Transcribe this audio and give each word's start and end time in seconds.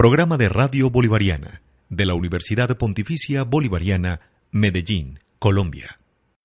Programa 0.00 0.38
de 0.38 0.48
Radio 0.48 0.88
Bolivariana 0.88 1.60
de 1.90 2.06
la 2.06 2.14
Universidad 2.14 2.74
Pontificia 2.78 3.44
Bolivariana, 3.44 4.20
Medellín, 4.50 5.18
Colombia. 5.38 6.00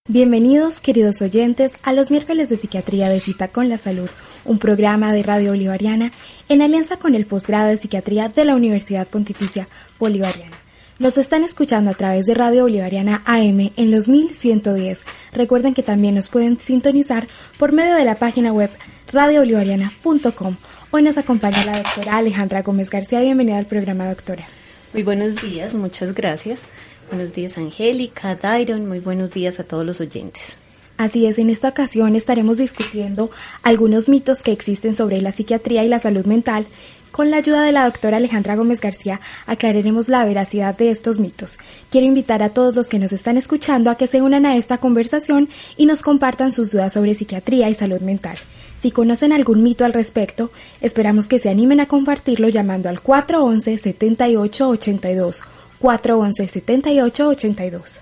Bienvenidos, 0.09 0.81
queridos 0.81 1.21
oyentes, 1.21 1.71
a 1.81 1.93
los 1.93 2.11
miércoles 2.11 2.49
de 2.49 2.57
Psiquiatría 2.57 3.07
de 3.07 3.21
Cita 3.21 3.47
con 3.47 3.69
la 3.69 3.77
Salud, 3.77 4.09
un 4.43 4.59
programa 4.59 5.13
de 5.13 5.23
Radio 5.23 5.51
Bolivariana 5.51 6.11
en 6.49 6.61
alianza 6.61 6.97
con 6.97 7.15
el 7.15 7.25
posgrado 7.25 7.69
de 7.69 7.77
Psiquiatría 7.77 8.27
de 8.27 8.43
la 8.43 8.57
Universidad 8.57 9.07
Pontificia 9.07 9.69
Bolivariana. 9.99 10.57
Nos 10.99 11.17
están 11.17 11.45
escuchando 11.45 11.91
a 11.91 11.93
través 11.93 12.25
de 12.25 12.33
Radio 12.33 12.63
Bolivariana 12.63 13.21
AM 13.23 13.71
en 13.77 13.89
los 13.89 14.09
1110. 14.09 15.01
Recuerden 15.31 15.73
que 15.73 15.81
también 15.81 16.15
nos 16.15 16.27
pueden 16.27 16.59
sintonizar 16.59 17.29
por 17.57 17.71
medio 17.71 17.95
de 17.95 18.03
la 18.03 18.15
página 18.15 18.51
web 18.51 18.69
radiobolivariana.com 19.13 20.57
Hoy 20.95 21.01
nos 21.01 21.17
acompaña 21.17 21.65
la 21.65 21.79
doctora 21.79 22.15
Alejandra 22.15 22.61
Gómez 22.61 22.89
García. 22.89 23.19
Bienvenida 23.19 23.57
al 23.57 23.65
programa, 23.65 24.07
doctora. 24.07 24.45
Muy 24.93 25.03
buenos 25.03 25.35
días, 25.41 25.75
muchas 25.75 26.15
gracias. 26.15 26.63
Buenos 27.09 27.33
días, 27.33 27.57
Angélica, 27.57 28.35
Dairon. 28.35 28.87
Muy 28.87 29.01
buenos 29.01 29.31
días 29.31 29.59
a 29.59 29.65
todos 29.65 29.85
los 29.85 29.99
oyentes. 29.99 30.55
Así 30.95 31.25
es, 31.25 31.37
en 31.37 31.49
esta 31.49 31.67
ocasión 31.67 32.15
estaremos 32.15 32.59
discutiendo 32.59 33.29
algunos 33.61 34.07
mitos 34.07 34.41
que 34.41 34.53
existen 34.53 34.95
sobre 34.95 35.21
la 35.21 35.33
psiquiatría 35.33 35.83
y 35.83 35.89
la 35.89 35.99
salud 35.99 36.25
mental. 36.25 36.65
Con 37.11 37.29
la 37.29 37.37
ayuda 37.37 37.63
de 37.63 37.73
la 37.73 37.83
doctora 37.83 38.15
Alejandra 38.15 38.55
Gómez 38.55 38.79
García 38.79 39.19
aclararemos 39.47 40.07
la 40.07 40.23
veracidad 40.23 40.77
de 40.77 40.91
estos 40.91 41.19
mitos. 41.19 41.57
Quiero 41.91 42.07
invitar 42.07 42.41
a 42.41 42.51
todos 42.51 42.73
los 42.73 42.87
que 42.87 42.99
nos 42.99 43.11
están 43.11 43.35
escuchando 43.35 43.89
a 43.89 43.97
que 43.97 44.07
se 44.07 44.21
unan 44.21 44.45
a 44.45 44.55
esta 44.55 44.77
conversación 44.77 45.49
y 45.75 45.87
nos 45.87 46.01
compartan 46.01 46.53
sus 46.53 46.71
dudas 46.71 46.93
sobre 46.93 47.15
psiquiatría 47.15 47.69
y 47.69 47.73
salud 47.73 47.99
mental. 47.99 48.37
Si 48.85 48.91
conocen 48.91 49.33
algún 49.33 49.63
mito 49.63 49.83
al 49.83 49.93
respecto, 49.93 50.51
esperamos 50.79 51.27
que 51.27 51.39
se 51.39 51.49
animen 51.49 51.79
a 51.79 51.87
compartirlo 51.87 52.49
llamando 52.49 52.87
al 52.87 53.01
411-7882. 53.01 55.41
411-7882. 55.81 57.99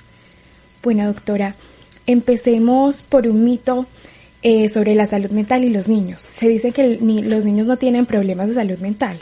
Bueno, 0.83 1.07
doctora, 1.07 1.55
empecemos 2.05 3.01
por 3.01 3.29
un 3.29 3.45
mito 3.45 3.85
eh, 4.41 4.67
sobre 4.67 4.93
la 4.93 5.07
salud 5.07 5.29
mental 5.29 5.63
y 5.63 5.69
los 5.69 5.87
niños. 5.87 6.21
Se 6.21 6.49
dice 6.49 6.73
que 6.73 6.99
los 6.99 7.45
niños 7.45 7.65
no 7.65 7.77
tienen 7.77 8.05
problemas 8.05 8.49
de 8.49 8.55
salud 8.55 8.79
mental. 8.79 9.19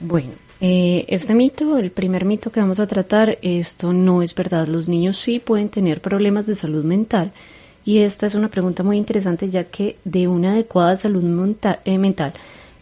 Bueno, 0.00 0.32
eh, 0.60 1.04
este 1.06 1.32
mito, 1.32 1.78
el 1.78 1.92
primer 1.92 2.24
mito 2.24 2.50
que 2.50 2.58
vamos 2.58 2.80
a 2.80 2.88
tratar, 2.88 3.38
esto 3.42 3.92
no 3.92 4.20
es 4.20 4.34
verdad. 4.34 4.66
Los 4.66 4.88
niños 4.88 5.16
sí 5.16 5.38
pueden 5.38 5.68
tener 5.68 6.00
problemas 6.00 6.48
de 6.48 6.56
salud 6.56 6.82
mental 6.82 7.32
y 7.84 7.98
esta 7.98 8.26
es 8.26 8.34
una 8.34 8.48
pregunta 8.48 8.82
muy 8.82 8.96
interesante 8.96 9.48
ya 9.50 9.64
que 9.64 9.96
de 10.04 10.28
una 10.28 10.52
adecuada 10.52 10.96
salud 10.96 11.22
eh, 11.84 11.98
mental, 11.98 12.32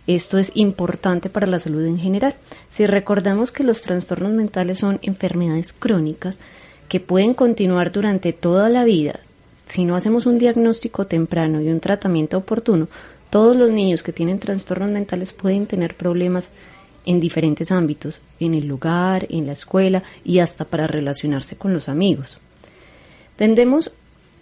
esto 0.06 0.38
es 0.38 0.52
importante 0.54 1.30
para 1.30 1.46
la 1.46 1.58
salud 1.58 1.84
en 1.84 1.98
general. 1.98 2.34
Si 2.70 2.86
recordamos 2.86 3.52
que 3.52 3.64
los 3.64 3.82
trastornos 3.82 4.32
mentales 4.32 4.78
son 4.78 4.98
enfermedades 5.02 5.72
crónicas 5.72 6.38
que 6.88 7.00
pueden 7.00 7.34
continuar 7.34 7.92
durante 7.92 8.32
toda 8.32 8.68
la 8.68 8.84
vida, 8.84 9.20
si 9.66 9.84
no 9.84 9.94
hacemos 9.94 10.26
un 10.26 10.38
diagnóstico 10.38 11.06
temprano 11.06 11.60
y 11.60 11.68
un 11.68 11.78
tratamiento 11.78 12.38
oportuno, 12.38 12.88
todos 13.30 13.54
los 13.54 13.70
niños 13.70 14.02
que 14.02 14.12
tienen 14.12 14.40
trastornos 14.40 14.90
mentales 14.90 15.32
pueden 15.32 15.66
tener 15.66 15.94
problemas 15.94 16.50
en 17.06 17.20
diferentes 17.20 17.70
ámbitos, 17.70 18.20
en 18.40 18.54
el 18.54 18.66
lugar, 18.66 19.26
en 19.30 19.46
la 19.46 19.52
escuela 19.52 20.02
y 20.24 20.40
hasta 20.40 20.64
para 20.64 20.88
relacionarse 20.88 21.54
con 21.54 21.72
los 21.72 21.88
amigos. 21.88 22.38
Tendemos 23.36 23.92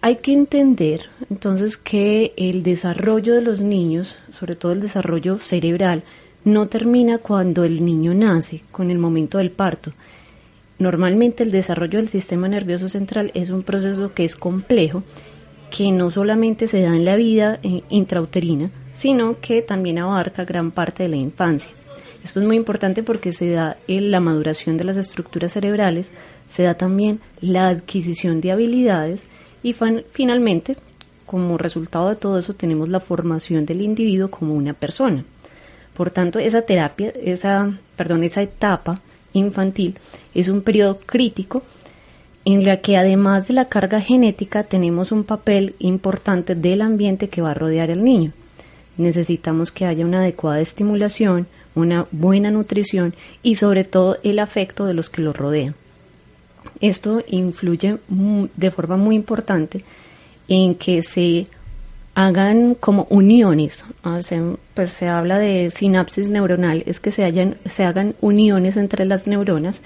hay 0.00 0.16
que 0.16 0.32
entender 0.32 1.03
entonces 1.28 1.76
que 1.76 2.32
el 2.36 2.62
desarrollo 2.62 3.34
de 3.34 3.42
los 3.42 3.60
niños, 3.60 4.16
sobre 4.32 4.56
todo 4.56 4.72
el 4.72 4.81
desarrollo 4.81 5.38
cerebral, 5.38 6.03
no 6.44 6.69
termina 6.69 7.19
cuando 7.19 7.64
el 7.64 7.84
niño 7.84 8.14
nace, 8.14 8.62
con 8.70 8.91
el 8.91 8.98
momento 8.98 9.38
del 9.38 9.50
parto. 9.50 9.92
Normalmente 10.78 11.42
el 11.42 11.50
desarrollo 11.50 11.98
del 11.98 12.09
sistema 12.09 12.48
nervioso 12.48 12.88
central 12.88 13.32
es 13.34 13.50
un 13.50 13.64
proceso 13.64 14.14
que 14.14 14.25
es 14.25 14.36
complejo, 14.36 15.03
que 15.70 15.91
no 15.91 16.10
solamente 16.10 16.69
se 16.69 16.80
da 16.80 16.94
en 16.94 17.04
la 17.04 17.16
vida 17.16 17.59
eh, 17.62 17.82
intrauterina, 17.91 18.70
sino 18.94 19.41
que 19.41 19.62
también 19.62 19.98
abarca 19.98 20.44
gran 20.44 20.70
parte 20.70 21.03
de 21.03 21.09
la 21.09 21.16
infancia. 21.16 21.70
Esto 22.25 22.41
es 22.41 22.47
muy 22.47 22.56
importante 22.56 23.03
porque 23.03 23.32
se 23.32 23.50
da 23.50 23.76
en 23.88 24.10
la 24.10 24.20
maduración 24.20 24.76
de 24.76 24.84
las 24.84 24.97
estructuras 24.97 25.53
cerebrales, 25.53 26.10
se 26.50 26.62
da 26.62 26.75
también 26.75 27.20
la 27.41 27.69
adquisición 27.69 28.41
de 28.41 28.53
habilidades, 28.53 29.25
y 29.63 29.75
finalmente, 30.13 30.77
como 31.27 31.59
resultado 31.59 32.09
de 32.09 32.17
todo 32.17 32.39
eso, 32.39 32.55
tenemos 32.55 32.89
la 32.89 33.01
formación 33.01 33.67
del 33.67 33.83
individuo 33.83 34.31
como 34.31 34.55
una 34.55 34.73
persona. 34.73 35.25
Por 35.95 36.11
tanto, 36.11 36.39
esa 36.39 36.63
terapia, 36.63 37.13
esa, 37.23 37.77
perdón, 37.97 38.23
esa 38.23 38.43
etapa 38.43 39.01
infantil 39.33 39.97
es 40.35 40.49
un 40.49 40.63
periodo 40.63 41.01
crítico 41.05 41.63
en 42.45 42.65
la 42.65 42.79
que 42.79 42.97
además 42.97 43.49
de 43.49 43.55
la 43.55 43.67
carga 43.67 44.01
genética 44.01 44.63
tenemos 44.63 45.13
un 45.13 45.25
papel 45.25 45.75
importante 45.81 46.55
del 46.55 46.81
ambiente 46.81 47.29
que 47.29 47.43
va 47.43 47.51
a 47.51 47.55
rodear 47.55 47.91
al 47.91 48.05
niño. 48.05 48.33
Necesitamos 48.97 49.71
que 49.71 49.85
haya 49.85 50.07
una 50.07 50.21
adecuada 50.21 50.61
estimulación, 50.61 51.47
una 51.75 52.07
buena 52.11 52.51
nutrición 52.51 53.15
y 53.43 53.57
sobre 53.57 53.85
todo 53.85 54.17
el 54.23 54.39
afecto 54.39 54.87
de 54.87 54.95
los 54.95 55.11
que 55.11 55.23
lo 55.23 55.33
rodean. 55.33 55.75
Esto 56.81 57.22
influye 57.27 57.99
de 58.09 58.71
forma 58.71 58.97
muy 58.97 59.16
importante 59.16 59.84
en 60.49 60.75
que 60.75 61.03
se 61.03 61.47
hagan 62.15 62.75
como 62.75 63.06
uniones, 63.11 63.84
pues 64.75 64.93
se 64.93 65.06
habla 65.06 65.39
de 65.39 65.71
sinapsis 65.71 66.28
neuronal, 66.28 66.83
es 66.87 66.99
que 66.99 67.12
se, 67.12 67.25
hagan 67.84 68.16
uniones 68.21 68.77
entre 68.77 69.05
las 69.05 69.28
neuronas 69.28 69.81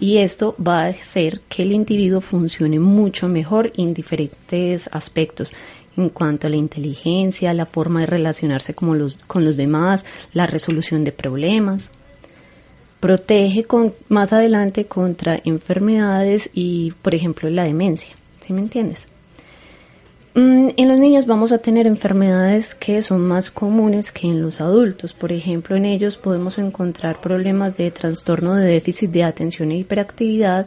y 0.00 0.18
esto 0.18 0.56
va 0.64 0.82
a 0.82 0.88
hacer 0.88 1.40
que 1.48 1.62
el 1.62 1.72
individuo 1.72 2.20
funcione 2.20 2.80
mucho 2.80 3.28
mejor 3.28 3.72
en 3.76 3.94
diferentes 3.94 4.88
aspectos 4.92 5.52
en 5.96 6.08
cuanto 6.08 6.46
a 6.46 6.50
la 6.50 6.56
inteligencia, 6.56 7.54
la 7.54 7.66
forma 7.66 8.00
de 8.00 8.06
relacionarse 8.06 8.74
con 8.74 8.98
los, 8.98 9.16
con 9.28 9.44
los 9.44 9.56
demás, 9.56 10.04
la 10.32 10.46
resolución 10.46 11.04
de 11.04 11.12
problemas 11.12 11.90
protege 13.00 13.64
con, 13.64 13.94
más 14.08 14.32
adelante 14.32 14.86
contra 14.86 15.40
enfermedades 15.44 16.50
y, 16.52 16.92
por 17.02 17.14
ejemplo, 17.14 17.48
la 17.50 17.64
demencia. 17.64 18.10
¿Sí 18.40 18.52
me 18.52 18.60
entiendes? 18.60 19.06
Mm, 20.34 20.68
en 20.76 20.88
los 20.88 20.98
niños 20.98 21.26
vamos 21.26 21.52
a 21.52 21.58
tener 21.58 21.86
enfermedades 21.86 22.74
que 22.74 23.02
son 23.02 23.20
más 23.20 23.50
comunes 23.50 24.12
que 24.12 24.28
en 24.28 24.42
los 24.42 24.60
adultos. 24.60 25.12
Por 25.12 25.32
ejemplo, 25.32 25.76
en 25.76 25.84
ellos 25.84 26.18
podemos 26.18 26.58
encontrar 26.58 27.20
problemas 27.20 27.76
de 27.76 27.90
trastorno 27.90 28.54
de 28.54 28.66
déficit 28.66 29.10
de 29.10 29.24
atención 29.24 29.70
e 29.72 29.78
hiperactividad, 29.78 30.66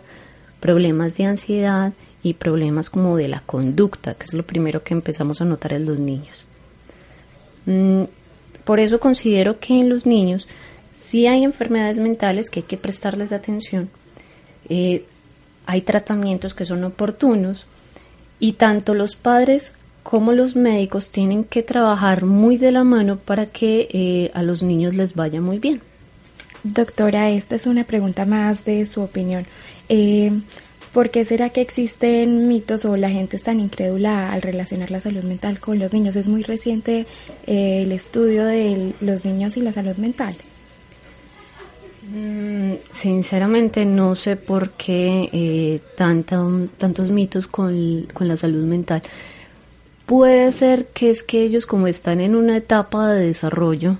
problemas 0.59 1.15
de 1.15 1.25
ansiedad 1.25 1.93
y 2.23 2.33
problemas 2.33 2.89
como 2.89 3.15
de 3.17 3.27
la 3.27 3.41
conducta, 3.41 4.13
que 4.13 4.25
es 4.25 4.33
lo 4.33 4.43
primero 4.43 4.83
que 4.83 4.93
empezamos 4.93 5.41
a 5.41 5.45
notar 5.45 5.73
en 5.73 5.85
los 5.85 5.99
niños. 5.99 6.45
Mm, 7.65 8.03
por 8.63 8.79
eso 8.79 8.99
considero 8.99 9.59
que 9.59 9.79
en 9.79 9.89
los 9.89 10.05
niños 10.05 10.47
si 10.93 11.27
hay 11.27 11.43
enfermedades 11.43 11.97
mentales 11.97 12.49
que 12.49 12.61
hay 12.61 12.65
que 12.65 12.77
prestarles 12.77 13.31
atención. 13.31 13.89
Eh, 14.69 15.03
hay 15.65 15.81
tratamientos 15.81 16.53
que 16.53 16.65
son 16.65 16.83
oportunos 16.83 17.65
y 18.39 18.53
tanto 18.53 18.93
los 18.93 19.15
padres 19.15 19.73
como 20.03 20.33
los 20.33 20.55
médicos 20.55 21.09
tienen 21.09 21.43
que 21.43 21.61
trabajar 21.61 22.25
muy 22.25 22.57
de 22.57 22.71
la 22.71 22.83
mano 22.83 23.17
para 23.17 23.45
que 23.45 23.87
eh, 23.91 24.31
a 24.33 24.41
los 24.41 24.63
niños 24.63 24.95
les 24.95 25.13
vaya 25.13 25.41
muy 25.41 25.59
bien. 25.59 25.81
Doctora, 26.63 27.29
esta 27.29 27.55
es 27.55 27.65
una 27.65 27.83
pregunta 27.83 28.25
más 28.25 28.65
de 28.65 28.85
su 28.85 29.01
opinión. 29.01 29.45
Eh, 29.89 30.31
¿Por 30.93 31.09
qué 31.09 31.23
será 31.23 31.49
que 31.49 31.61
existen 31.61 32.47
mitos 32.47 32.83
o 32.85 32.97
la 32.97 33.09
gente 33.09 33.37
es 33.37 33.43
tan 33.43 33.59
incrédula 33.59 34.33
al 34.33 34.41
relacionar 34.41 34.91
la 34.91 34.99
salud 34.99 35.23
mental 35.23 35.59
con 35.59 35.79
los 35.79 35.93
niños? 35.93 36.15
Es 36.17 36.27
muy 36.27 36.43
reciente 36.43 37.05
el 37.47 37.91
estudio 37.93 38.45
de 38.45 38.93
los 38.99 39.23
niños 39.23 39.55
y 39.55 39.61
la 39.61 39.71
salud 39.71 39.95
mental. 39.95 40.35
Mm, 42.13 42.73
sinceramente 42.91 43.85
no 43.85 44.15
sé 44.15 44.35
por 44.35 44.71
qué 44.71 45.29
eh, 45.31 45.79
tantos 45.95 47.09
mitos 47.09 47.47
con, 47.47 48.07
la 48.19 48.35
salud 48.35 48.65
mental. 48.65 49.01
Puede 50.05 50.51
ser 50.51 50.87
que 50.87 51.09
es 51.09 51.23
que 51.23 51.41
ellos 51.41 51.65
como 51.65 51.87
están 51.87 52.19
en 52.19 52.35
una 52.35 52.57
etapa 52.57 53.13
de 53.13 53.27
desarrollo, 53.27 53.95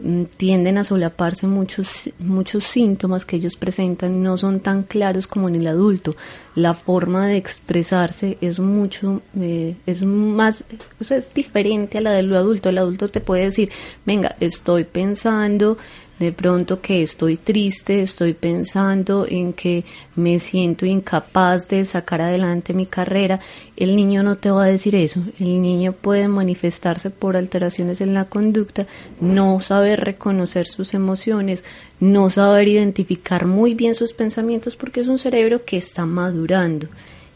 mm, 0.00 0.22
tienden 0.38 0.78
a 0.78 0.84
solaparse 0.84 1.46
muchos, 1.46 2.08
muchos 2.18 2.64
síntomas 2.64 3.26
que 3.26 3.36
ellos 3.36 3.56
presentan, 3.56 4.22
no 4.22 4.38
son 4.38 4.60
tan 4.60 4.82
claros 4.82 5.26
como 5.26 5.50
en 5.50 5.56
el 5.56 5.66
adulto. 5.66 6.16
La 6.54 6.72
forma 6.72 7.26
de 7.26 7.36
expresarse 7.36 8.38
es 8.40 8.60
mucho, 8.60 9.20
eh, 9.38 9.76
es 9.84 10.02
más, 10.04 10.64
o 10.98 11.04
sea, 11.04 11.18
es 11.18 11.34
diferente 11.34 11.98
a 11.98 12.00
la 12.00 12.12
del 12.12 12.34
adulto. 12.34 12.70
El 12.70 12.78
adulto 12.78 13.08
te 13.08 13.20
puede 13.20 13.44
decir, 13.44 13.70
venga, 14.06 14.36
estoy 14.40 14.84
pensando 14.84 15.76
de 16.18 16.32
pronto 16.32 16.80
que 16.80 17.02
estoy 17.02 17.36
triste, 17.36 18.02
estoy 18.02 18.32
pensando 18.32 19.26
en 19.28 19.52
que 19.52 19.84
me 20.14 20.40
siento 20.40 20.86
incapaz 20.86 21.68
de 21.68 21.84
sacar 21.84 22.22
adelante 22.22 22.72
mi 22.72 22.86
carrera, 22.86 23.40
el 23.76 23.96
niño 23.96 24.22
no 24.22 24.36
te 24.36 24.50
va 24.50 24.64
a 24.64 24.68
decir 24.68 24.94
eso. 24.94 25.20
El 25.38 25.60
niño 25.60 25.92
puede 25.92 26.26
manifestarse 26.28 27.10
por 27.10 27.36
alteraciones 27.36 28.00
en 28.00 28.14
la 28.14 28.24
conducta, 28.24 28.86
no 29.20 29.60
saber 29.60 30.00
reconocer 30.00 30.66
sus 30.66 30.94
emociones, 30.94 31.64
no 32.00 32.30
saber 32.30 32.68
identificar 32.68 33.44
muy 33.44 33.74
bien 33.74 33.94
sus 33.94 34.14
pensamientos 34.14 34.74
porque 34.74 35.00
es 35.00 35.08
un 35.08 35.18
cerebro 35.18 35.64
que 35.66 35.76
está 35.76 36.06
madurando. 36.06 36.88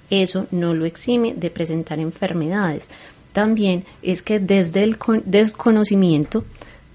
Eso 0.09 0.47
no 0.51 0.75
lo 0.75 0.87
exime 0.87 1.35
de 1.35 1.51
presentar 1.51 1.99
enfermedades. 1.99 2.89
También 3.33 3.85
es 4.03 4.23
que 4.23 4.41
desde 4.41 4.83
el 4.83 4.99
desconocimiento, 5.25 6.45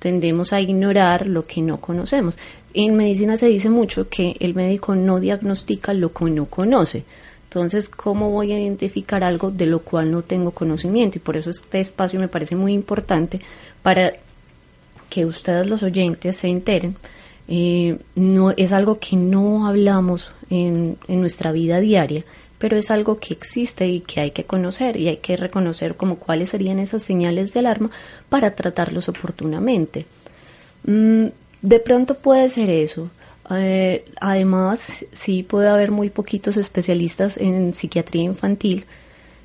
tendemos 0.05 0.53
a 0.53 0.61
ignorar 0.61 1.25
lo 1.25 1.47
que 1.47 1.63
no 1.63 1.81
conocemos. 1.81 2.37
En 2.75 2.95
medicina 2.95 3.37
se 3.37 3.47
dice 3.47 3.71
mucho 3.71 4.07
que 4.07 4.37
el 4.39 4.53
médico 4.53 4.93
no 4.93 5.19
diagnostica 5.19 5.95
lo 5.95 6.13
que 6.13 6.25
no 6.25 6.45
conoce. 6.45 7.03
Entonces, 7.45 7.89
¿cómo 7.89 8.29
voy 8.29 8.51
a 8.51 8.59
identificar 8.59 9.23
algo 9.23 9.49
de 9.49 9.65
lo 9.65 9.79
cual 9.79 10.11
no 10.11 10.21
tengo 10.21 10.51
conocimiento? 10.51 11.17
Y 11.17 11.21
por 11.21 11.37
eso 11.37 11.49
este 11.49 11.79
espacio 11.79 12.19
me 12.19 12.27
parece 12.27 12.55
muy 12.55 12.73
importante 12.73 13.41
para 13.81 14.13
que 15.09 15.25
ustedes 15.25 15.67
los 15.67 15.81
oyentes 15.81 16.37
se 16.37 16.49
enteren. 16.49 16.95
Eh, 17.47 17.97
no 18.13 18.51
es 18.51 18.73
algo 18.73 18.99
que 18.99 19.15
no 19.15 19.65
hablamos 19.65 20.31
en, 20.51 20.99
en 21.07 21.19
nuestra 21.19 21.51
vida 21.51 21.79
diaria 21.79 22.23
pero 22.65 22.77
es 22.77 22.89
algo 22.89 23.19
que 23.19 23.35
existe 23.35 23.87
y 23.87 23.99
que 23.99 24.21
hay 24.21 24.31
que 24.31 24.43
conocer 24.43 24.97
y 24.97 25.07
hay 25.07 25.17
que 25.17 25.37
reconocer 25.37 25.95
como 25.95 26.15
cuáles 26.15 26.49
serían 26.49 26.79
esas 26.79 27.03
señales 27.03 27.53
de 27.53 27.59
alarma 27.59 27.91
para 28.27 28.55
tratarlos 28.55 29.07
oportunamente. 29.07 30.07
Mm, 30.83 31.25
de 31.61 31.79
pronto 31.79 32.15
puede 32.15 32.49
ser 32.49 32.71
eso. 32.71 33.11
Eh, 33.51 34.03
además, 34.19 35.05
sí 35.13 35.43
puede 35.43 35.69
haber 35.69 35.91
muy 35.91 36.09
poquitos 36.09 36.57
especialistas 36.57 37.37
en 37.37 37.75
psiquiatría 37.75 38.23
infantil, 38.23 38.85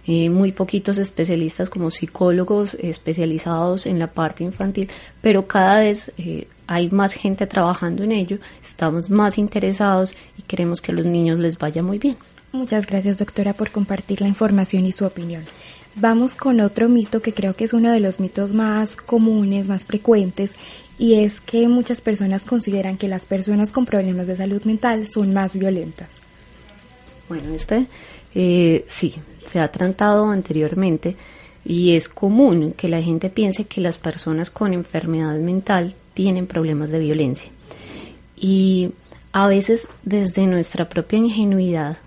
eh, 0.07 0.31
muy 0.31 0.53
poquitos 0.53 0.97
especialistas 0.97 1.69
como 1.69 1.91
psicólogos 1.91 2.73
especializados 2.81 3.85
en 3.85 3.99
la 3.99 4.07
parte 4.07 4.45
infantil, 4.45 4.89
pero 5.21 5.47
cada 5.47 5.81
vez 5.81 6.11
eh, 6.17 6.49
hay 6.67 6.89
más 6.89 7.13
gente 7.13 7.47
trabajando 7.47 8.03
en 8.03 8.13
ello, 8.13 8.39
estamos 8.63 9.11
más 9.11 9.37
interesados 9.37 10.15
y 10.39 10.43
queremos 10.45 10.81
que 10.81 10.93
a 10.93 10.95
los 10.95 11.05
niños 11.05 11.39
les 11.39 11.59
vaya 11.59 11.83
muy 11.83 11.99
bien. 11.99 12.17
Muchas 12.53 12.87
gracias, 12.87 13.19
doctora, 13.19 13.53
por 13.53 13.71
compartir 13.71 14.21
la 14.21 14.29
información 14.29 14.85
y 14.87 14.93
su 14.93 15.05
opinión. 15.05 15.45
Vamos 15.95 16.35
con 16.35 16.61
otro 16.61 16.89
mito 16.89 17.23
que 17.23 17.33
creo 17.33 17.55
que 17.55 17.65
es 17.65 17.73
uno 17.73 17.91
de 17.91 18.01
los 18.01 18.21
mitos 18.21 18.53
más 18.53 18.97
comunes, 18.97 19.69
más 19.69 19.85
frecuentes, 19.85 20.53
y 20.99 21.15
es 21.15 21.41
que 21.41 21.69
muchas 21.69 22.01
personas 22.01 22.45
consideran 22.45 22.97
que 22.97 23.09
las 23.09 23.25
personas 23.25 23.73
con 23.73 23.87
problemas 23.87 24.27
de 24.27 24.37
salud 24.37 24.63
mental 24.65 25.07
son 25.09 25.33
más 25.33 25.57
violentas. 25.57 26.09
Bueno, 27.29 27.55
este 27.55 27.87
eh, 28.35 28.85
sí, 28.89 29.15
se 29.47 29.61
ha 29.61 29.71
tratado 29.71 30.29
anteriormente 30.29 31.17
y 31.65 31.97
es 31.97 32.09
común 32.09 32.75
que 32.77 32.89
la 32.89 33.03
gente 33.03 33.31
piense 33.31 33.65
que 33.65 33.81
las 33.81 33.99
personas 33.99 34.51
con 34.51 34.73
enfermedad 34.73 35.37
mental 35.39 35.95
tienen 36.15 36.47
problemas 36.47 36.91
de 36.91 36.99
violencia. 36.99 37.51
Y 38.37 38.93
a 39.33 39.47
veces 39.47 39.87
desde 40.03 40.47
nuestra 40.47 40.89
propia 40.89 41.19
ingenuidad 41.19 41.99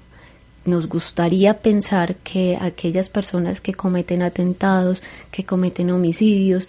nos 0.65 0.87
gustaría 0.87 1.59
pensar 1.59 2.15
que 2.15 2.57
aquellas 2.59 3.09
personas 3.09 3.61
que 3.61 3.73
cometen 3.73 4.21
atentados, 4.21 5.03
que 5.31 5.43
cometen 5.43 5.91
homicidios, 5.91 6.67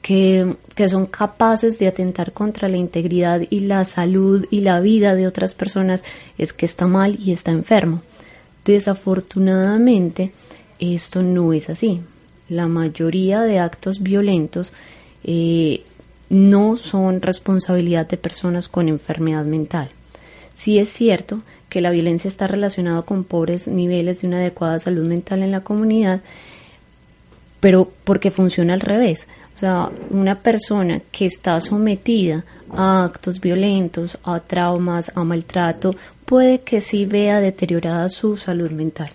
que, 0.00 0.56
que, 0.74 0.88
son 0.88 1.06
capaces 1.06 1.78
de 1.78 1.88
atentar 1.88 2.32
contra 2.32 2.68
la 2.68 2.76
integridad 2.76 3.40
y 3.48 3.60
la 3.60 3.84
salud 3.84 4.46
y 4.50 4.60
la 4.60 4.80
vida 4.80 5.14
de 5.14 5.26
otras 5.26 5.54
personas, 5.54 6.04
es 6.36 6.52
que 6.52 6.66
está 6.66 6.86
mal 6.86 7.18
y 7.18 7.32
está 7.32 7.50
enfermo. 7.50 8.02
Desafortunadamente, 8.64 10.32
esto 10.78 11.22
no 11.22 11.52
es 11.52 11.70
así. 11.70 12.00
La 12.48 12.66
mayoría 12.66 13.42
de 13.42 13.58
actos 13.58 14.02
violentos 14.02 14.72
eh, 15.22 15.82
no 16.28 16.76
son 16.76 17.22
responsabilidad 17.22 18.06
de 18.08 18.16
personas 18.16 18.68
con 18.68 18.88
enfermedad 18.88 19.44
mental. 19.44 19.90
Sí 20.52 20.78
es 20.78 20.90
cierto 20.90 21.42
que 21.74 21.80
la 21.80 21.90
violencia 21.90 22.28
está 22.28 22.46
relacionada 22.46 23.02
con 23.02 23.24
pobres 23.24 23.66
niveles 23.66 24.20
de 24.20 24.28
una 24.28 24.36
adecuada 24.36 24.78
salud 24.78 25.08
mental 25.08 25.42
en 25.42 25.50
la 25.50 25.62
comunidad, 25.62 26.20
pero 27.58 27.90
porque 28.04 28.30
funciona 28.30 28.74
al 28.74 28.80
revés. 28.80 29.26
O 29.56 29.58
sea, 29.58 29.90
una 30.10 30.36
persona 30.36 31.00
que 31.10 31.26
está 31.26 31.60
sometida 31.60 32.44
a 32.70 33.02
actos 33.02 33.40
violentos, 33.40 34.16
a 34.22 34.38
traumas, 34.38 35.10
a 35.16 35.24
maltrato, 35.24 35.96
puede 36.24 36.60
que 36.60 36.80
sí 36.80 37.06
vea 37.06 37.40
deteriorada 37.40 38.08
su 38.08 38.36
salud 38.36 38.70
mental. 38.70 39.10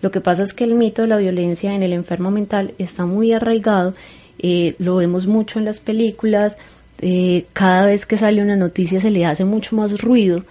Lo 0.00 0.12
que 0.12 0.20
pasa 0.20 0.44
es 0.44 0.52
que 0.52 0.62
el 0.62 0.76
mito 0.76 1.02
de 1.02 1.08
la 1.08 1.16
violencia 1.16 1.74
en 1.74 1.82
el 1.82 1.92
enfermo 1.92 2.30
mental 2.30 2.72
está 2.78 3.04
muy 3.04 3.32
arraigado, 3.32 3.94
eh, 4.38 4.76
lo 4.78 4.94
vemos 4.94 5.26
mucho 5.26 5.58
en 5.58 5.64
las 5.64 5.80
películas, 5.80 6.56
eh, 7.00 7.46
cada 7.52 7.86
vez 7.86 8.06
que 8.06 8.16
sale 8.16 8.42
una 8.42 8.54
noticia 8.54 9.00
se 9.00 9.10
le 9.10 9.26
hace 9.26 9.44
mucho 9.44 9.74
más 9.74 10.00
ruido 10.00 10.44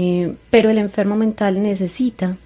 eh, 0.00 0.34
pero 0.48 0.70
el 0.70 0.78
enfermo 0.78 1.16
mental 1.16 1.60
necesita 1.60 2.36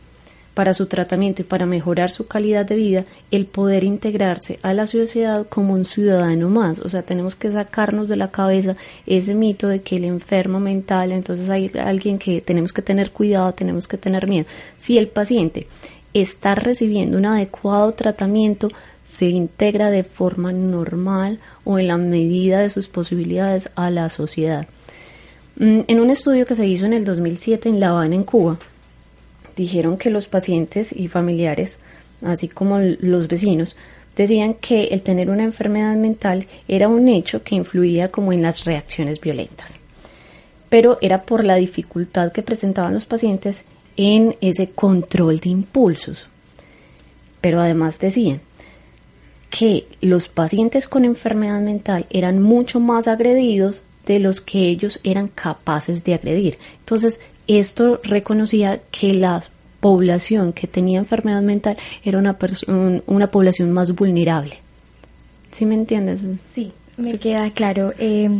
para 0.54 0.72
su 0.72 0.86
tratamiento 0.86 1.42
y 1.42 1.44
para 1.44 1.66
mejorar 1.66 2.10
su 2.10 2.26
calidad 2.26 2.64
de 2.64 2.76
vida 2.76 3.04
el 3.30 3.44
poder 3.44 3.84
integrarse 3.84 4.58
a 4.62 4.72
la 4.72 4.86
sociedad 4.86 5.46
como 5.46 5.74
un 5.74 5.84
ciudadano 5.84 6.48
más. 6.48 6.78
O 6.78 6.88
sea, 6.88 7.02
tenemos 7.02 7.34
que 7.34 7.52
sacarnos 7.52 8.08
de 8.08 8.16
la 8.16 8.30
cabeza 8.30 8.74
ese 9.06 9.34
mito 9.34 9.68
de 9.68 9.82
que 9.82 9.96
el 9.96 10.04
enfermo 10.04 10.60
mental, 10.60 11.12
entonces 11.12 11.50
hay 11.50 11.70
alguien 11.78 12.18
que 12.18 12.40
tenemos 12.40 12.72
que 12.72 12.80
tener 12.80 13.10
cuidado, 13.10 13.52
tenemos 13.52 13.86
que 13.86 13.98
tener 13.98 14.26
miedo. 14.26 14.46
Si 14.78 14.96
el 14.96 15.08
paciente 15.08 15.66
está 16.14 16.54
recibiendo 16.54 17.18
un 17.18 17.26
adecuado 17.26 17.92
tratamiento, 17.92 18.68
se 19.04 19.26
integra 19.26 19.90
de 19.90 20.04
forma 20.04 20.52
normal 20.52 21.38
o 21.64 21.78
en 21.78 21.88
la 21.88 21.98
medida 21.98 22.60
de 22.60 22.70
sus 22.70 22.88
posibilidades 22.88 23.68
a 23.74 23.90
la 23.90 24.08
sociedad. 24.08 24.66
Mm, 25.62 25.82
en 25.86 26.00
un 26.00 26.10
estudio 26.10 26.44
que 26.44 26.56
se 26.56 26.66
hizo 26.66 26.86
en 26.86 26.92
el 26.92 27.04
2007 27.04 27.68
en 27.68 27.78
La 27.78 27.90
Habana, 27.90 28.16
en 28.16 28.24
Cuba, 28.24 28.58
dijeron 29.54 29.96
que 29.96 30.10
los 30.10 30.26
pacientes 30.26 30.92
y 30.92 31.06
familiares, 31.06 31.78
así 32.20 32.48
como 32.48 32.80
los 32.80 33.28
vecinos, 33.28 33.76
decían 34.16 34.54
que 34.54 34.86
el 34.86 35.02
tener 35.02 35.30
una 35.30 35.44
enfermedad 35.44 35.94
mental 35.94 36.48
era 36.66 36.88
un 36.88 37.06
hecho 37.06 37.44
que 37.44 37.54
influía 37.54 38.08
como 38.08 38.32
en 38.32 38.42
las 38.42 38.64
reacciones 38.64 39.20
violentas. 39.20 39.76
Pero 40.68 40.98
era 41.00 41.22
por 41.22 41.44
la 41.44 41.54
dificultad 41.54 42.32
que 42.32 42.42
presentaban 42.42 42.94
los 42.94 43.06
pacientes 43.06 43.62
en 43.96 44.34
ese 44.40 44.66
control 44.66 45.38
de 45.38 45.50
impulsos. 45.50 46.26
Pero 47.40 47.60
además 47.60 48.00
decían 48.00 48.40
que 49.48 49.86
los 50.00 50.26
pacientes 50.26 50.88
con 50.88 51.04
enfermedad 51.04 51.60
mental 51.60 52.06
eran 52.10 52.42
mucho 52.42 52.80
más 52.80 53.06
agredidos 53.06 53.84
de 54.06 54.18
los 54.18 54.40
que 54.40 54.68
ellos 54.68 55.00
eran 55.04 55.28
capaces 55.28 56.04
de 56.04 56.14
agredir. 56.14 56.58
Entonces, 56.80 57.20
esto 57.46 58.00
reconocía 58.04 58.80
que 58.90 59.14
la 59.14 59.42
población 59.80 60.52
que 60.52 60.66
tenía 60.66 60.98
enfermedad 60.98 61.42
mental 61.42 61.76
era 62.04 62.18
una, 62.18 62.36
una 63.06 63.30
población 63.30 63.72
más 63.72 63.94
vulnerable. 63.94 64.58
¿Sí 65.50 65.66
me 65.66 65.74
entiendes? 65.74 66.20
Sí, 66.52 66.72
me 66.96 67.18
queda 67.18 67.50
claro. 67.50 67.92
Eh, 67.98 68.30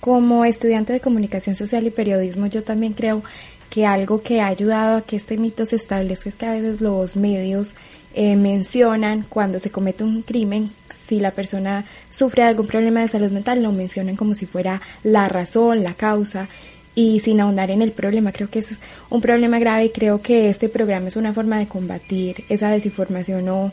como 0.00 0.44
estudiante 0.44 0.92
de 0.92 1.00
comunicación 1.00 1.54
social 1.54 1.86
y 1.86 1.90
periodismo, 1.90 2.46
yo 2.46 2.62
también 2.62 2.94
creo 2.94 3.22
que 3.68 3.86
algo 3.86 4.22
que 4.22 4.40
ha 4.40 4.48
ayudado 4.48 4.98
a 4.98 5.02
que 5.02 5.16
este 5.16 5.36
mito 5.36 5.64
se 5.64 5.76
establezca 5.76 6.28
es 6.28 6.36
que 6.36 6.46
a 6.46 6.52
veces 6.52 6.80
los 6.80 7.14
medios 7.14 7.74
eh, 8.14 8.36
mencionan 8.36 9.24
cuando 9.28 9.60
se 9.60 9.70
comete 9.70 10.04
un 10.04 10.22
crimen, 10.22 10.70
si 10.88 11.20
la 11.20 11.30
persona 11.30 11.84
sufre 12.10 12.42
algún 12.42 12.66
problema 12.66 13.00
de 13.00 13.08
salud 13.08 13.30
mental, 13.30 13.62
lo 13.62 13.72
mencionan 13.72 14.16
como 14.16 14.34
si 14.34 14.46
fuera 14.46 14.80
la 15.04 15.28
razón, 15.28 15.82
la 15.82 15.94
causa 15.94 16.48
y 16.94 17.20
sin 17.20 17.40
ahondar 17.40 17.70
en 17.70 17.82
el 17.82 17.92
problema. 17.92 18.32
Creo 18.32 18.50
que 18.50 18.60
es 18.60 18.78
un 19.10 19.20
problema 19.20 19.58
grave 19.58 19.86
y 19.86 19.90
creo 19.90 20.22
que 20.22 20.48
este 20.48 20.68
programa 20.68 21.08
es 21.08 21.16
una 21.16 21.32
forma 21.32 21.58
de 21.58 21.66
combatir 21.66 22.44
esa 22.48 22.70
desinformación 22.70 23.48
o, 23.48 23.72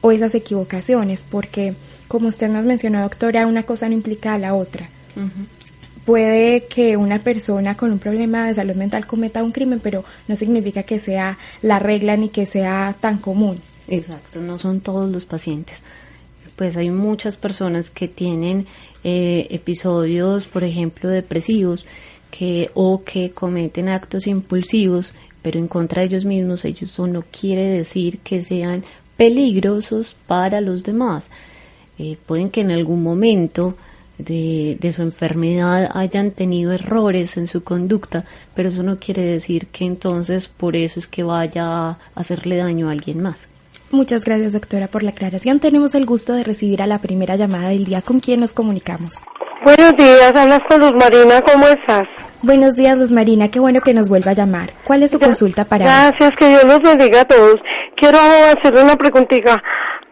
o 0.00 0.12
esas 0.12 0.34
equivocaciones, 0.34 1.24
porque 1.28 1.74
como 2.08 2.28
usted 2.28 2.48
nos 2.48 2.64
mencionó, 2.64 3.02
doctora, 3.02 3.46
una 3.46 3.64
cosa 3.64 3.88
no 3.88 3.94
implica 3.94 4.34
a 4.34 4.38
la 4.38 4.54
otra. 4.54 4.88
Puede 6.06 6.66
que 6.66 6.96
una 6.96 7.18
persona 7.18 7.76
con 7.76 7.90
un 7.90 7.98
problema 7.98 8.46
de 8.46 8.54
salud 8.54 8.76
mental 8.76 9.06
cometa 9.06 9.42
un 9.42 9.50
crimen, 9.50 9.80
pero 9.80 10.04
no 10.28 10.36
significa 10.36 10.84
que 10.84 11.00
sea 11.00 11.36
la 11.62 11.80
regla 11.80 12.16
ni 12.16 12.28
que 12.28 12.46
sea 12.46 12.94
tan 13.00 13.18
común. 13.18 13.60
Exacto, 13.88 14.40
no 14.40 14.58
son 14.58 14.80
todos 14.80 15.10
los 15.10 15.26
pacientes. 15.26 15.82
pues 16.54 16.76
hay 16.78 16.88
muchas 16.88 17.36
personas 17.36 17.90
que 17.90 18.08
tienen 18.08 18.66
eh, 19.04 19.48
episodios, 19.50 20.46
por 20.46 20.64
ejemplo, 20.64 21.10
depresivos, 21.10 21.84
que 22.30 22.70
o 22.74 23.02
que 23.04 23.32
cometen 23.32 23.88
actos 23.88 24.26
impulsivos, 24.26 25.12
pero 25.42 25.58
en 25.58 25.68
contra 25.68 26.00
de 26.00 26.06
ellos 26.06 26.24
mismos, 26.24 26.64
ellos 26.64 26.98
no 27.00 27.24
quiere 27.30 27.66
decir 27.66 28.18
que 28.18 28.42
sean 28.42 28.84
peligrosos 29.16 30.14
para 30.26 30.60
los 30.60 30.82
demás. 30.82 31.30
Eh, 31.98 32.16
pueden 32.26 32.50
que 32.50 32.60
en 32.60 32.70
algún 32.70 33.02
momento 33.02 33.74
de, 34.18 34.76
de, 34.80 34.92
su 34.92 35.02
enfermedad 35.02 35.90
hayan 35.94 36.30
tenido 36.30 36.72
errores 36.72 37.36
en 37.36 37.48
su 37.48 37.62
conducta, 37.62 38.24
pero 38.54 38.68
eso 38.70 38.82
no 38.82 38.98
quiere 38.98 39.24
decir 39.24 39.66
que 39.66 39.84
entonces 39.84 40.48
por 40.48 40.76
eso 40.76 40.98
es 40.98 41.06
que 41.06 41.22
vaya 41.22 41.64
a 41.64 41.98
hacerle 42.14 42.56
daño 42.56 42.88
a 42.88 42.92
alguien 42.92 43.22
más. 43.22 43.48
Muchas 43.90 44.24
gracias, 44.24 44.52
doctora, 44.52 44.88
por 44.88 45.02
la 45.02 45.10
aclaración. 45.10 45.60
Tenemos 45.60 45.94
el 45.94 46.06
gusto 46.06 46.32
de 46.32 46.42
recibir 46.42 46.82
a 46.82 46.86
la 46.86 46.98
primera 46.98 47.36
llamada 47.36 47.68
del 47.68 47.84
día 47.84 48.02
con 48.02 48.20
quien 48.20 48.40
nos 48.40 48.52
comunicamos. 48.52 49.22
Buenos 49.66 49.96
días, 49.96 50.32
hablas 50.36 50.60
con 50.70 50.78
Luz 50.78 50.92
Marina, 50.92 51.40
¿cómo 51.40 51.66
estás? 51.66 52.06
Buenos 52.44 52.76
días, 52.76 52.96
Luz 52.98 53.10
Marina, 53.10 53.50
qué 53.50 53.58
bueno 53.58 53.80
que 53.80 53.92
nos 53.94 54.08
vuelva 54.08 54.30
a 54.30 54.34
llamar. 54.34 54.68
¿Cuál 54.84 55.02
es 55.02 55.10
su 55.10 55.18
consulta 55.18 55.64
para 55.64 55.84
Gracias, 55.84 56.36
que 56.36 56.50
Dios 56.50 56.64
los 56.66 56.78
bendiga 56.82 57.22
a 57.22 57.24
todos. 57.24 57.56
Quiero 57.96 58.16
hacerle 58.16 58.84
una 58.84 58.94
preguntita. 58.94 59.60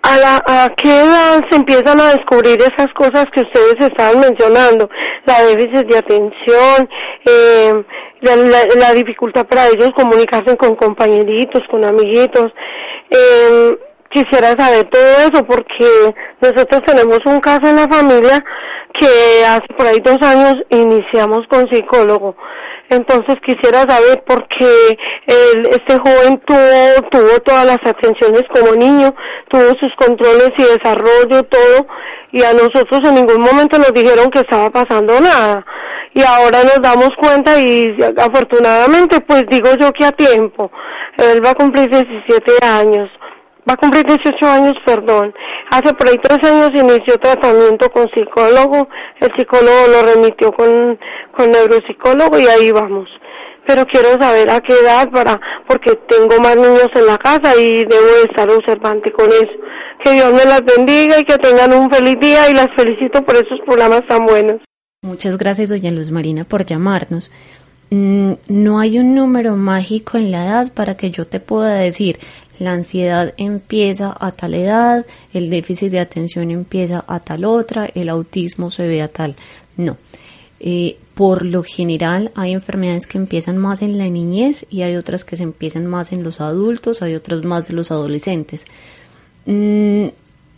¿A, 0.03 0.19
la, 0.19 0.43
¿A 0.45 0.71
qué 0.71 0.89
edad 0.89 1.41
se 1.49 1.55
empiezan 1.55 2.01
a 2.01 2.15
descubrir 2.15 2.61
esas 2.63 2.93
cosas 2.97 3.27
que 3.33 3.43
ustedes 3.43 3.77
estaban 3.79 4.19
mencionando? 4.19 4.91
La 5.25 5.41
déficit 5.45 5.87
de 5.87 5.99
atención, 5.99 6.89
eh, 7.25 7.73
la, 8.23 8.35
la, 8.35 8.59
la 8.77 8.93
dificultad 8.93 9.47
para 9.47 9.69
ellos 9.69 9.93
comunicarse 9.95 10.57
con 10.57 10.75
compañeritos, 10.75 11.63
con 11.71 11.85
amiguitos. 11.85 12.53
Eh, 13.09 13.79
quisiera 14.15 14.55
saber 14.57 14.89
todo 14.91 15.17
eso 15.19 15.45
porque 15.45 16.15
nosotros 16.41 16.81
tenemos 16.87 17.19
un 17.27 17.41
caso 17.41 17.69
en 17.69 17.77
la 17.77 17.89
familia 17.89 18.43
que 18.99 19.45
hace 19.45 19.67
por 19.77 19.87
ahí 19.87 19.99
dos 20.05 20.19
años 20.23 20.55
iniciamos 20.71 21.41
con 21.49 21.69
psicólogo. 21.69 22.37
Entonces 22.91 23.37
quisiera 23.45 23.81
saber 23.81 24.23
por 24.25 24.47
qué 24.47 24.97
el, 25.27 25.67
este 25.67 25.99
joven 25.99 26.41
tuvo, 26.47 27.09
tuvo 27.11 27.41
todas 27.41 27.67
las 27.67 27.79
atenciones 27.85 28.45
como 28.55 28.77
niño, 28.77 29.13
tuvo 29.49 29.75
sus 29.81 29.93
controles 29.97 30.51
y 30.59 30.63
desarrollo, 30.63 31.43
todo, 31.45 31.87
y 32.31 32.43
a 32.45 32.53
nosotros 32.53 33.01
en 33.05 33.17
ningún 33.17 33.43
momento 33.43 33.79
nos 33.79 33.93
dijeron 33.93 34.31
que 34.31 34.41
estaba 34.41 34.71
pasando 34.71 35.21
nada. 35.21 35.65
Y 36.13 36.23
ahora 36.23 36.63
nos 36.63 36.81
damos 36.81 37.11
cuenta 37.21 37.61
y 37.61 37.97
afortunadamente 38.17 39.21
pues 39.23 39.43
digo 39.51 39.71
yo 39.81 39.91
que 39.91 40.05
a 40.05 40.13
tiempo. 40.13 40.71
Él 41.17 41.45
va 41.45 41.51
a 41.51 41.55
cumplir 41.55 41.91
17 41.91 42.65
años 42.65 43.11
va 43.69 43.75
a 43.75 43.77
cumplir 43.77 44.05
18 44.05 44.47
años, 44.47 44.75
perdón. 44.85 45.35
Hace 45.71 45.95
por 45.95 46.09
ahí 46.09 46.19
tres 46.23 46.39
años 46.51 46.71
inició 46.75 47.19
tratamiento 47.19 47.91
con 47.91 48.09
psicólogo, 48.11 48.89
el 49.21 49.31
psicólogo 49.37 49.89
lo 49.89 50.03
remitió 50.03 50.53
con, 50.53 50.99
con 51.37 51.51
neuropsicólogo 51.51 52.39
y 52.39 52.47
ahí 52.47 52.71
vamos. 52.71 53.09
Pero 53.67 53.87
quiero 53.87 54.21
saber 54.21 54.51
a 54.51 54.61
qué 54.61 54.75
edad 54.75 55.11
para, 55.11 55.41
porque 55.67 55.97
tengo 56.09 56.37
más 56.43 56.55
niños 56.57 56.91
en 56.95 57.07
la 57.07 57.17
casa 57.17 57.57
y 57.57 57.85
debo 57.87 58.29
estar 58.29 58.51
observante 58.51 59.11
con 59.11 59.29
eso. 59.31 59.53
Que 60.05 60.13
Dios 60.13 60.33
me 60.33 60.45
las 60.45 60.63
bendiga 60.65 61.19
y 61.19 61.25
que 61.25 61.39
tengan 61.39 61.73
un 61.73 61.91
feliz 61.91 62.21
día 62.21 62.51
y 62.51 62.55
las 62.55 62.69
felicito 62.77 63.25
por 63.25 63.37
esos 63.37 63.59
programas 63.65 64.07
tan 64.07 64.27
buenos. 64.27 64.61
Muchas 65.03 65.39
gracias, 65.39 65.71
doña 65.71 65.91
Luz 65.91 66.11
Marina, 66.11 66.45
por 66.45 66.67
llamarnos. 66.67 67.31
Mm, 67.91 68.33
no 68.49 68.81
hay 68.81 68.99
un 68.99 69.15
número 69.15 69.57
mágico 69.57 70.19
en 70.19 70.31
la 70.31 70.47
edad 70.47 70.73
para 70.73 70.97
que 70.97 71.11
yo 71.11 71.27
te 71.27 71.41
pueda 71.41 71.75
decir, 71.75 72.19
la 72.59 72.73
ansiedad 72.73 73.35
empieza 73.37 74.15
a 74.19 74.33
tal 74.33 74.55
edad, 74.55 75.05
el 75.33 75.51
déficit 75.51 75.91
de 75.91 76.01
atención 76.01 76.51
empieza 76.51 77.05
a 77.07 77.21
tal 77.21 77.45
otra, 77.45 77.91
el 77.95 78.09
autismo 78.09 78.71
se 78.71 78.87
ve 78.87 79.03
a 79.03 79.09
tal. 79.09 79.37
No. 79.77 79.97
Eh, 80.61 80.97
por 81.15 81.45
lo 81.45 81.63
general 81.63 82.33
hay 82.35 82.53
enfermedades 82.53 83.07
que 83.07 83.19
empiezan 83.19 83.59
más 83.59 83.83
en 83.83 83.99
la 83.99 84.09
niñez 84.09 84.67
y 84.71 84.83
hay 84.83 84.97
otras 84.97 85.25
que 85.25 85.37
se 85.37 85.43
empiezan 85.43 85.87
más 85.87 86.13
en 86.13 86.23
los 86.23 86.41
adultos, 86.41 87.03
hay 87.03 87.15
otras 87.15 87.45
más 87.45 87.69
de 87.69 87.75
los 87.75 87.91
adolescentes. 87.91 88.65
Mm, 89.47 90.07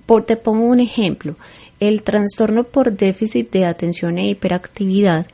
por, 0.07 0.25
te 0.25 0.37
pongo 0.37 0.67
un 0.67 0.81
ejemplo. 0.81 1.37
El 1.81 2.03
trastorno 2.03 2.65
por 2.65 2.93
déficit 2.93 3.51
de 3.51 3.67
atención 3.67 4.19
e 4.19 4.29
hiperactividad 4.29 5.27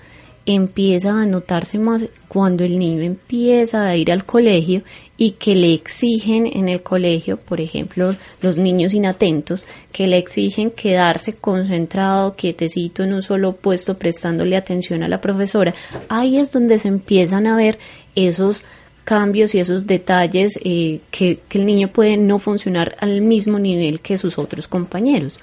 empieza 0.46 1.20
a 1.20 1.26
notarse 1.26 1.78
más 1.78 2.06
cuando 2.28 2.64
el 2.64 2.78
niño 2.78 3.02
empieza 3.02 3.86
a 3.86 3.96
ir 3.96 4.10
al 4.10 4.24
colegio 4.24 4.82
y 5.16 5.32
que 5.32 5.54
le 5.54 5.72
exigen 5.72 6.46
en 6.46 6.68
el 6.68 6.82
colegio, 6.82 7.36
por 7.36 7.60
ejemplo, 7.60 8.16
los 8.40 8.58
niños 8.58 8.92
inatentos, 8.92 9.64
que 9.92 10.08
le 10.08 10.18
exigen 10.18 10.70
quedarse 10.70 11.34
concentrado, 11.34 12.34
quietecito 12.34 13.04
en 13.04 13.14
un 13.14 13.22
solo 13.22 13.52
puesto, 13.52 13.96
prestándole 13.96 14.56
atención 14.56 15.02
a 15.02 15.08
la 15.08 15.20
profesora. 15.20 15.74
Ahí 16.08 16.38
es 16.38 16.50
donde 16.50 16.78
se 16.78 16.88
empiezan 16.88 17.46
a 17.46 17.56
ver 17.56 17.78
esos 18.16 18.62
cambios 19.04 19.54
y 19.54 19.60
esos 19.60 19.86
detalles 19.86 20.58
eh, 20.64 21.00
que, 21.10 21.38
que 21.48 21.58
el 21.58 21.66
niño 21.66 21.88
puede 21.88 22.16
no 22.16 22.38
funcionar 22.38 22.96
al 22.98 23.20
mismo 23.20 23.58
nivel 23.58 24.00
que 24.00 24.18
sus 24.18 24.38
otros 24.38 24.66
compañeros. 24.66 25.38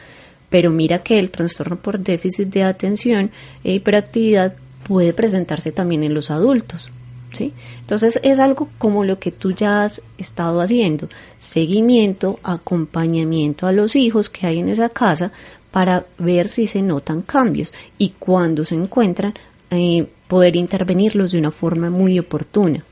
Pero 0.49 0.71
mira 0.71 0.99
que 0.99 1.19
el 1.19 1.29
trastorno 1.29 1.77
por 1.77 1.99
déficit 1.99 2.49
de 2.49 2.63
atención 2.63 3.31
e 3.63 3.73
hiperactividad 3.73 4.55
puede 4.89 5.13
presentarse 5.13 5.71
también 5.71 6.03
en 6.03 6.15
los 6.15 6.31
adultos. 6.31 6.89
¿Sí? 7.31 7.53
Entonces 7.81 8.19
es 8.23 8.39
algo 8.39 8.69
como 8.79 9.03
lo 9.03 9.19
que 9.19 9.31
tú 9.31 9.51
ya 9.51 9.83
has 9.83 10.01
estado 10.17 10.61
haciendo, 10.61 11.09
seguimiento, 11.37 12.39
acompañamiento 12.41 13.67
a 13.67 13.71
los 13.71 13.95
hijos 13.95 14.29
que 14.29 14.47
hay 14.47 14.57
en 14.57 14.67
esa 14.67 14.89
casa 14.89 15.31
para 15.69 16.07
ver 16.17 16.47
si 16.47 16.65
se 16.65 16.81
notan 16.81 17.21
cambios 17.21 17.71
y 17.99 18.13
cuando 18.17 18.65
se 18.65 18.73
encuentran 18.73 19.35
eh, 19.69 20.07
poder 20.27 20.55
intervenirlos 20.55 21.31
de 21.31 21.37
una 21.37 21.51
forma 21.51 21.91
muy 21.91 22.17
oportuna. 22.17 22.83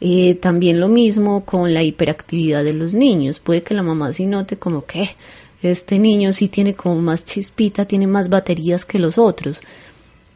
Eh, 0.00 0.36
también 0.36 0.78
lo 0.78 0.86
mismo 0.86 1.44
con 1.44 1.74
la 1.74 1.82
hiperactividad 1.82 2.62
de 2.62 2.74
los 2.74 2.94
niños. 2.94 3.40
Puede 3.40 3.64
que 3.64 3.74
la 3.74 3.82
mamá 3.82 4.12
sí 4.12 4.26
note 4.26 4.56
como 4.56 4.84
que 4.84 5.10
este 5.62 5.98
niño 5.98 6.32
sí 6.32 6.46
tiene 6.46 6.74
como 6.74 7.02
más 7.02 7.24
chispita, 7.24 7.86
tiene 7.86 8.06
más 8.06 8.28
baterías 8.28 8.84
que 8.84 9.00
los 9.00 9.18
otros 9.18 9.58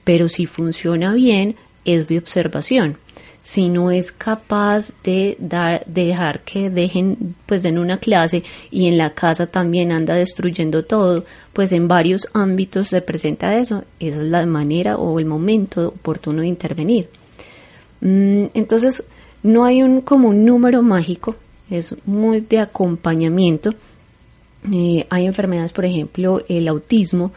pero 0.04 0.28
si 0.28 0.47
funciona 0.47 1.12
bien 1.14 1.56
es 1.85 2.09
de 2.09 2.18
observación. 2.18 2.97
Si 3.44 3.68
no 3.68 3.90
es 3.90 4.12
capaz 4.12 4.92
de 5.02 5.37
dar, 5.40 5.85
dejar 5.87 6.40
que 6.40 6.71
dejen, 6.71 7.35
pues 7.47 7.64
den 7.64 7.76
una 7.78 7.99
clase 7.99 8.44
y 8.71 8.87
en 8.87 8.99
la 8.99 9.14
casa 9.14 9.47
también 9.47 9.90
anda 9.90 10.14
destruyendo 10.14 10.85
todo, 10.85 11.25
pues 11.52 11.73
en 11.73 11.88
varios 11.88 12.28
ámbitos 12.35 12.88
se 12.88 13.02
presenta 13.02 13.56
eso. 13.56 13.82
Esa 13.99 14.18
es 14.18 14.28
la 14.28 14.47
manera 14.47 14.97
o 14.97 15.18
el 15.18 15.25
momento 15.25 15.88
oportuno 15.88 16.42
de 16.42 16.47
intervenir. 16.47 17.09
Mm, 18.00 18.47
entonces, 18.54 19.02
no 19.42 19.64
hay 19.64 19.82
un 19.82 20.02
como 20.02 20.28
un 20.28 20.44
número 20.44 20.82
mágico, 20.82 21.35
es 21.68 21.97
muy 22.06 22.40
de 22.40 22.61
acompañamiento. 22.61 23.75
Eh, 24.73 25.06
hay 25.11 25.26
enfermedades, 25.26 25.73
por 25.73 25.85
ejemplo, 25.85 26.42
el 26.49 26.68
autismo, 26.68 27.32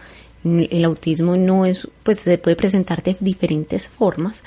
el 0.45 0.85
autismo 0.85 1.35
no 1.35 1.65
es, 1.65 1.87
pues 2.03 2.19
se 2.19 2.37
puede 2.37 2.55
presentar 2.55 3.03
de 3.03 3.17
diferentes 3.19 3.89
formas. 3.89 4.43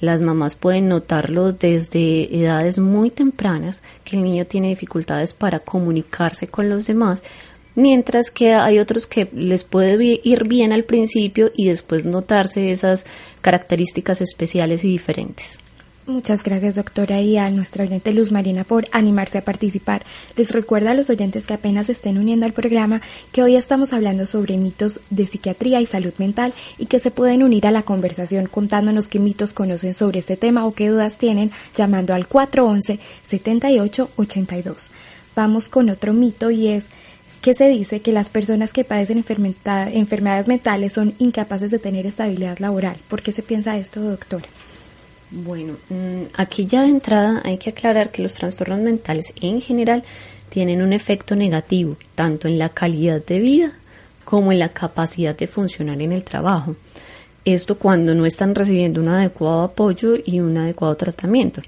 Las 0.00 0.22
mamás 0.22 0.54
pueden 0.54 0.88
notarlo 0.88 1.52
desde 1.52 2.34
edades 2.34 2.78
muy 2.78 3.10
tempranas, 3.10 3.82
que 4.04 4.16
el 4.16 4.22
niño 4.22 4.46
tiene 4.46 4.68
dificultades 4.68 5.32
para 5.32 5.60
comunicarse 5.60 6.46
con 6.46 6.68
los 6.68 6.86
demás, 6.86 7.22
mientras 7.74 8.30
que 8.30 8.54
hay 8.54 8.78
otros 8.78 9.06
que 9.06 9.28
les 9.32 9.64
puede 9.64 10.20
ir 10.22 10.44
bien 10.48 10.72
al 10.72 10.84
principio 10.84 11.50
y 11.54 11.68
después 11.68 12.04
notarse 12.04 12.70
esas 12.70 13.06
características 13.40 14.20
especiales 14.20 14.84
y 14.84 14.88
diferentes. 14.88 15.58
Muchas 16.04 16.42
gracias, 16.42 16.74
doctora, 16.74 17.20
y 17.20 17.36
a 17.36 17.48
nuestra 17.50 17.84
oyente 17.84 18.12
Luz 18.12 18.32
Marina 18.32 18.64
por 18.64 18.88
animarse 18.90 19.38
a 19.38 19.44
participar. 19.44 20.02
Les 20.36 20.50
recuerdo 20.50 20.90
a 20.90 20.94
los 20.94 21.08
oyentes 21.10 21.46
que 21.46 21.54
apenas 21.54 21.86
se 21.86 21.92
estén 21.92 22.18
uniendo 22.18 22.44
al 22.44 22.52
programa 22.52 23.00
que 23.30 23.40
hoy 23.40 23.54
estamos 23.54 23.92
hablando 23.92 24.26
sobre 24.26 24.56
mitos 24.56 24.98
de 25.10 25.28
psiquiatría 25.28 25.80
y 25.80 25.86
salud 25.86 26.12
mental 26.18 26.54
y 26.76 26.86
que 26.86 26.98
se 26.98 27.12
pueden 27.12 27.44
unir 27.44 27.68
a 27.68 27.70
la 27.70 27.84
conversación 27.84 28.46
contándonos 28.46 29.06
qué 29.06 29.20
mitos 29.20 29.52
conocen 29.52 29.94
sobre 29.94 30.18
este 30.18 30.36
tema 30.36 30.66
o 30.66 30.74
qué 30.74 30.88
dudas 30.88 31.18
tienen 31.18 31.52
llamando 31.72 32.14
al 32.14 32.28
411-7882. 32.28 34.88
Vamos 35.36 35.68
con 35.68 35.88
otro 35.88 36.12
mito 36.12 36.50
y 36.50 36.66
es 36.66 36.88
que 37.42 37.54
se 37.54 37.68
dice 37.68 38.00
que 38.00 38.10
las 38.10 38.28
personas 38.28 38.72
que 38.72 38.82
padecen 38.82 39.18
enfermedades 39.18 40.48
mentales 40.48 40.94
son 40.94 41.14
incapaces 41.20 41.70
de 41.70 41.78
tener 41.78 42.06
estabilidad 42.06 42.58
laboral. 42.58 42.96
¿Por 43.06 43.22
qué 43.22 43.30
se 43.30 43.44
piensa 43.44 43.78
esto, 43.78 44.00
doctora? 44.00 44.48
Bueno, 45.34 45.76
mm, 45.88 46.24
aquí 46.36 46.66
ya 46.66 46.82
de 46.82 46.90
entrada 46.90 47.40
hay 47.42 47.56
que 47.56 47.70
aclarar 47.70 48.10
que 48.10 48.20
los 48.20 48.34
trastornos 48.34 48.80
mentales 48.80 49.32
en 49.40 49.62
general 49.62 50.04
tienen 50.50 50.82
un 50.82 50.92
efecto 50.92 51.34
negativo 51.34 51.96
tanto 52.14 52.48
en 52.48 52.58
la 52.58 52.68
calidad 52.68 53.24
de 53.24 53.38
vida 53.38 53.72
como 54.26 54.52
en 54.52 54.58
la 54.58 54.68
capacidad 54.68 55.34
de 55.34 55.46
funcionar 55.46 56.02
en 56.02 56.12
el 56.12 56.22
trabajo. 56.22 56.76
Esto 57.46 57.78
cuando 57.78 58.14
no 58.14 58.26
están 58.26 58.54
recibiendo 58.54 59.00
un 59.00 59.08
adecuado 59.08 59.62
apoyo 59.62 60.16
y 60.22 60.40
un 60.40 60.58
adecuado 60.58 60.96
tratamiento. 60.96 61.62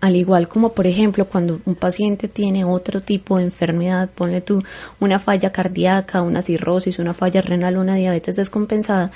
Al 0.00 0.16
igual 0.16 0.48
como, 0.48 0.72
por 0.72 0.88
ejemplo, 0.88 1.26
cuando 1.26 1.60
un 1.66 1.76
paciente 1.76 2.26
tiene 2.26 2.64
otro 2.64 3.00
tipo 3.00 3.38
de 3.38 3.44
enfermedad, 3.44 4.10
ponle 4.12 4.40
tú 4.40 4.60
una 4.98 5.20
falla 5.20 5.52
cardíaca, 5.52 6.20
una 6.20 6.42
cirrosis, 6.42 6.98
una 6.98 7.14
falla 7.14 7.42
renal, 7.42 7.78
una 7.78 7.94
diabetes 7.94 8.34
descompensada, 8.34 9.12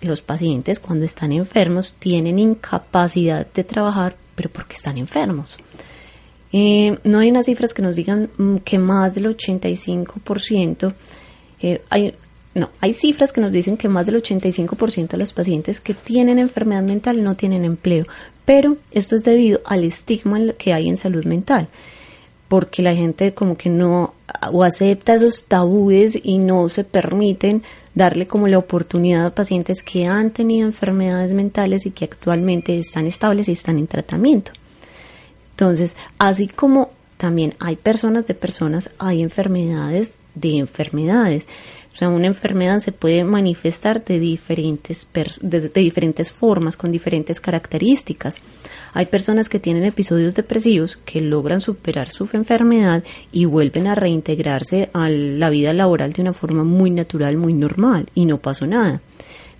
los 0.00 0.22
pacientes 0.22 0.80
cuando 0.80 1.04
están 1.04 1.32
enfermos 1.32 1.94
tienen 1.98 2.38
incapacidad 2.38 3.46
de 3.52 3.64
trabajar, 3.64 4.16
pero 4.34 4.48
porque 4.50 4.74
están 4.74 4.98
enfermos. 4.98 5.58
Eh, 6.52 6.98
no 7.04 7.20
hay 7.20 7.30
unas 7.30 7.46
cifras 7.46 7.74
que 7.74 7.82
nos 7.82 7.94
digan 7.94 8.28
mm, 8.36 8.56
que 8.58 8.78
más 8.78 9.14
del 9.14 9.26
85%, 9.36 10.94
eh, 11.62 11.82
hay, 11.90 12.14
no, 12.54 12.70
hay 12.80 12.92
cifras 12.92 13.32
que 13.32 13.40
nos 13.40 13.52
dicen 13.52 13.76
que 13.76 13.88
más 13.88 14.06
del 14.06 14.20
85% 14.20 15.08
de 15.08 15.18
los 15.18 15.32
pacientes 15.32 15.80
que 15.80 15.94
tienen 15.94 16.38
enfermedad 16.38 16.82
mental 16.82 17.22
no 17.22 17.36
tienen 17.36 17.64
empleo, 17.64 18.06
pero 18.44 18.78
esto 18.90 19.14
es 19.14 19.22
debido 19.22 19.60
al 19.64 19.84
estigma 19.84 20.40
que 20.58 20.72
hay 20.72 20.88
en 20.88 20.96
salud 20.96 21.24
mental, 21.24 21.68
porque 22.48 22.82
la 22.82 22.96
gente 22.96 23.32
como 23.32 23.56
que 23.56 23.68
no 23.68 24.14
o 24.52 24.64
acepta 24.64 25.14
esos 25.14 25.44
tabúes 25.44 26.18
y 26.20 26.38
no 26.38 26.68
se 26.68 26.82
permiten 26.82 27.62
darle 27.94 28.26
como 28.26 28.48
la 28.48 28.58
oportunidad 28.58 29.26
a 29.26 29.34
pacientes 29.34 29.82
que 29.82 30.06
han 30.06 30.30
tenido 30.30 30.66
enfermedades 30.66 31.32
mentales 31.32 31.86
y 31.86 31.90
que 31.90 32.04
actualmente 32.04 32.78
están 32.78 33.06
estables 33.06 33.48
y 33.48 33.52
están 33.52 33.78
en 33.78 33.86
tratamiento. 33.86 34.52
Entonces, 35.52 35.96
así 36.18 36.46
como 36.46 36.90
también 37.16 37.54
hay 37.58 37.76
personas 37.76 38.26
de 38.26 38.34
personas, 38.34 38.90
hay 38.98 39.22
enfermedades 39.22 40.14
de 40.34 40.56
enfermedades. 40.56 41.48
Sea, 42.00 42.08
una 42.08 42.28
enfermedad 42.28 42.78
se 42.78 42.92
puede 42.92 43.24
manifestar 43.24 44.02
de 44.02 44.18
diferentes, 44.18 45.06
de, 45.42 45.68
diferentes 45.68 46.32
formas, 46.32 46.78
con 46.78 46.90
diferentes 46.90 47.42
características. 47.42 48.36
Hay 48.94 49.04
personas 49.04 49.50
que 49.50 49.60
tienen 49.60 49.84
episodios 49.84 50.34
depresivos 50.34 50.96
que 50.96 51.20
logran 51.20 51.60
superar 51.60 52.08
su 52.08 52.26
enfermedad 52.32 53.04
y 53.32 53.44
vuelven 53.44 53.86
a 53.86 53.94
reintegrarse 53.94 54.88
a 54.94 55.10
la 55.10 55.50
vida 55.50 55.74
laboral 55.74 56.14
de 56.14 56.22
una 56.22 56.32
forma 56.32 56.64
muy 56.64 56.90
natural, 56.90 57.36
muy 57.36 57.52
normal, 57.52 58.08
y 58.14 58.24
no 58.24 58.38
pasó 58.38 58.66
nada. 58.66 59.02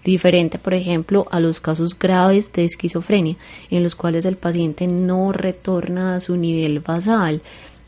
Diferente, 0.02 0.58
por 0.58 0.72
ejemplo, 0.72 1.26
a 1.30 1.40
los 1.40 1.60
casos 1.60 1.98
graves 1.98 2.54
de 2.54 2.64
esquizofrenia, 2.64 3.36
en 3.70 3.82
los 3.82 3.96
cuales 3.96 4.24
el 4.24 4.36
paciente 4.36 4.86
no 4.86 5.32
retorna 5.32 6.16
a 6.16 6.20
su 6.20 6.36
nivel 6.36 6.80
basal, 6.80 7.42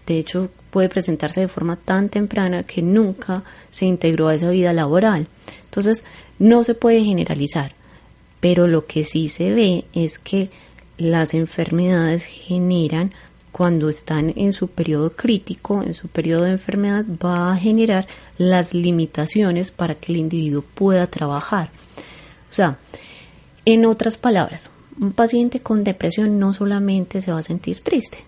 de 0.06 0.18
hecho, 0.18 0.50
puede 0.72 0.88
presentarse 0.88 1.40
de 1.40 1.48
forma 1.48 1.76
tan 1.76 2.08
temprana 2.08 2.62
que 2.62 2.80
nunca 2.80 3.44
se 3.70 3.84
integró 3.84 4.28
a 4.28 4.34
esa 4.34 4.50
vida 4.50 4.72
laboral. 4.72 5.26
Entonces, 5.66 6.02
no 6.38 6.64
se 6.64 6.74
puede 6.74 7.04
generalizar, 7.04 7.74
pero 8.40 8.66
lo 8.66 8.86
que 8.86 9.04
sí 9.04 9.28
se 9.28 9.52
ve 9.52 9.84
es 9.92 10.18
que 10.18 10.48
las 10.96 11.34
enfermedades 11.34 12.24
generan 12.24 13.12
cuando 13.52 13.90
están 13.90 14.32
en 14.34 14.54
su 14.54 14.68
periodo 14.68 15.12
crítico, 15.12 15.82
en 15.82 15.92
su 15.92 16.08
periodo 16.08 16.44
de 16.44 16.52
enfermedad, 16.52 17.04
va 17.22 17.52
a 17.52 17.56
generar 17.56 18.06
las 18.38 18.72
limitaciones 18.72 19.70
para 19.70 19.94
que 19.94 20.12
el 20.12 20.18
individuo 20.18 20.64
pueda 20.74 21.06
trabajar. 21.06 21.68
O 22.50 22.54
sea, 22.54 22.78
en 23.66 23.84
otras 23.84 24.16
palabras, 24.16 24.70
un 24.98 25.12
paciente 25.12 25.60
con 25.60 25.84
depresión 25.84 26.38
no 26.38 26.54
solamente 26.54 27.20
se 27.20 27.30
va 27.30 27.40
a 27.40 27.42
sentir 27.42 27.80
triste, 27.80 28.24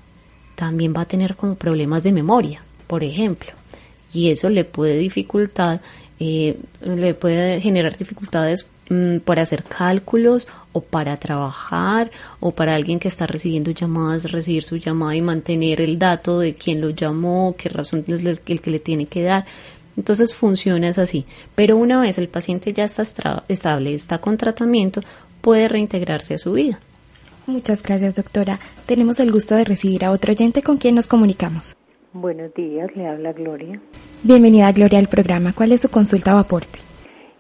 también 0.55 0.95
va 0.97 1.03
a 1.03 1.07
tener 1.07 1.37
como 1.37 1.55
problemas 1.55 2.05
de 2.05 2.13
memoria, 2.13 2.63
por 2.87 3.03
ejemplo, 3.03 3.53
y 4.13 4.31
eso 4.31 4.49
le 4.49 4.65
puede 4.65 4.99
dificultar, 4.99 5.81
eh, 6.21 6.57
le 6.83 7.15
puede 7.15 7.61
generar 7.61 7.97
dificultades 7.97 8.67
mm, 8.89 9.19
para 9.19 9.43
hacer 9.43 9.65
cálculos 9.65 10.47
o 10.73 10.81
para 10.81 11.17
trabajar 11.17 12.11
o 12.41 12.53
para 12.53 12.75
alguien 12.75 12.99
que 12.99 13.09
está 13.09 13.27
recibiendo 13.27 13.71
llamadas, 13.71 14.31
recibir 14.31 14.63
su 14.63 14.77
llamada 14.77 15.17
y 15.17 15.23
mantener 15.23 15.81
el 15.81 15.99
dato 15.99 16.39
de 16.41 16.55
quién 16.55 16.81
lo 16.81 16.91
llamó, 16.91 17.55
qué 17.59 17.69
razón 17.69 18.05
es 18.09 18.25
el 18.25 18.41
que 18.61 18.71
le 18.71 18.79
tiene 18.79 19.07
que 19.07 19.23
dar. 19.23 19.47
Entonces 19.97 20.35
funciona 20.35 20.89
es 20.89 20.99
así. 20.99 21.25
Pero 21.55 21.77
una 21.77 22.01
vez 22.01 22.19
el 22.19 22.29
paciente 22.29 22.73
ya 22.73 22.85
está 22.85 23.05
estable, 23.49 23.95
está 23.95 24.19
con 24.19 24.37
tratamiento, 24.37 25.01
puede 25.41 25.69
reintegrarse 25.69 26.35
a 26.35 26.39
su 26.39 26.53
vida. 26.53 26.81
Muchas 27.47 27.83
gracias, 27.83 28.15
doctora. 28.15 28.59
Tenemos 28.87 29.21
el 29.21 29.31
gusto 29.31 29.55
de 29.55 29.65
recibir 29.65 30.05
a 30.05 30.11
otro 30.11 30.33
oyente 30.33 30.63
con 30.63 30.79
quien 30.79 30.95
nos 30.95 31.07
comunicamos. 31.07 31.77
Buenos 32.13 32.55
días, 32.55 32.95
le 32.95 33.07
habla 33.07 33.33
Gloria. 33.33 33.81
Bienvenida, 34.23 34.71
Gloria, 34.73 34.99
al 34.99 35.09
programa. 35.09 35.53
¿Cuál 35.53 35.73
es 35.73 35.81
su 35.81 35.91
consulta 35.91 36.35
o 36.37 36.39
aporte? 36.39 36.79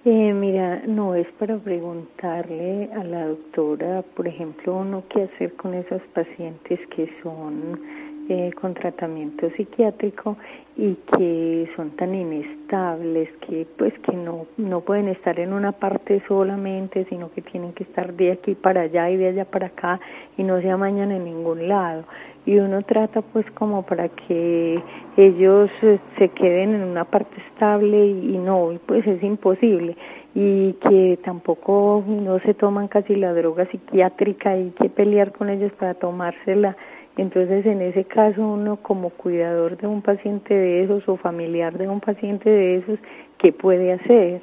Eh, 0.04 0.34
mira, 0.34 0.82
no 0.86 1.14
es 1.14 1.26
para 1.38 1.56
preguntarle 1.56 2.90
a 2.92 3.04
la 3.04 3.28
doctora, 3.28 4.02
por 4.14 4.28
ejemplo, 4.28 4.76
uno 4.76 5.04
qué 5.08 5.22
hacer 5.22 5.54
con 5.54 5.72
esos 5.72 6.02
pacientes 6.12 6.78
que 6.94 7.08
son 7.22 7.80
eh, 8.28 8.52
con 8.58 8.74
tratamiento 8.74 9.50
psiquiátrico 9.50 10.36
y 10.76 10.94
que 10.94 11.68
son 11.76 11.90
tan 11.90 12.14
inestables 12.14 13.28
que 13.46 13.66
pues 13.76 13.92
que 14.00 14.16
no 14.16 14.46
no 14.56 14.80
pueden 14.80 15.08
estar 15.08 15.38
en 15.38 15.52
una 15.52 15.72
parte 15.72 16.22
solamente 16.26 17.04
sino 17.10 17.30
que 17.32 17.42
tienen 17.42 17.72
que 17.74 17.84
estar 17.84 18.14
de 18.14 18.32
aquí 18.32 18.54
para 18.54 18.82
allá 18.82 19.10
y 19.10 19.16
de 19.16 19.28
allá 19.28 19.44
para 19.44 19.66
acá 19.66 20.00
y 20.36 20.42
no 20.42 20.60
se 20.60 20.70
amañan 20.70 21.12
en 21.12 21.24
ningún 21.24 21.68
lado. 21.68 22.04
Y 22.46 22.58
uno 22.58 22.82
trata 22.82 23.22
pues 23.22 23.46
como 23.52 23.84
para 23.84 24.08
que 24.08 24.82
ellos 25.16 25.70
eh, 25.82 25.98
se 26.18 26.28
queden 26.30 26.74
en 26.74 26.82
una 26.82 27.04
parte 27.04 27.34
estable 27.48 28.06
y, 28.06 28.38
no 28.38 28.72
pues 28.86 29.06
es 29.06 29.22
imposible. 29.22 29.96
Y 30.34 30.72
que 30.74 31.18
tampoco 31.24 32.02
no 32.06 32.40
se 32.40 32.54
toman 32.54 32.88
casi 32.88 33.14
la 33.14 33.32
droga 33.32 33.66
psiquiátrica 33.66 34.56
y 34.58 34.70
que 34.70 34.88
pelear 34.88 35.32
con 35.32 35.48
ellos 35.48 35.72
para 35.72 35.94
tomársela 35.94 36.76
entonces, 37.16 37.64
en 37.64 37.80
ese 37.80 38.04
caso, 38.04 38.42
uno 38.42 38.76
como 38.76 39.10
cuidador 39.10 39.76
de 39.76 39.86
un 39.86 40.02
paciente 40.02 40.52
de 40.52 40.82
esos 40.82 41.08
o 41.08 41.16
familiar 41.16 41.78
de 41.78 41.88
un 41.88 42.00
paciente 42.00 42.50
de 42.50 42.76
esos, 42.78 42.98
¿qué 43.38 43.52
puede 43.52 43.92
hacer? 43.92 44.40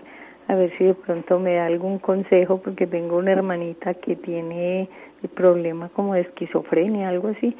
A 0.47 0.55
ver 0.55 0.71
si 0.77 0.85
de 0.85 0.93
pronto 0.93 1.37
me 1.39 1.55
da 1.55 1.65
algún 1.65 1.99
consejo, 1.99 2.61
porque 2.61 2.87
tengo 2.87 3.17
una 3.17 3.33
hermanita 3.33 3.93
que 3.95 4.15
tiene 4.15 4.87
el 5.21 5.29
problema 5.29 5.89
como 5.89 6.13
de 6.13 6.21
esquizofrenia, 6.21 7.09
algo 7.09 7.27
así, 7.29 7.55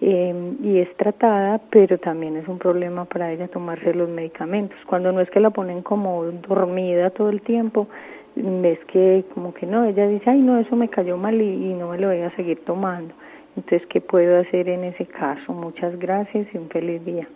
em, 0.00 0.56
y 0.62 0.78
es 0.78 0.94
tratada, 0.96 1.60
pero 1.70 1.98
también 1.98 2.36
es 2.36 2.48
un 2.48 2.58
problema 2.58 3.04
para 3.04 3.30
ella 3.32 3.48
tomarse 3.48 3.92
los 3.92 4.08
medicamentos. 4.08 4.78
Cuando 4.86 5.12
no 5.12 5.20
es 5.20 5.30
que 5.30 5.40
la 5.40 5.50
ponen 5.50 5.82
como 5.82 6.24
dormida 6.24 7.10
todo 7.10 7.28
el 7.28 7.42
tiempo, 7.42 7.86
ves 8.34 8.78
que 8.86 9.24
como 9.34 9.52
que 9.52 9.66
no, 9.66 9.84
ella 9.84 10.08
dice, 10.08 10.30
ay 10.30 10.40
no, 10.40 10.58
eso 10.58 10.74
me 10.74 10.88
cayó 10.88 11.18
mal 11.18 11.40
y 11.40 11.74
no 11.74 11.90
me 11.90 11.98
lo 11.98 12.08
voy 12.08 12.22
a 12.22 12.34
seguir 12.34 12.64
tomando. 12.64 13.14
Entonces, 13.56 13.82
¿qué 13.88 14.00
puedo 14.00 14.40
hacer 14.40 14.68
en 14.68 14.84
ese 14.84 15.06
caso? 15.06 15.52
Muchas 15.52 15.98
gracias 15.98 16.46
y 16.52 16.58
un 16.58 16.68
feliz 16.68 17.04
día. 17.04 17.28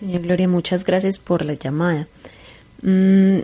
Señora 0.00 0.22
Gloria, 0.22 0.48
muchas 0.48 0.84
gracias 0.84 1.18
por 1.18 1.44
la 1.44 1.54
llamada. 1.54 2.06
Mm, 2.82 3.40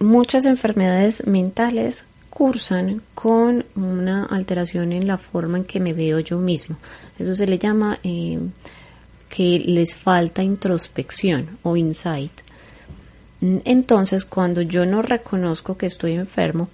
muchas 0.00 0.44
enfermedades 0.44 1.26
mentales 1.26 2.04
cursan 2.30 3.00
con 3.14 3.64
una 3.76 4.24
alteración 4.24 4.92
en 4.92 5.06
la 5.06 5.18
forma 5.18 5.58
en 5.58 5.64
que 5.64 5.78
me 5.78 5.92
veo 5.92 6.18
yo 6.18 6.38
mismo. 6.38 6.76
Eso 7.18 7.34
se 7.36 7.46
le 7.46 7.58
llama 7.58 7.98
eh, 8.02 8.38
que 9.28 9.60
les 9.60 9.94
falta 9.94 10.42
introspección 10.42 11.58
o 11.62 11.76
insight. 11.76 12.32
Mm, 13.40 13.58
entonces, 13.64 14.24
cuando 14.24 14.62
yo 14.62 14.84
no 14.84 15.00
reconozco 15.00 15.76
que 15.76 15.86
estoy 15.86 16.12
enfermo, 16.12 16.68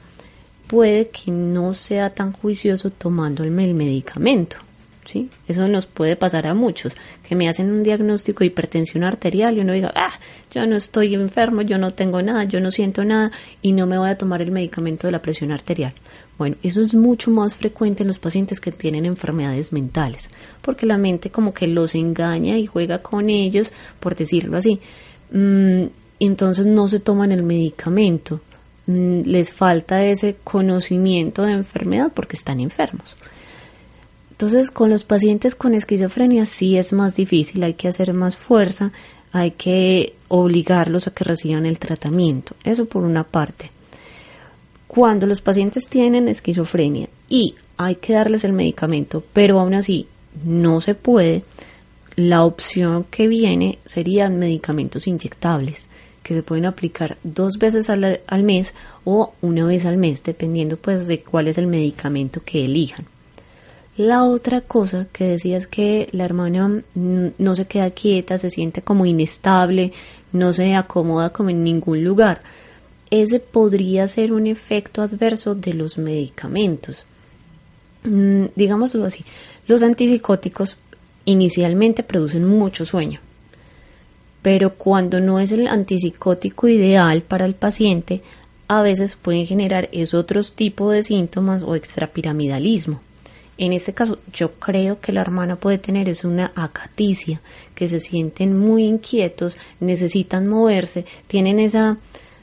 puede 0.71 1.09
que 1.09 1.33
no 1.33 1.75
sea 1.75 2.11
tan 2.11 2.33
juicioso 2.33 2.91
tomando 2.91 3.43
el 3.43 3.51
medicamento. 3.51 4.57
¿Sí? 5.05 5.29
Eso 5.49 5.67
nos 5.67 5.87
puede 5.87 6.15
pasar 6.15 6.47
a 6.47 6.55
muchos, 6.55 6.95
que 7.29 7.35
me 7.35 7.49
hacen 7.49 7.69
un 7.69 7.83
diagnóstico 7.83 8.41
de 8.41 8.47
hipertensión 8.47 9.03
arterial 9.03 9.57
y 9.57 9.61
uno 9.61 9.73
diga, 9.73 9.93
ah, 9.97 10.13
yo 10.53 10.65
no 10.69 10.77
estoy 10.77 11.15
enfermo, 11.15 11.63
yo 11.63 11.79
no 11.79 11.91
tengo 11.91 12.23
nada, 12.23 12.45
yo 12.45 12.61
no 12.61 12.71
siento 12.71 13.05
nada 13.05 13.33
y 13.61 13.73
no 13.73 13.89
me 13.89 13.99
voy 13.99 14.09
a 14.09 14.17
tomar 14.17 14.41
el 14.41 14.53
medicamento 14.53 15.09
de 15.09 15.13
la 15.13 15.23
presión 15.23 15.51
arterial. 15.51 15.93
Bueno, 16.39 16.55
eso 16.63 16.81
es 16.81 16.95
mucho 16.95 17.33
más 17.33 17.57
frecuente 17.57 18.05
en 18.05 18.07
los 18.07 18.21
pacientes 18.21 18.61
que 18.61 18.71
tienen 18.71 19.05
enfermedades 19.05 19.73
mentales, 19.73 20.29
porque 20.63 20.87
la 20.87 20.99
mente 20.99 21.31
como 21.31 21.53
que 21.53 21.67
los 21.67 21.97
engaña 21.97 22.57
y 22.57 22.67
juega 22.67 23.03
con 23.03 23.29
ellos, 23.29 23.73
por 23.99 24.15
decirlo 24.15 24.59
así. 24.59 24.79
Mm, 25.33 25.87
entonces 26.21 26.67
no 26.67 26.87
se 26.87 27.01
toman 27.01 27.33
el 27.33 27.43
medicamento 27.43 28.41
les 29.25 29.53
falta 29.53 30.05
ese 30.05 30.37
conocimiento 30.43 31.43
de 31.43 31.53
enfermedad 31.53 32.13
porque 32.15 32.37
están 32.37 32.61
enfermos. 32.61 33.17
Entonces, 34.31 34.71
con 34.71 34.89
los 34.89 35.05
pacientes 35.05 35.55
con 35.55 35.75
esquizofrenia 35.75 36.47
sí 36.47 36.79
es 36.79 36.93
más 36.93 37.15
difícil, 37.15 37.63
hay 37.63 37.75
que 37.75 37.89
hacer 37.89 38.15
más 38.15 38.37
fuerza, 38.37 38.93
hay 39.33 39.51
que 39.53 40.15
obligarlos 40.29 41.07
a 41.07 41.11
que 41.11 41.25
reciban 41.25 41.67
el 41.67 41.79
tratamiento. 41.79 42.55
Eso 42.65 42.87
por 42.87 43.05
una 43.05 43.25
parte. 43.25 43.71
Cuando 44.87 45.27
los 45.27 45.41
pacientes 45.41 45.87
tienen 45.87 46.27
esquizofrenia 46.27 47.09
y 47.29 47.55
hay 47.77 47.97
que 47.97 48.15
darles 48.15 48.45
el 48.45 48.53
medicamento, 48.53 49.23
pero 49.33 49.61
aún 49.61 49.75
así 49.75 50.07
no 50.45 50.81
se 50.81 50.95
puede, 50.95 51.45
la 52.17 52.45
opción 52.45 53.05
que 53.11 53.29
viene 53.29 53.79
serían 53.85 54.39
medicamentos 54.39 55.07
inyectables 55.07 55.89
que 56.23 56.35
se 56.35 56.43
pueden 56.43 56.67
aplicar 56.67 57.17
dos 57.23 57.59
veces 57.59 57.91
al, 57.91 58.21
al, 58.27 58.43
mes 58.43 58.75
o 59.05 59.33
una 59.41 59.65
vez 59.67 59.87
al 59.87 59.97
mes, 59.97 60.23
dependiendo 60.23 60.77
pues 60.77 61.07
de 61.07 61.21
cuál 61.21 61.49
es 61.49 61.59
el 61.59 61.67
medicamento 61.67 62.43
que 62.45 62.65
elijan. 62.65 63.07
La 63.97 64.25
otra 64.25 64.63
cosa 64.63 65.09
que 65.13 65.25
decía 65.25 65.59
es 65.59 65.67
que 65.67 66.09
la 66.13 66.25
hermana 66.25 66.83
no 66.95 67.57
se 67.57 67.67
queda 67.67 67.91
quieta, 67.91 68.39
se 68.39 68.49
siente 68.49 68.81
como 68.83 69.05
inestable, 69.05 69.93
no 70.33 70.53
se 70.53 70.75
acomoda 70.75 71.31
como 71.31 71.51
en 71.51 71.65
ningún 71.65 72.03
lugar. 72.05 72.41
Ese 73.11 73.41
podría 73.41 74.07
ser 74.09 74.33
un 74.33 74.47
efecto 74.47 75.03
adverso 75.03 75.55
de 75.55 75.75
los 75.75 75.99
medicamentos. 75.99 77.05
Mm, 78.05 78.47
digámoslo 78.55 79.05
así, 79.05 79.25
los 79.67 79.83
antipsicóticos 79.83 80.77
inicialmente 81.25 82.03
producen 82.03 82.47
mucho 82.47 82.85
sueño, 82.85 83.21
pero 84.43 84.75
cuando 84.75 85.21
no 85.21 85.39
es 85.39 85.53
el 85.53 85.67
antipsicótico 85.67 86.69
ideal 86.69 87.23
para 87.23 87.45
el 87.45 87.55
paciente, 87.55 88.23
a 88.69 88.83
veces 88.83 89.17
pueden 89.17 89.47
generar 89.47 89.89
es 89.93 90.15
otros 90.15 90.53
tipos 90.53 90.93
de 90.93 91.03
síntomas 91.03 91.63
o 91.63 91.75
extrapiramidalismo. 91.75 93.01
En 93.59 93.75
este 93.75 93.93
caso, 93.93 94.19
yo 94.33 94.53
creo 94.53 95.01
que 95.01 95.13
la 95.13 95.21
hermana 95.21 95.57
puede 95.57 95.77
tener 95.77 96.09
es 96.09 96.25
una 96.25 96.51
acaticia, 96.55 97.41
que 97.75 97.89
se 97.89 98.01
sienten 98.01 98.59
muy 98.59 98.85
inquietos, 98.85 99.57
necesitan 99.81 100.49
moverse, 100.49 101.05
tienen 101.27 101.59
esa, 101.59 101.99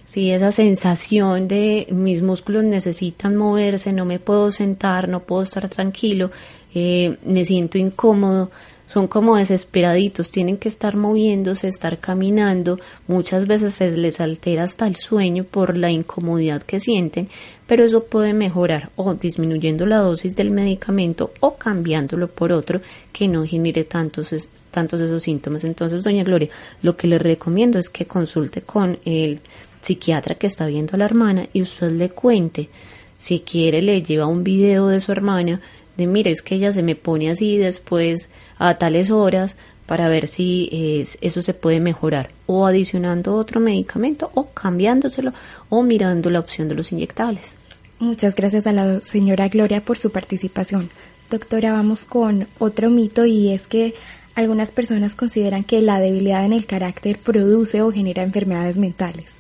sí, 0.06 0.30
esa 0.30 0.52
sensación 0.52 1.48
de 1.48 1.88
mis 1.90 2.22
músculos 2.22 2.66
necesitan 2.66 3.36
moverse, 3.36 3.94
no 3.94 4.06
me 4.06 4.20
puedo 4.20 4.52
sentar, 4.52 5.10
no 5.10 5.22
puedo 5.22 5.42
estar 5.42 5.70
tranquilo, 5.70 6.30
eh, 6.76 7.18
me 7.26 7.46
siento 7.46 7.80
incómodo, 7.80 8.52
son 8.88 9.08
como 9.08 9.36
desesperaditos, 9.36 10.32
tienen 10.32 10.58
que 10.58 10.70
estar 10.70 10.96
moviéndose, 10.96 11.68
estar 11.68 12.00
caminando, 12.00 12.80
muchas 13.08 13.46
veces 13.46 13.76
se 13.76 13.92
les 13.92 14.20
altera 14.22 14.64
hasta 14.64 14.88
el 14.88 14.96
sueño 14.96 15.44
por 15.44 15.78
la 15.78 15.92
incomodidad 15.92 16.64
que 16.64 16.80
sienten, 16.80 17.28
pero 17.68 17.84
eso 17.84 18.06
puede 18.06 18.34
mejorar 18.34 18.90
o 18.96 19.14
disminuyendo 19.14 19.86
la 19.86 19.98
dosis 19.98 20.38
del 20.38 20.52
medicamento 20.52 21.32
o 21.42 21.58
cambiándolo 21.58 22.30
por 22.30 22.54
otro 22.54 22.80
que 23.12 23.28
no 23.28 23.46
genere 23.46 23.84
tantos, 23.84 24.34
tantos 24.72 25.02
esos 25.02 25.22
síntomas. 25.22 25.66
Entonces, 25.66 26.02
doña 26.02 26.24
Gloria, 26.24 26.50
lo 26.82 26.96
que 26.96 27.08
le 27.08 27.20
recomiendo 27.20 27.78
es 27.78 27.90
que 27.90 28.06
consulte 28.06 28.62
con 28.62 28.98
el 29.04 29.42
psiquiatra 29.82 30.36
que 30.36 30.48
está 30.48 30.66
viendo 30.66 30.96
a 30.96 30.98
la 30.98 31.06
hermana 31.06 31.48
y 31.52 31.62
usted 31.62 31.92
le 31.92 32.10
cuente. 32.10 32.70
Si 33.18 33.40
quiere, 33.40 33.82
le 33.82 34.02
lleva 34.02 34.28
un 34.28 34.44
video 34.44 34.88
de 34.88 35.00
su 35.00 35.12
hermana 35.12 35.60
de 35.98 36.08
mire, 36.08 36.32
es 36.32 36.42
que 36.42 36.56
ella 36.56 36.72
se 36.72 36.84
me 36.84 36.96
pone 36.96 37.30
así 37.30 37.58
después 37.58 38.30
a 38.58 38.78
tales 38.78 39.10
horas 39.10 39.58
para 39.86 40.10
ver 40.10 40.28
si 40.28 41.06
eso 41.22 41.42
se 41.42 41.54
puede 41.54 41.80
mejorar 41.80 42.30
o 42.46 42.68
adicionando 42.68 43.36
otro 43.36 43.60
medicamento 43.60 44.32
o 44.34 44.50
cambiándoselo 44.50 45.34
o 45.70 45.82
mirando 45.82 46.30
la 46.30 46.40
opción 46.40 46.68
de 46.68 46.76
los 46.76 46.92
inyectables. 46.92 47.56
Muchas 48.00 48.36
gracias 48.36 48.68
a 48.68 48.74
la 48.74 49.00
señora 49.00 49.48
Gloria 49.48 49.82
por 49.82 49.98
su 49.98 50.12
participación. 50.12 50.90
Doctora, 51.32 51.72
vamos 51.72 52.06
con 52.06 52.48
otro 52.60 52.90
mito 52.90 53.26
y 53.26 53.52
es 53.52 53.68
que 53.68 53.96
algunas 54.36 54.72
personas 54.72 55.16
consideran 55.16 55.64
que 55.64 55.82
la 55.82 56.00
debilidad 56.00 56.46
en 56.46 56.54
el 56.54 56.68
carácter 56.68 57.18
produce 57.18 57.82
o 57.82 57.92
genera 57.92 58.24
enfermedades 58.24 58.78
mentales. 58.78 59.34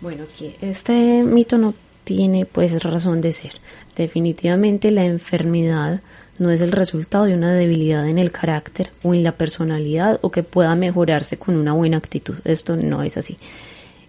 Bueno, 0.00 0.24
este 0.60 1.24
mito 1.24 1.58
no 1.58 1.74
tiene 2.04 2.46
pues 2.46 2.82
razón 2.82 3.20
de 3.20 3.32
ser. 3.32 3.52
Definitivamente 3.96 4.90
la 4.90 5.04
enfermedad 5.04 6.00
no 6.38 6.50
es 6.50 6.60
el 6.60 6.72
resultado 6.72 7.24
de 7.24 7.34
una 7.34 7.52
debilidad 7.52 8.08
en 8.08 8.18
el 8.18 8.32
carácter 8.32 8.90
o 9.02 9.14
en 9.14 9.22
la 9.22 9.32
personalidad 9.32 10.18
o 10.22 10.30
que 10.30 10.42
pueda 10.42 10.74
mejorarse 10.74 11.36
con 11.36 11.56
una 11.56 11.72
buena 11.72 11.96
actitud. 11.96 12.36
Esto 12.44 12.76
no 12.76 13.02
es 13.02 13.16
así. 13.16 13.36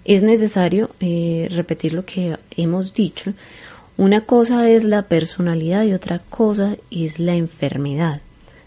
Es 0.06 0.24
necesario 0.24 0.92
eh, 1.00 1.48
repetir 1.52 1.94
lo 1.94 2.06
que 2.06 2.38
hemos 2.58 2.94
dicho. 2.94 3.34
Una 3.98 4.22
cosa 4.22 4.70
es 4.70 4.84
la 4.84 5.04
personalidad 5.04 5.84
y 5.84 5.94
otra 5.94 6.20
cosa 6.20 6.76
es 6.92 7.20
la 7.20 7.36
enfermedad. 7.36 8.22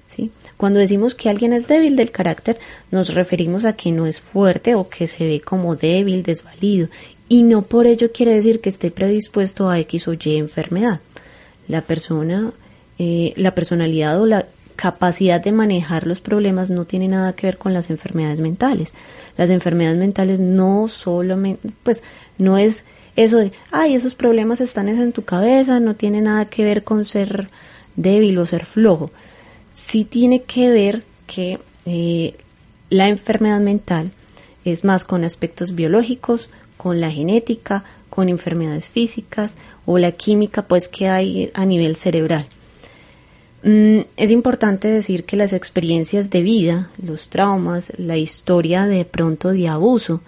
¿sí? 0.09 0.31
Cuando 0.57 0.81
decimos 0.81 1.15
que 1.15 1.29
alguien 1.29 1.53
es 1.53 1.69
débil 1.69 1.97
del 1.97 2.11
carácter, 2.11 2.59
nos 2.91 3.15
referimos 3.15 3.65
a 3.65 3.75
que 3.75 3.93
no 3.93 4.07
es 4.07 4.21
fuerte 4.21 4.75
o 4.75 4.89
que 4.89 5.07
se 5.07 5.25
ve 5.25 5.41
como 5.41 5.77
débil, 5.77 6.23
desvalido, 6.23 6.89
y 7.29 7.43
no 7.43 7.63
por 7.63 7.87
ello 7.87 8.11
quiere 8.13 8.35
decir 8.35 8.61
que 8.61 8.69
esté 8.69 8.91
predispuesto 8.91 9.69
a 9.69 9.79
X 9.81 10.09
o 10.09 10.15
Y 10.15 10.37
enfermedad. 10.37 11.01
La 11.67 11.83
persona, 11.83 12.53
eh, 12.99 13.35
la 13.37 13.55
personalidad 13.55 14.21
o 14.21 14.27
la 14.27 14.47
capacidad 14.77 15.41
de 15.41 15.53
manejar 15.53 16.07
los 16.07 16.21
problemas 16.21 16.71
no 16.71 16.85
tiene 16.85 17.09
nada 17.09 17.33
que 17.35 17.49
ver 17.49 17.59
con 17.59 17.75
las 17.75 17.91
enfermedades 17.91 18.41
mentales. 18.41 18.93
Las 19.37 19.51
enfermedades 19.51 19.99
mentales 19.99 20.41
no 20.41 20.89
solamente, 20.89 21.69
pues 21.83 22.03
no 22.39 22.57
es 22.57 22.85
eso 23.17 23.39
de, 23.39 23.51
ay, 23.73 23.97
esos 23.97 24.15
problemas 24.15 24.61
están 24.61 24.89
en 24.89 25.13
tu 25.13 25.25
cabeza, 25.25 25.81
no 25.81 25.97
tiene 25.97 26.21
nada 26.23 26.45
que 26.45 26.63
ver 26.63 26.85
con 26.85 27.05
ser 27.05 27.49
débil 27.97 28.39
o 28.39 28.47
ser 28.47 28.65
flojo. 28.65 29.11
Sí 29.75 30.05
tiene 30.05 30.43
que 30.45 30.71
ver 30.71 31.03
que 31.27 31.59
eh, 31.85 32.37
la 32.91 33.09
enfermedad 33.09 33.59
mental 33.59 34.13
es 34.65 34.85
más 34.85 35.05
con 35.05 35.25
aspectos 35.25 35.75
biológicos, 35.75 36.49
con 36.79 37.03
la 37.03 37.11
genética, 37.11 37.85
con 38.09 38.31
enfermedades 38.31 38.89
físicas 38.89 39.59
o 39.85 39.99
la 39.99 40.13
química 40.13 40.63
pues 40.63 40.89
que 40.89 41.09
hay 41.09 41.51
a 41.53 41.67
nivel 41.67 41.97
cerebral. 41.97 42.47
Mm, 43.63 44.01
es 44.17 44.31
importante 44.31 44.89
decir 44.89 45.25
que 45.25 45.37
las 45.37 45.53
experiencias 45.53 46.31
de 46.31 46.43
vida, 46.43 46.91
los 47.05 47.29
traumas, 47.29 47.93
la 47.99 48.17
historia 48.17 48.87
de 48.87 49.05
pronto 49.05 49.51
de 49.51 49.69
abuso 49.69 50.23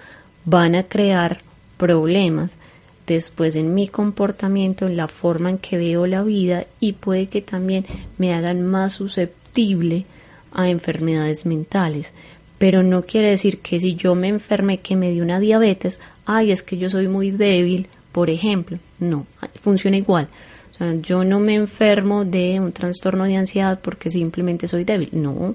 van 0.45 0.75
a 0.75 0.83
crear 0.83 1.41
problemas 1.79 2.59
después 3.07 3.57
en 3.57 3.73
mi 3.75 3.89
comportamiento, 3.89 4.87
en 4.87 4.97
la 4.97 5.09
forma 5.09 5.51
en 5.51 5.59
que 5.59 5.79
veo 5.79 6.07
la 6.07 6.23
vida 6.23 6.67
y 6.81 6.93
puede 6.93 7.29
que 7.29 7.41
también 7.41 7.87
me 8.19 8.35
hagan 8.35 8.63
más 8.63 8.95
susceptible 8.95 10.05
a 10.53 10.69
enfermedades 10.69 11.47
mentales 11.47 12.13
pero 12.61 12.83
no 12.83 13.01
quiere 13.01 13.31
decir 13.31 13.61
que 13.61 13.81
si 13.81 13.95
yo 13.95 14.15
me 14.15 14.29
enfermé 14.29 14.81
que 14.81 14.95
me 14.95 15.11
dio 15.13 15.25
una 15.25 15.41
diabetes, 15.41 15.99
ay, 16.27 16.53
es 16.53 16.63
que 16.63 16.77
yo 16.77 16.91
soy 16.91 17.09
muy 17.09 17.31
débil, 17.31 17.87
por 18.13 18.29
ejemplo. 18.29 18.79
No, 18.99 19.27
funciona 19.59 19.97
igual. 19.97 20.29
O 20.75 20.77
sea, 20.77 20.93
yo 20.97 21.25
no 21.25 21.41
me 21.41 21.55
enfermo 21.55 22.27
de 22.27 22.61
un 22.61 22.73
trastorno 22.73 23.25
de 23.25 23.37
ansiedad 23.37 23.81
porque 23.83 24.11
simplemente 24.11 24.69
soy 24.69 24.85
débil. 24.85 25.09
No. 25.13 25.55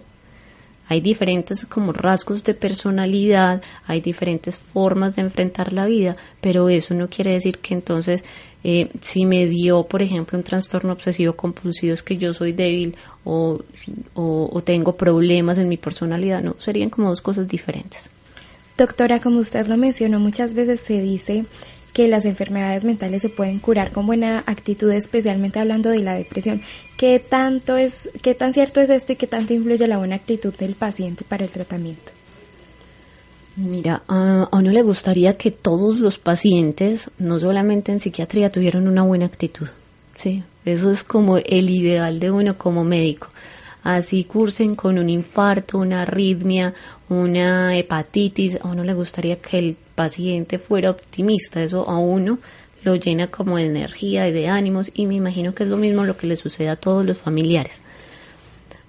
Hay 0.87 1.01
diferentes 1.01 1.65
como 1.65 1.93
rasgos 1.93 2.43
de 2.43 2.53
personalidad, 2.53 3.61
hay 3.87 4.01
diferentes 4.01 4.57
formas 4.57 5.15
de 5.15 5.23
enfrentar 5.23 5.73
la 5.73 5.85
vida, 5.85 6.15
pero 6.41 6.69
eso 6.69 6.93
no 6.93 7.09
quiere 7.09 7.31
decir 7.31 7.57
que 7.57 7.73
entonces 7.73 8.23
eh, 8.67 8.89
si 8.99 9.25
me 9.25 9.45
dio, 9.45 9.83
por 9.83 10.01
ejemplo, 10.01 10.37
un 10.37 10.43
trastorno 10.43 10.91
obsesivo 10.91 11.33
compulsivo 11.33 11.93
es 11.93 12.01
que 12.01 12.17
yo 12.17 12.33
soy 12.33 12.51
débil 12.51 12.95
o, 13.23 13.59
o, 14.15 14.61
tengo 14.63 14.95
problemas 14.95 15.59
en 15.59 15.69
mi 15.69 15.77
personalidad, 15.77 16.41
no, 16.41 16.55
serían 16.57 16.89
como 16.89 17.09
dos 17.09 17.21
cosas 17.21 17.47
diferentes. 17.47 18.09
Doctora, 18.75 19.19
como 19.19 19.39
usted 19.39 19.67
lo 19.67 19.77
mencionó, 19.77 20.19
muchas 20.19 20.55
veces 20.55 20.79
se 20.79 20.99
dice 20.99 21.45
que 21.95 22.09
las 22.09 22.25
enfermedades 22.25 22.83
mentales 22.83 23.21
se 23.21 23.29
pueden 23.29 23.59
curar 23.59 23.93
con 23.93 24.05
buena 24.05 24.43
actitud, 24.47 24.91
especialmente 24.91 25.59
hablando 25.59 25.89
de 25.89 25.99
la 25.99 26.13
depresión. 26.13 26.61
¿Qué 26.97 27.19
tanto 27.19 27.77
es, 27.77 28.09
qué 28.21 28.35
tan 28.35 28.53
cierto 28.53 28.81
es 28.81 28.89
esto 28.89 29.13
y 29.13 29.15
qué 29.15 29.27
tanto 29.27 29.53
influye 29.53 29.87
la 29.87 29.97
buena 29.97 30.17
actitud 30.17 30.53
del 30.55 30.75
paciente 30.75 31.23
para 31.23 31.45
el 31.45 31.51
tratamiento? 31.51 32.11
Mira, 33.55 34.03
a, 34.09 34.49
uno 34.51 34.71
le 34.71 34.81
gustaría 34.81 35.37
que 35.37 35.51
todos 35.51 36.01
los 36.01 36.17
pacientes, 36.17 37.09
no 37.17 37.39
solamente 37.39 37.93
en 37.93 38.01
psiquiatría, 38.01 38.51
tuvieran 38.51 38.89
una 38.89 39.03
buena 39.03 39.27
actitud. 39.27 39.67
Sí, 40.19 40.43
eso 40.65 40.91
es 40.91 41.01
como 41.05 41.37
el 41.37 41.69
ideal 41.69 42.19
de 42.19 42.29
uno 42.29 42.57
como 42.57 42.83
médico. 42.83 43.29
Así 43.83 44.25
cursen 44.25 44.75
con 44.75 44.99
un 44.99 45.09
infarto, 45.09 45.77
una 45.77 46.01
arritmia, 46.01 46.73
una 47.07 47.77
hepatitis, 47.77 48.59
a 48.61 48.67
uno 48.67 48.83
le 48.83 48.93
gustaría 48.93 49.37
que 49.37 49.59
el 49.59 49.77
paciente 49.95 50.59
fuera 50.59 50.91
optimista. 50.91 51.63
Eso 51.63 51.89
a 51.89 51.97
uno 51.97 52.39
lo 52.83 52.95
llena 52.95 53.27
como 53.27 53.57
de 53.57 53.65
energía 53.65 54.27
y 54.27 54.31
de 54.31 54.47
ánimos 54.47 54.91
y 54.93 55.07
me 55.07 55.15
imagino 55.15 55.55
que 55.55 55.63
es 55.63 55.69
lo 55.69 55.77
mismo 55.77 56.03
lo 56.03 56.17
que 56.17 56.27
le 56.27 56.35
sucede 56.35 56.69
a 56.69 56.75
todos 56.75 57.05
los 57.05 57.17
familiares. 57.17 57.81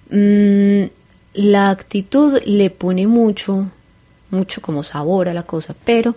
Mm, 0.09 0.89
la 1.33 1.69
actitud 1.69 2.39
le 2.45 2.69
pone 2.69 3.07
mucho 3.07 3.67
mucho 4.29 4.61
como 4.61 4.83
sabor 4.83 5.29
a 5.29 5.33
la 5.33 5.43
cosa, 5.43 5.75
pero 5.85 6.15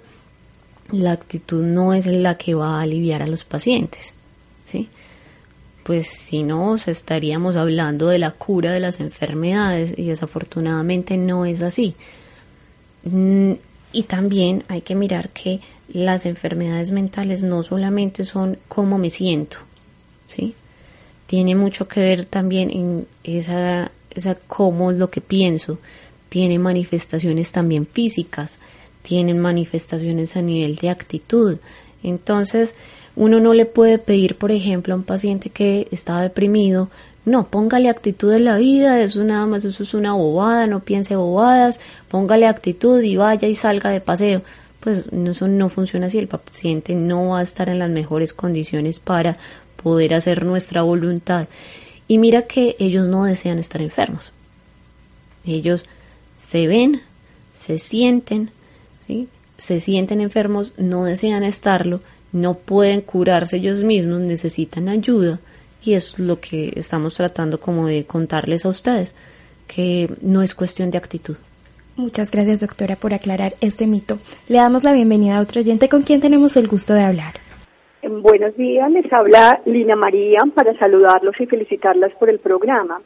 la 0.92 1.12
actitud 1.12 1.62
no 1.62 1.94
es 1.94 2.06
la 2.06 2.36
que 2.36 2.54
va 2.54 2.78
a 2.78 2.82
aliviar 2.82 3.22
a 3.22 3.26
los 3.26 3.44
pacientes, 3.44 4.14
¿sí? 4.64 4.88
Pues 5.84 6.08
si 6.08 6.42
no, 6.42 6.74
estaríamos 6.74 7.56
hablando 7.56 8.08
de 8.08 8.18
la 8.18 8.32
cura 8.32 8.72
de 8.72 8.80
las 8.80 9.00
enfermedades 9.00 9.94
y 9.96 10.06
desafortunadamente 10.06 11.16
no 11.16 11.44
es 11.46 11.62
así. 11.62 11.94
Mm, 13.04 13.52
y 13.92 14.04
también 14.04 14.64
hay 14.68 14.80
que 14.82 14.94
mirar 14.94 15.30
que 15.30 15.60
las 15.92 16.26
enfermedades 16.26 16.90
mentales 16.90 17.42
no 17.42 17.62
solamente 17.62 18.24
son 18.24 18.58
cómo 18.68 18.98
me 18.98 19.10
siento, 19.10 19.58
¿sí? 20.26 20.54
Tiene 21.26 21.54
mucho 21.54 21.88
que 21.88 22.00
ver 22.00 22.24
también 22.24 22.70
en 22.70 23.06
esa, 23.24 23.90
esa 24.14 24.34
cómo 24.34 24.90
es 24.90 24.98
lo 24.98 25.10
que 25.10 25.20
pienso, 25.20 25.78
tiene 26.28 26.58
manifestaciones 26.58 27.52
también 27.52 27.86
físicas, 27.86 28.60
tienen 29.02 29.38
manifestaciones 29.38 30.36
a 30.36 30.42
nivel 30.42 30.76
de 30.76 30.90
actitud. 30.90 31.58
Entonces, 32.02 32.74
Uno 33.16 33.40
no 33.40 33.54
le 33.54 33.66
puede 33.66 33.98
pedir, 33.98 34.36
por 34.36 34.52
ejemplo, 34.52 34.94
a 34.94 34.96
un 34.96 35.02
paciente 35.02 35.50
que 35.50 35.88
está 35.90 36.20
deprimido, 36.22 36.88
no, 37.24 37.48
póngale 37.48 37.88
actitud 37.88 38.32
en 38.32 38.44
la 38.44 38.56
vida, 38.56 39.00
eso 39.02 39.22
nada 39.24 39.46
más, 39.46 39.64
eso 39.64 39.82
es 39.82 39.92
una 39.92 40.14
bobada, 40.14 40.66
no 40.66 40.80
piense 40.80 41.16
bobadas, 41.16 41.78
póngale 42.08 42.46
actitud 42.46 43.02
y 43.02 43.16
vaya 43.16 43.46
y 43.46 43.54
salga 43.54 43.90
de 43.90 44.00
paseo. 44.00 44.42
Pues 44.80 45.04
eso 45.12 45.46
no 45.46 45.68
funciona 45.68 46.06
así, 46.06 46.18
el 46.18 46.28
paciente 46.28 46.94
no 46.94 47.28
va 47.28 47.40
a 47.40 47.42
estar 47.42 47.68
en 47.68 47.78
las 47.78 47.90
mejores 47.90 48.32
condiciones 48.32 48.98
para 48.98 49.36
poder 49.82 50.14
hacer 50.14 50.44
nuestra 50.46 50.82
voluntad. 50.82 51.48
Y 52.08 52.16
mira 52.16 52.42
que 52.42 52.76
ellos 52.78 53.06
no 53.06 53.24
desean 53.24 53.58
estar 53.58 53.82
enfermos. 53.82 54.32
Ellos 55.44 55.84
se 56.38 56.66
ven, 56.66 57.02
se 57.52 57.78
sienten, 57.78 58.50
¿sí? 59.06 59.28
se 59.58 59.80
sienten 59.80 60.22
enfermos, 60.22 60.72
no 60.78 61.04
desean 61.04 61.42
estarlo, 61.42 62.00
no 62.32 62.54
pueden 62.54 63.02
curarse 63.02 63.58
ellos 63.58 63.84
mismos, 63.84 64.20
necesitan 64.20 64.88
ayuda 64.88 65.38
y 65.82 65.94
es 65.94 66.18
lo 66.18 66.40
que 66.40 66.72
estamos 66.76 67.14
tratando 67.14 67.58
como 67.58 67.86
de 67.86 68.04
contarles 68.04 68.64
a 68.64 68.68
ustedes, 68.68 69.14
que 69.66 70.08
no 70.20 70.42
es 70.42 70.54
cuestión 70.54 70.90
de 70.90 70.98
actitud. 70.98 71.36
Muchas 71.96 72.30
gracias 72.30 72.60
doctora 72.60 72.96
por 72.96 73.12
aclarar 73.12 73.52
este 73.60 73.86
mito. 73.86 74.18
Le 74.48 74.58
damos 74.58 74.84
la 74.84 74.92
bienvenida 74.92 75.36
a 75.36 75.40
otro 75.40 75.60
oyente 75.60 75.88
con 75.88 76.02
quien 76.02 76.20
tenemos 76.20 76.56
el 76.56 76.66
gusto 76.66 76.94
de 76.94 77.02
hablar. 77.02 77.34
Buenos 78.02 78.56
días, 78.56 78.90
les 78.90 79.12
habla 79.12 79.60
Lina 79.66 79.96
María 79.96 80.38
para 80.54 80.76
saludarlos 80.78 81.34
y 81.38 81.46
felicitarlas 81.46 82.12
por 82.14 82.30
el 82.30 82.38
programa. 82.38 83.00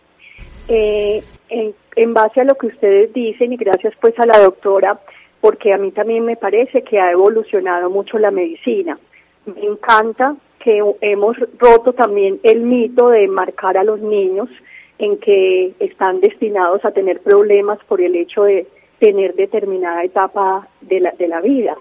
Eh, 0.68 1.22
en, 1.48 1.74
en, 1.96 2.14
base 2.14 2.40
a 2.40 2.44
lo 2.44 2.54
que 2.54 2.68
ustedes 2.68 3.12
dicen 3.12 3.52
y 3.52 3.56
gracias 3.56 3.92
pues 4.00 4.18
a 4.18 4.26
la 4.26 4.38
doctora, 4.38 5.00
porque 5.40 5.74
a 5.74 5.78
mí 5.78 5.90
también 5.90 6.24
me 6.24 6.36
parece 6.36 6.82
que 6.82 6.98
ha 7.00 7.10
evolucionado 7.10 7.90
mucho 7.90 8.18
la 8.18 8.30
medicina. 8.30 8.98
Me 9.46 9.62
encanta 9.66 10.36
que 10.64 10.82
hemos 11.02 11.36
roto 11.58 11.92
también 11.92 12.40
el 12.42 12.62
mito 12.62 13.10
de 13.10 13.28
marcar 13.28 13.76
a 13.76 13.84
los 13.84 14.00
niños 14.00 14.48
en 14.98 15.18
que 15.18 15.74
están 15.78 16.20
destinados 16.20 16.82
a 16.86 16.92
tener 16.92 17.20
problemas 17.20 17.78
por 17.86 18.00
el 18.00 18.16
hecho 18.16 18.44
de 18.44 18.66
tener 18.98 19.34
determinada 19.34 20.02
etapa 20.04 20.66
de 20.80 21.00
la, 21.00 21.10
de 21.18 21.28
la 21.28 21.42
vida. 21.42 21.76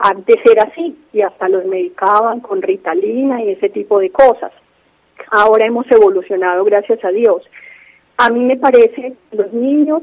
Antes 0.00 0.38
era 0.44 0.64
así 0.64 0.98
y 1.12 1.22
hasta 1.22 1.48
los 1.48 1.64
medicaban 1.66 2.40
con 2.40 2.62
ritalina 2.62 3.40
y 3.44 3.50
ese 3.50 3.68
tipo 3.68 4.00
de 4.00 4.10
cosas. 4.10 4.50
Ahora 5.30 5.64
hemos 5.64 5.88
evolucionado, 5.92 6.64
gracias 6.64 7.04
a 7.04 7.10
Dios. 7.10 7.48
A 8.16 8.28
mí 8.30 8.40
me 8.40 8.56
parece, 8.56 9.14
los 9.30 9.52
niños 9.52 10.02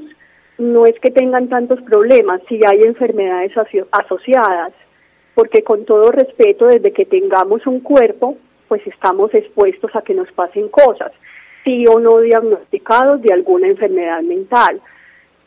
no 0.58 0.86
es 0.86 0.98
que 1.02 1.12
tengan 1.12 1.50
tantos 1.50 1.82
problemas, 1.82 2.42
si 2.48 2.62
hay 2.66 2.84
enfermedades 2.84 3.52
asociadas, 3.92 4.72
porque 5.34 5.64
con 5.64 5.86
todo 5.86 6.12
respeto, 6.12 6.68
desde 6.68 6.92
que 6.92 7.06
tengamos 7.06 7.66
un 7.66 7.80
cuerpo, 7.80 8.38
pues 8.68 8.86
estamos 8.88 9.34
expuestos 9.34 9.96
a 9.96 10.02
que 10.02 10.14
nos 10.14 10.32
pasen 10.32 10.70
cosas, 10.70 11.12
sí 11.64 11.86
o 11.88 12.00
no 12.00 12.20
diagnosticados 12.20 13.22
de 13.22 13.34
alguna 13.34 13.68
enfermedad 13.68 14.22
mental. 14.22 14.82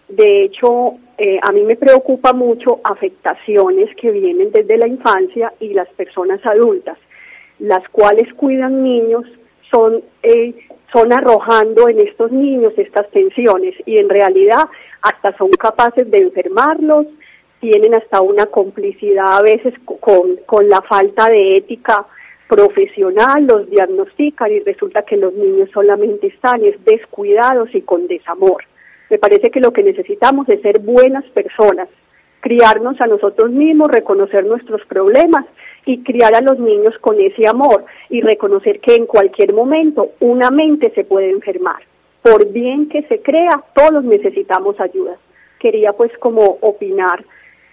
De 0.08 0.44
hecho, 0.44 0.96
eh, 1.16 1.38
a 1.42 1.52
mí 1.52 1.62
me 1.62 1.76
preocupa 1.76 2.32
mucho 2.32 2.80
afectaciones 2.84 3.94
que 3.96 4.10
vienen 4.10 4.50
desde 4.52 4.76
la 4.76 4.86
infancia 4.86 5.52
y 5.60 5.72
las 5.72 5.88
personas 5.90 6.44
adultas, 6.44 6.98
las 7.58 7.88
cuales 7.88 8.32
cuidan 8.34 8.82
niños, 8.82 9.24
son, 9.70 10.02
eh, 10.22 10.54
son 10.92 11.12
arrojando 11.12 11.88
en 11.88 12.00
estos 12.00 12.30
niños 12.30 12.74
estas 12.76 13.08
tensiones 13.10 13.74
y 13.86 13.98
en 13.98 14.10
realidad 14.10 14.64
hasta 15.02 15.36
son 15.36 15.50
capaces 15.50 16.10
de 16.10 16.18
enfermarlos, 16.18 17.06
tienen 17.64 17.94
hasta 17.94 18.20
una 18.20 18.44
complicidad 18.44 19.38
a 19.38 19.40
veces 19.40 19.72
con, 19.86 20.36
con 20.44 20.68
la 20.68 20.82
falta 20.82 21.30
de 21.30 21.56
ética 21.56 22.04
profesional, 22.46 23.46
los 23.46 23.70
diagnostican 23.70 24.52
y 24.52 24.60
resulta 24.60 25.00
que 25.00 25.16
los 25.16 25.32
niños 25.32 25.70
solamente 25.72 26.26
están 26.26 26.60
descuidados 26.84 27.74
y 27.74 27.80
con 27.80 28.06
desamor. 28.06 28.64
Me 29.08 29.18
parece 29.18 29.50
que 29.50 29.60
lo 29.60 29.72
que 29.72 29.82
necesitamos 29.82 30.46
es 30.50 30.60
ser 30.60 30.80
buenas 30.80 31.24
personas, 31.30 31.88
criarnos 32.40 33.00
a 33.00 33.06
nosotros 33.06 33.50
mismos, 33.50 33.90
reconocer 33.90 34.44
nuestros 34.44 34.84
problemas 34.84 35.46
y 35.86 36.02
criar 36.02 36.34
a 36.34 36.42
los 36.42 36.58
niños 36.58 36.92
con 37.00 37.18
ese 37.18 37.48
amor 37.48 37.86
y 38.10 38.20
reconocer 38.20 38.80
que 38.80 38.94
en 38.94 39.06
cualquier 39.06 39.54
momento 39.54 40.10
una 40.20 40.50
mente 40.50 40.92
se 40.94 41.04
puede 41.04 41.30
enfermar. 41.30 41.82
Por 42.20 42.52
bien 42.52 42.90
que 42.90 43.04
se 43.04 43.22
crea, 43.22 43.64
todos 43.74 44.04
necesitamos 44.04 44.78
ayuda. 44.80 45.16
Quería 45.58 45.94
pues 45.94 46.12
como 46.18 46.58
opinar 46.60 47.24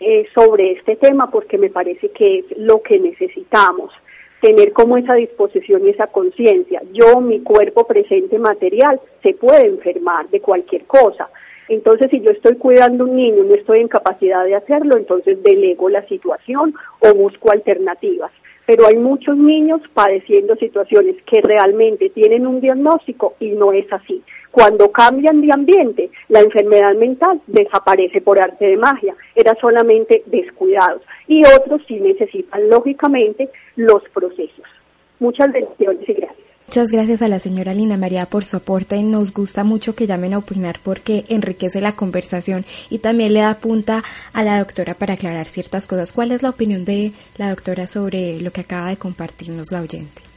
eh, 0.03 0.25
sobre 0.33 0.71
este 0.71 0.95
tema 0.95 1.29
porque 1.29 1.59
me 1.59 1.69
parece 1.69 2.09
que 2.09 2.39
es 2.39 2.45
lo 2.57 2.81
que 2.81 2.99
necesitamos, 2.99 3.93
tener 4.41 4.73
como 4.73 4.97
esa 4.97 5.13
disposición 5.13 5.85
y 5.85 5.89
esa 5.89 6.07
conciencia. 6.07 6.81
Yo, 6.91 7.21
mi 7.21 7.41
cuerpo 7.41 7.85
presente 7.85 8.39
material, 8.39 8.99
se 9.21 9.35
puede 9.35 9.67
enfermar 9.67 10.27
de 10.29 10.41
cualquier 10.41 10.85
cosa. 10.85 11.29
Entonces, 11.69 12.09
si 12.09 12.19
yo 12.19 12.31
estoy 12.31 12.55
cuidando 12.55 13.03
a 13.03 13.07
un 13.07 13.15
niño 13.15 13.43
no 13.43 13.53
estoy 13.53 13.81
en 13.81 13.87
capacidad 13.87 14.43
de 14.43 14.55
hacerlo, 14.55 14.97
entonces 14.97 15.41
delego 15.43 15.87
la 15.87 16.05
situación 16.07 16.73
o 16.99 17.13
busco 17.13 17.51
alternativas. 17.51 18.31
Pero 18.65 18.87
hay 18.87 18.95
muchos 18.95 19.37
niños 19.37 19.81
padeciendo 19.93 20.55
situaciones 20.55 21.15
que 21.27 21.41
realmente 21.41 22.09
tienen 22.09 22.47
un 22.47 22.59
diagnóstico 22.59 23.35
y 23.39 23.51
no 23.51 23.71
es 23.71 23.85
así. 23.93 24.23
Cuando 24.51 24.91
cambian 24.91 25.41
de 25.41 25.53
ambiente, 25.53 26.11
la 26.27 26.41
enfermedad 26.41 26.93
mental 26.95 27.41
desaparece 27.47 28.19
por 28.21 28.41
arte 28.41 28.65
de 28.65 28.77
magia. 28.77 29.15
Era 29.33 29.55
solamente 29.61 30.23
descuidados. 30.25 31.01
Y 31.27 31.41
otros 31.45 31.81
sí 31.87 31.99
necesitan, 31.99 32.69
lógicamente, 32.69 33.49
los 33.77 34.03
procesos. 34.13 34.65
Muchas 35.19 35.51
bendiciones 35.53 36.07
y 36.07 36.13
gracias. 36.13 36.51
Muchas 36.67 36.91
gracias 36.91 37.21
a 37.21 37.27
la 37.27 37.39
señora 37.39 37.73
Lina 37.73 37.97
María 37.97 38.25
por 38.25 38.45
su 38.45 38.55
aporte. 38.55 39.01
Nos 39.03 39.33
gusta 39.33 39.65
mucho 39.65 39.93
que 39.93 40.07
llamen 40.07 40.33
a 40.33 40.37
opinar 40.37 40.77
porque 40.81 41.25
enriquece 41.27 41.81
la 41.81 41.97
conversación 41.97 42.63
y 42.89 42.99
también 42.99 43.33
le 43.33 43.41
da 43.41 43.55
punta 43.55 44.03
a 44.31 44.43
la 44.43 44.59
doctora 44.59 44.93
para 44.93 45.15
aclarar 45.15 45.47
ciertas 45.47 45.85
cosas. 45.85 46.13
¿Cuál 46.13 46.31
es 46.31 46.43
la 46.43 46.49
opinión 46.49 46.85
de 46.85 47.11
la 47.37 47.49
doctora 47.49 47.87
sobre 47.87 48.39
lo 48.39 48.51
que 48.51 48.61
acaba 48.61 48.87
de 48.87 48.95
compartirnos 48.95 49.69
la 49.71 49.81
oyente? 49.81 50.30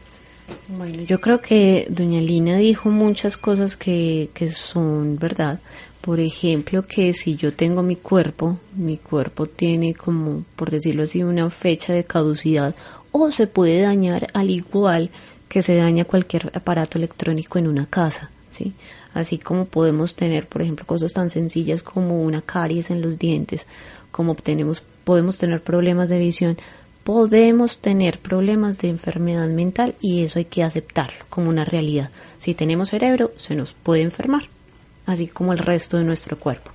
Bueno, 0.69 1.03
yo 1.03 1.21
creo 1.21 1.41
que 1.41 1.87
doña 1.89 2.21
Lina 2.21 2.57
dijo 2.57 2.89
muchas 2.91 3.37
cosas 3.37 3.77
que, 3.77 4.31
que 4.35 4.49
son 4.49 5.19
verdad. 5.19 5.61
Por 6.01 6.21
ejemplo, 6.21 6.87
que 6.87 7.15
si 7.15 7.37
yo 7.37 7.55
tengo 7.55 7.83
mi 7.83 7.97
cuerpo, 7.97 8.59
mi 8.77 8.99
cuerpo 8.99 9.47
tiene 9.47 9.95
como, 9.95 10.45
por 10.55 10.71
decirlo 10.71 11.05
así, 11.05 11.23
una 11.23 11.49
fecha 11.51 11.95
de 11.95 12.05
caducidad 12.05 12.75
o 13.11 13.31
se 13.31 13.47
puede 13.47 13.81
dañar 13.81 14.29
al 14.35 14.51
igual 14.51 15.11
que 15.49 15.63
se 15.63 15.77
daña 15.77 16.05
cualquier 16.05 16.51
aparato 16.53 16.99
electrónico 16.99 17.59
en 17.59 17.69
una 17.69 17.87
casa, 17.87 18.31
¿sí? 18.51 18.73
Así 19.15 19.39
como 19.39 19.67
podemos 19.67 20.15
tener, 20.15 20.49
por 20.49 20.63
ejemplo, 20.63 20.85
cosas 20.85 21.13
tan 21.13 21.31
sencillas 21.31 21.83
como 21.83 22.23
una 22.23 22.43
caries 22.43 22.91
en 22.91 23.01
los 23.01 23.19
dientes, 23.19 23.67
como 24.11 24.35
tenemos, 24.35 24.83
podemos 25.05 25.39
tener 25.39 25.63
problemas 25.63 26.09
de 26.09 26.19
visión, 26.19 26.59
podemos 27.05 27.79
tener 27.79 28.19
problemas 28.19 28.79
de 28.79 28.89
enfermedad 28.89 29.49
mental 29.49 29.95
y 30.01 30.23
eso 30.23 30.39
hay 30.39 30.47
que 30.47 30.63
aceptarlo 30.63 31.25
como 31.29 31.51
una 31.51 31.65
realidad. 31.65 32.11
Si 32.39 32.55
tenemos 32.55 32.89
cerebro, 32.89 33.31
se 33.37 33.55
nos 33.55 33.75
puede 33.75 34.03
enfermar, 34.03 34.45
así 35.07 35.27
como 35.27 35.53
el 35.53 35.59
resto 35.59 35.99
de 35.99 36.05
nuestro 36.05 36.39
cuerpo. 36.39 36.71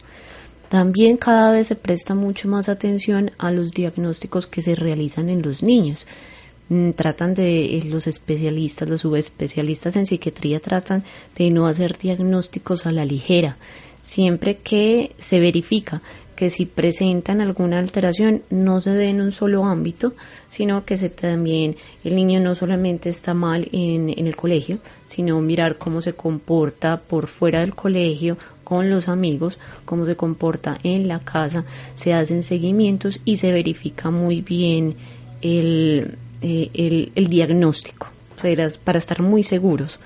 También 0.70 1.18
cada 1.18 1.52
vez 1.52 1.68
se 1.68 1.76
presta 1.76 2.14
mucho 2.14 2.48
más 2.48 2.70
atención 2.70 3.32
a 3.40 3.52
los 3.52 3.72
diagnósticos 3.72 4.46
que 4.46 4.62
se 4.62 4.76
realizan 4.76 5.30
en 5.30 5.42
los 5.42 5.64
niños. 5.64 6.06
Mm, 6.70 6.92
tratan 6.92 7.34
de, 7.34 7.78
eh, 7.78 7.84
los 7.86 8.06
especialistas, 8.06 8.88
los 8.88 9.02
subespecialistas 9.02 9.96
en 9.96 10.06
psiquiatría 10.06 10.60
tratan 10.60 11.04
de 11.36 11.50
no 11.50 11.66
hacer 11.66 11.98
diagnósticos 11.98 12.86
a 12.86 12.92
la 12.92 13.06
ligera, 13.06 13.58
siempre 14.04 14.58
que 14.58 15.16
se 15.18 15.40
verifica 15.40 16.04
que 16.40 16.50
si 16.50 16.66
presentan 16.66 17.42
alguna 17.42 17.80
alteración 17.80 18.44
no 18.50 18.80
se 18.80 18.92
dé 18.92 19.10
en 19.10 19.20
un 19.20 19.34
solo 19.34 19.66
ámbito, 19.66 20.14
sino 20.48 20.86
que 20.86 20.96
se 20.96 21.10
también 21.10 21.76
el 22.06 22.16
niño 22.16 22.40
no 22.40 22.56
solamente 22.56 23.10
está 23.10 23.34
mal 23.34 23.68
en, 23.74 24.10
en 24.18 24.26
el 24.26 24.38
colegio, 24.38 24.78
sino 25.06 25.42
mirar 25.42 25.78
cómo 25.78 26.02
se 26.02 26.14
comporta 26.14 26.96
por 26.96 27.28
fuera 27.28 27.60
del 27.60 27.76
colegio 27.76 28.38
con 28.64 28.90
los 28.90 29.10
amigos, 29.10 29.60
cómo 29.84 30.06
se 30.06 30.16
comporta 30.16 30.78
en 30.84 31.10
la 31.10 31.20
casa, 31.20 31.66
se 31.94 32.14
hacen 32.14 32.42
seguimientos 32.44 33.20
y 33.26 33.36
se 33.36 33.52
verifica 33.52 34.10
muy 34.10 34.40
bien 34.40 34.96
el, 35.42 36.16
eh, 36.42 36.70
el, 36.74 37.12
el, 37.16 37.28
diagnóstico, 37.28 38.08
para 38.86 38.98
estar 38.98 39.22
muy 39.22 39.44
seguros. 39.44 40.00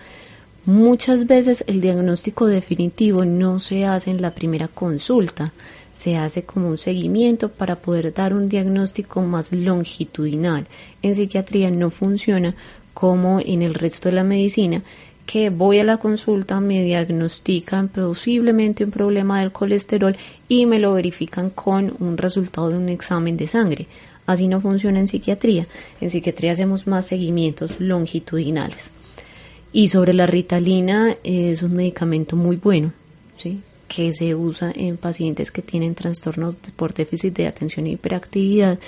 Muchas 0.65 1.27
veces 1.27 1.63
el 1.67 1.79
diagnóstico 1.79 2.47
definitivo 2.47 3.23
no 3.23 3.59
se 3.59 3.85
hace 3.85 4.09
en 4.09 4.19
la 4.19 4.31
primera 4.31 4.67
consulta, 4.67 5.51
se 5.93 6.17
hace 6.17 6.43
como 6.43 6.69
un 6.69 6.77
seguimiento 6.77 7.49
para 7.49 7.75
poder 7.75 8.13
dar 8.13 8.33
un 8.33 8.49
diagnóstico 8.49 9.21
más 9.21 9.51
longitudinal. 9.51 10.65
En 11.01 11.15
psiquiatría 11.15 11.69
no 11.71 11.89
funciona 11.89 12.55
como 12.93 13.39
en 13.39 13.61
el 13.61 13.73
resto 13.73 14.09
de 14.09 14.15
la 14.15 14.23
medicina, 14.23 14.81
que 15.25 15.49
voy 15.49 15.79
a 15.79 15.83
la 15.83 15.97
consulta, 15.97 16.59
me 16.59 16.83
diagnostican 16.83 17.87
posiblemente 17.87 18.83
un 18.83 18.91
problema 18.91 19.39
del 19.39 19.51
colesterol 19.51 20.15
y 20.47 20.65
me 20.65 20.79
lo 20.79 20.93
verifican 20.93 21.49
con 21.49 21.93
un 21.99 22.17
resultado 22.17 22.69
de 22.69 22.77
un 22.77 22.89
examen 22.89 23.37
de 23.37 23.47
sangre. 23.47 23.87
Así 24.25 24.47
no 24.47 24.61
funciona 24.61 24.99
en 24.99 25.07
psiquiatría. 25.07 25.67
En 26.01 26.09
psiquiatría 26.09 26.51
hacemos 26.51 26.87
más 26.87 27.07
seguimientos 27.07 27.79
longitudinales. 27.79 28.91
Y 29.71 29.89
sobre 29.89 30.13
la 30.13 30.27
ritalina, 30.27 31.15
es 31.23 31.63
un 31.63 31.75
medicamento 31.75 32.35
muy 32.35 32.57
bueno, 32.57 32.91
¿sí? 33.35 33.59
Que 33.93 34.11
se 34.11 34.33
usa 34.33 34.71
en 34.75 34.97
pacientes 34.97 35.51
que 35.51 35.61
tienen 35.61 35.93
trastornos 35.93 36.55
por 36.75 36.93
déficit 36.93 37.35
de 37.35 37.47
atención 37.47 37.85
e 37.85 37.91
hiperactividad. 37.91 38.79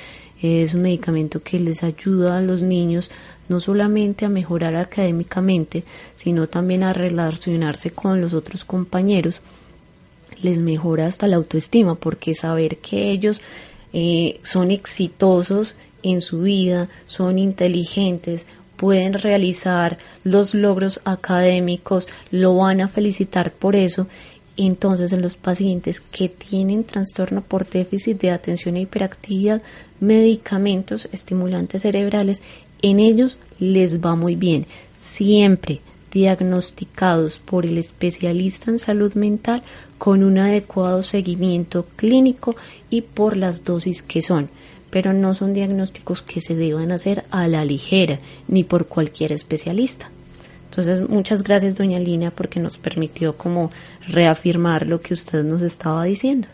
Es 0.42 0.74
un 0.74 0.82
medicamento 0.82 1.44
que 1.44 1.60
les 1.60 1.84
ayuda 1.84 2.38
a 2.38 2.42
los 2.42 2.62
niños 2.62 3.12
no 3.48 3.60
solamente 3.60 4.26
a 4.26 4.30
mejorar 4.30 4.76
académicamente, 4.76 5.84
sino 6.16 6.48
también 6.48 6.82
a 6.82 6.94
relacionarse 6.94 7.92
con 7.92 8.20
los 8.20 8.34
otros 8.34 8.66
compañeros. 8.66 9.42
Les 10.42 10.58
mejora 10.58 11.06
hasta 11.06 11.28
la 11.28 11.36
autoestima, 11.36 11.94
porque 11.96 12.34
saber 12.34 12.78
que 12.78 13.12
ellos 13.12 13.42
eh, 13.94 14.40
son 14.42 14.72
exitosos 14.72 15.76
en 16.02 16.22
su 16.22 16.42
vida, 16.42 16.90
son 17.06 17.38
inteligentes, 17.38 18.48
pueden 18.76 19.14
realizar 19.14 19.98
los 20.24 20.54
logros 20.54 21.00
académicos, 21.06 22.08
lo 22.32 22.56
van 22.56 22.82
a 22.82 22.88
felicitar 22.88 23.52
por 23.52 23.76
eso. 23.76 24.08
Entonces, 24.58 25.12
en 25.12 25.22
los 25.22 25.36
pacientes 25.36 26.00
que 26.00 26.30
tienen 26.30 26.84
trastorno 26.84 27.42
por 27.42 27.70
déficit 27.70 28.20
de 28.22 28.32
atención 28.32 28.76
e 28.76 28.82
hiperactividad, 28.82 29.62
medicamentos 30.00 31.10
estimulantes 31.12 31.82
cerebrales, 31.82 32.42
en 32.82 33.00
ellos 33.00 33.38
les 33.60 34.00
va 34.00 34.16
muy 34.16 34.36
bien. 34.36 34.66
Siempre 35.00 35.82
diagnosticados 36.12 37.40
por 37.40 37.66
el 37.66 37.78
especialista 37.78 38.72
en 38.72 38.80
salud 38.80 39.14
mental 39.16 39.64
con 39.98 40.24
un 40.24 40.38
adecuado 40.38 41.04
seguimiento 41.04 41.86
clínico 41.98 42.56
y 42.90 43.02
por 43.02 43.36
las 43.36 43.66
dosis 43.66 44.02
que 44.02 44.22
son 44.22 44.50
pero 44.96 45.12
no 45.12 45.36
son 45.36 45.54
diagnósticos 45.54 46.22
que 46.22 46.40
se 46.40 46.56
deban 46.56 46.94
hacer 46.94 47.26
a 47.30 47.50
la 47.50 47.66
ligera 47.66 48.20
ni 48.48 48.64
por 48.64 48.88
cualquier 48.88 49.34
especialista. 49.34 50.10
Entonces, 50.70 51.10
muchas 51.10 51.44
gracias, 51.44 51.76
doña 51.76 52.00
Lina, 52.00 52.32
porque 52.32 52.62
nos 52.62 52.78
permitió 52.78 53.36
como 53.36 53.72
reafirmar 54.08 54.88
lo 54.88 55.02
que 55.02 55.14
usted 55.14 55.44
nos 55.44 55.62
estaba 55.62 56.04
diciendo. 56.04 56.48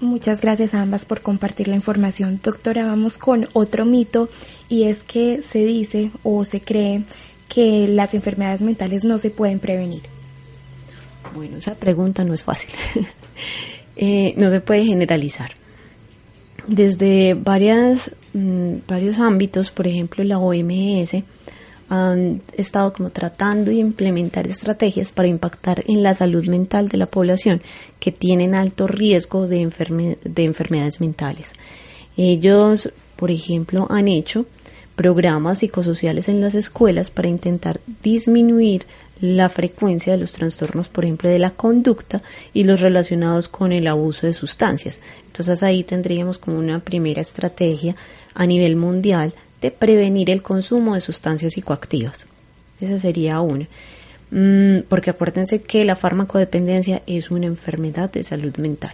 Muchas 0.00 0.40
gracias 0.40 0.74
a 0.74 0.82
ambas 0.82 1.04
por 1.04 1.20
compartir 1.20 1.68
la 1.68 1.76
información. 1.76 2.40
Doctora, 2.42 2.84
vamos 2.84 3.18
con 3.18 3.46
otro 3.52 3.84
mito 3.84 4.28
y 4.68 4.84
es 4.84 5.02
que 5.02 5.42
se 5.42 5.64
dice 5.64 6.10
o 6.24 6.44
se 6.44 6.60
cree 6.60 7.02
que 7.48 7.86
las 7.86 8.14
enfermedades 8.14 8.62
mentales 8.62 9.04
no 9.04 9.18
se 9.18 9.30
pueden 9.30 9.60
prevenir. 9.60 10.02
Bueno, 11.34 11.58
esa 11.58 11.74
pregunta 11.76 12.24
no 12.24 12.34
es 12.34 12.42
fácil. 12.42 12.70
Eh, 13.94 14.32
no 14.38 14.48
se 14.48 14.60
puede 14.60 14.86
generalizar 14.86 15.50
desde 16.66 17.34
varias, 17.34 18.10
mm, 18.32 18.76
varios 18.86 19.18
ámbitos, 19.18 19.70
por 19.70 19.86
ejemplo 19.86 20.24
la 20.24 20.38
OMS, 20.38 21.22
han 21.92 22.40
estado 22.56 22.94
como 22.94 23.10
tratando 23.10 23.70
de 23.70 23.76
implementar 23.76 24.46
estrategias 24.46 25.12
para 25.12 25.28
impactar 25.28 25.84
en 25.86 26.02
la 26.02 26.14
salud 26.14 26.46
mental 26.46 26.88
de 26.88 26.96
la 26.96 27.04
población 27.04 27.60
que 28.00 28.10
tienen 28.10 28.54
alto 28.54 28.86
riesgo 28.86 29.46
de, 29.46 30.16
de 30.24 30.44
enfermedades 30.44 31.02
mentales. 31.02 31.52
Ellos, 32.16 32.90
por 33.14 33.30
ejemplo, 33.30 33.86
han 33.90 34.08
hecho 34.08 34.46
programas 34.96 35.58
psicosociales 35.58 36.30
en 36.30 36.40
las 36.40 36.54
escuelas 36.54 37.10
para 37.10 37.28
intentar 37.28 37.78
disminuir 38.02 38.86
la 39.20 39.50
frecuencia 39.50 40.14
de 40.14 40.18
los 40.18 40.32
trastornos, 40.32 40.88
por 40.88 41.04
ejemplo, 41.04 41.28
de 41.28 41.38
la 41.38 41.50
conducta 41.50 42.22
y 42.54 42.64
los 42.64 42.80
relacionados 42.80 43.50
con 43.50 43.70
el 43.70 43.86
abuso 43.86 44.26
de 44.26 44.32
sustancias. 44.32 45.02
Entonces 45.26 45.62
ahí 45.62 45.84
tendríamos 45.84 46.38
como 46.38 46.58
una 46.58 46.78
primera 46.78 47.20
estrategia 47.20 47.96
a 48.32 48.46
nivel 48.46 48.76
mundial 48.76 49.34
prevenir 49.70 50.30
el 50.30 50.42
consumo 50.42 50.94
de 50.94 51.00
sustancias 51.00 51.52
psicoactivas. 51.52 52.26
Esa 52.80 52.98
sería 52.98 53.40
una. 53.40 53.68
Mm, 54.30 54.84
porque 54.88 55.10
acuérdense 55.10 55.60
que 55.60 55.84
la 55.84 55.94
farmacodependencia 55.94 57.02
es 57.06 57.30
una 57.30 57.46
enfermedad 57.46 58.10
de 58.10 58.22
salud 58.22 58.56
mental. 58.56 58.92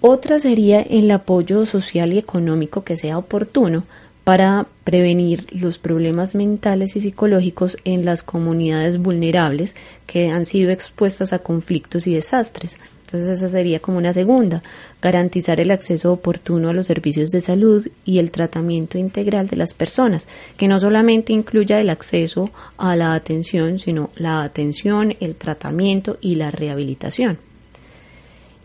Otra 0.00 0.40
sería 0.40 0.80
el 0.82 1.10
apoyo 1.10 1.66
social 1.66 2.12
y 2.12 2.18
económico 2.18 2.82
que 2.82 2.96
sea 2.96 3.18
oportuno 3.18 3.84
para 4.24 4.66
prevenir 4.84 5.46
los 5.52 5.78
problemas 5.78 6.34
mentales 6.34 6.96
y 6.96 7.00
psicológicos 7.00 7.76
en 7.84 8.04
las 8.04 8.22
comunidades 8.22 8.98
vulnerables 8.98 9.76
que 10.06 10.30
han 10.30 10.46
sido 10.46 10.70
expuestas 10.70 11.32
a 11.32 11.38
conflictos 11.38 12.06
y 12.06 12.14
desastres. 12.14 12.78
Entonces 13.06 13.38
esa 13.38 13.48
sería 13.48 13.78
como 13.78 13.98
una 13.98 14.12
segunda, 14.12 14.64
garantizar 15.00 15.60
el 15.60 15.70
acceso 15.70 16.12
oportuno 16.12 16.70
a 16.70 16.72
los 16.72 16.88
servicios 16.88 17.30
de 17.30 17.40
salud 17.40 17.86
y 18.04 18.18
el 18.18 18.32
tratamiento 18.32 18.98
integral 18.98 19.46
de 19.46 19.56
las 19.56 19.74
personas, 19.74 20.26
que 20.56 20.66
no 20.66 20.80
solamente 20.80 21.32
incluya 21.32 21.80
el 21.80 21.88
acceso 21.88 22.50
a 22.76 22.96
la 22.96 23.14
atención, 23.14 23.78
sino 23.78 24.10
la 24.16 24.42
atención, 24.42 25.14
el 25.20 25.36
tratamiento 25.36 26.18
y 26.20 26.34
la 26.34 26.50
rehabilitación. 26.50 27.38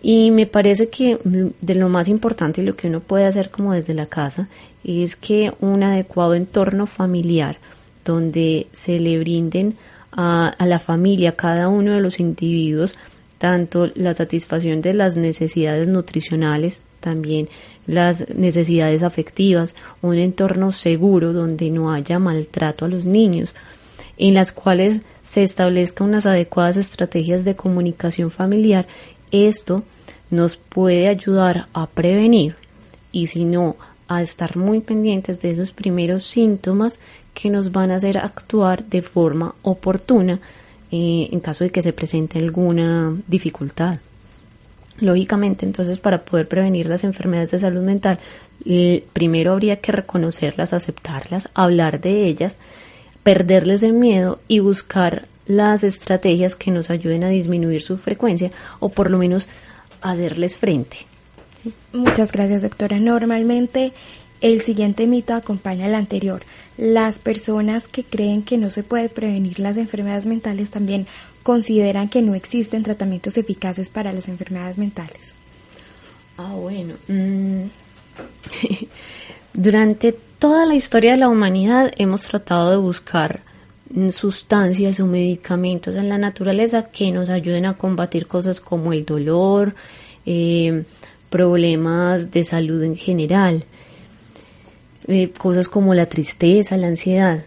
Y 0.02 0.32
me 0.32 0.48
parece 0.48 0.90
que 0.90 1.20
mm, 1.24 1.50
de 1.62 1.76
lo 1.76 1.88
más 1.88 2.08
importante 2.08 2.64
y 2.64 2.66
lo 2.66 2.76
que 2.76 2.88
uno 2.88 3.00
puede 3.00 3.26
hacer 3.26 3.52
como 3.52 3.74
desde 3.74 3.94
la 3.94 4.08
casa 4.08 4.48
es 4.84 5.16
que 5.16 5.54
un 5.60 5.84
adecuado 5.84 6.34
entorno 6.34 6.88
familiar 6.88 7.60
donde 8.04 8.66
se 8.74 9.00
le 9.00 9.20
brinden 9.20 9.76
a, 10.12 10.56
la 10.66 10.80
familia, 10.80 11.30
a 11.30 11.36
cada 11.36 11.70
uno 11.70 11.94
de 11.94 12.02
los 12.02 12.20
individuos, 12.20 12.96
tanto 13.42 13.90
la 13.96 14.14
satisfacción 14.14 14.84
de 14.84 14.94
las 14.94 15.16
necesidades 15.16 15.88
nutricionales, 15.88 16.84
también 17.00 17.50
las 17.88 18.30
necesidades 18.30 19.02
afectivas, 19.02 19.74
un 20.04 20.20
entorno 20.20 20.72
seguro 20.72 21.34
donde 21.34 21.72
no 21.72 21.92
haya 21.92 22.20
maltrato 22.20 22.86
a 22.86 22.88
los 22.88 23.06
niños, 23.06 23.56
en 24.20 24.36
las 24.36 24.52
cuales 24.52 25.02
se 25.24 25.42
establezcan 25.42 26.10
unas 26.10 26.28
adecuadas 26.28 26.78
estrategias 26.78 27.44
de 27.44 27.56
comunicación 27.56 28.30
familiar, 28.30 28.86
esto 29.32 29.82
nos 30.30 30.58
puede 30.58 31.08
ayudar 31.08 31.66
a 31.74 31.88
prevenir 31.88 32.54
y 33.12 33.26
si 33.26 33.44
no 33.44 33.76
a 34.08 34.22
estar 34.22 34.56
muy 34.56 34.82
pendientes 34.82 35.42
de 35.42 35.50
esos 35.50 35.72
primeros 35.72 36.26
síntomas 36.26 37.00
que 37.34 37.50
nos 37.50 37.72
van 37.72 37.90
a 37.90 37.96
hacer 37.96 38.20
actuar 38.20 38.86
de 38.86 39.02
forma 39.02 39.56
oportuna 39.64 40.40
eh, 40.92 41.30
en 41.32 41.40
caso 41.40 41.64
de 41.64 41.72
que 41.72 41.82
se 41.82 41.94
presente 41.94 42.40
alguna 42.40 43.16
dificultad. 43.28 44.00
Lógicamente, 45.00 45.66
entonces, 45.66 46.00
para 46.00 46.22
poder 46.24 46.48
prevenir 46.48 46.88
las 46.88 47.04
enfermedades 47.04 47.52
de 47.52 47.60
salud 47.60 47.82
mental, 47.82 48.20
primero 49.14 49.54
habría 49.54 49.78
que 49.78 49.92
reconocerlas, 49.92 50.74
aceptarlas, 50.74 51.50
hablar 51.56 52.02
de 52.02 52.28
ellas, 52.28 52.60
perderles 53.24 53.82
el 53.84 53.94
miedo 53.94 54.40
y 54.48 54.60
buscar 54.60 55.26
las 55.48 55.84
estrategias 55.84 56.56
que 56.56 56.72
nos 56.72 56.90
ayuden 56.90 57.24
a 57.24 57.30
disminuir 57.30 57.82
su 57.82 57.98
frecuencia 57.98 58.52
o 58.80 58.90
por 58.90 59.10
lo 59.10 59.18
menos 59.18 59.48
hacerles 60.02 60.58
frente. 60.58 60.98
Muchas 61.94 62.32
gracias, 62.32 62.62
doctora. 62.62 63.00
Normalmente 63.00 63.92
el 64.40 64.62
siguiente 64.62 65.08
mito 65.08 65.34
acompaña 65.34 65.86
al 65.86 65.96
anterior. 65.96 66.42
Las 66.78 67.20
personas 67.20 67.88
que 67.88 68.04
creen 68.04 68.44
que 68.44 68.58
no 68.58 68.70
se 68.70 68.84
puede 68.84 69.10
prevenir 69.10 69.60
las 69.60 69.78
enfermedades 69.78 70.26
mentales 70.26 70.72
también 70.72 71.06
consideran 71.44 72.10
que 72.10 72.22
no 72.22 72.36
existen 72.36 72.84
tratamientos 72.84 73.38
eficaces 73.38 73.90
para 73.90 74.14
las 74.14 74.28
enfermedades 74.28 74.78
mentales. 74.78 75.34
Ah, 76.38 76.54
bueno. 76.56 76.94
Mm. 77.08 77.64
Durante 79.54 80.14
toda 80.40 80.66
la 80.66 80.76
historia 80.76 81.12
de 81.12 81.18
la 81.18 81.30
humanidad 81.30 81.92
hemos 81.98 82.22
tratado 82.22 82.72
de 82.72 82.78
buscar 82.78 83.42
sustancias 84.12 85.00
o 85.00 85.06
medicamentos 85.06 85.96
en 85.96 86.10
la 86.10 86.18
naturaleza 86.18 86.90
que 86.90 87.12
nos 87.12 87.30
ayuden 87.30 87.66
a 87.66 87.74
combatir 87.74 88.26
cosas 88.28 88.62
como 88.62 88.94
el 88.94 89.06
dolor, 89.06 89.76
eh, 90.26 90.84
problemas 91.30 92.32
de 92.32 92.44
salud 92.44 92.82
en 92.84 92.96
general, 92.96 93.66
eh, 95.08 95.30
cosas 95.30 95.68
como 95.68 95.94
la 95.94 96.08
tristeza, 96.08 96.78
la 96.78 96.88
ansiedad. 96.88 97.44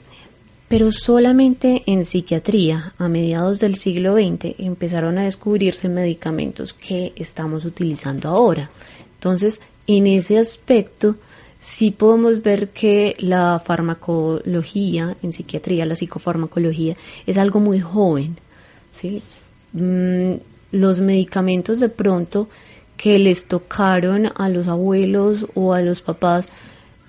Pero 0.68 0.90
solamente 0.92 1.82
en 1.86 2.04
psiquiatría, 2.04 2.94
a 2.98 3.08
mediados 3.08 3.60
del 3.60 3.76
siglo 3.76 4.14
XX, 4.14 4.56
empezaron 4.58 5.18
a 5.18 5.24
descubrirse 5.24 5.88
medicamentos 5.88 6.72
que 6.72 7.12
estamos 7.16 7.64
utilizando 7.64 8.28
ahora. 8.28 8.70
Entonces, 9.14 9.60
en 9.86 10.06
ese 10.06 10.38
aspecto, 10.38 11.16
sí 11.58 11.90
podemos 11.90 12.42
ver 12.42 12.70
que 12.70 13.16
la 13.18 13.62
farmacología 13.64 15.16
en 15.22 15.32
psiquiatría, 15.32 15.86
la 15.86 15.96
psicofarmacología, 15.96 16.96
es 17.26 17.38
algo 17.38 17.60
muy 17.60 17.80
joven. 17.80 18.36
¿sí? 18.90 19.22
Mm, 19.72 20.34
los 20.72 21.00
medicamentos 21.00 21.80
de 21.80 21.88
pronto 21.88 22.48
que 22.96 23.18
les 23.18 23.44
tocaron 23.44 24.30
a 24.34 24.48
los 24.48 24.68
abuelos 24.68 25.46
o 25.54 25.72
a 25.72 25.80
los 25.82 26.00
papás 26.00 26.46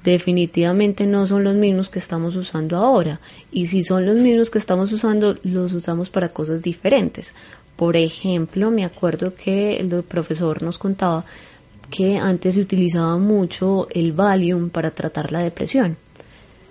definitivamente 0.06 1.08
no 1.08 1.26
son 1.26 1.44
los 1.44 1.56
mismos 1.56 1.90
que 1.90 2.00
estamos 2.00 2.36
usando 2.36 2.78
ahora. 2.78 3.20
Y 3.52 3.66
si 3.66 3.84
son 3.84 4.06
los 4.06 4.16
mismos 4.16 4.52
que 4.52 4.60
estamos 4.60 4.92
usando, 4.94 5.36
los 5.44 5.74
usamos 5.74 6.10
para 6.10 6.30
cosas 6.30 6.62
diferentes. 6.62 7.34
Por 7.76 7.98
ejemplo, 7.98 8.72
me 8.72 8.86
acuerdo 8.86 9.34
que 9.36 9.78
el 9.78 9.90
profesor 10.04 10.62
nos 10.62 10.78
contaba 10.78 11.26
que 11.90 12.18
antes 12.18 12.56
se 12.56 12.62
utilizaba 12.62 13.18
mucho 13.18 13.88
el 13.90 14.14
Valium 14.14 14.70
para 14.70 14.92
tratar 14.92 15.32
la 15.32 15.42
depresión. 15.42 15.98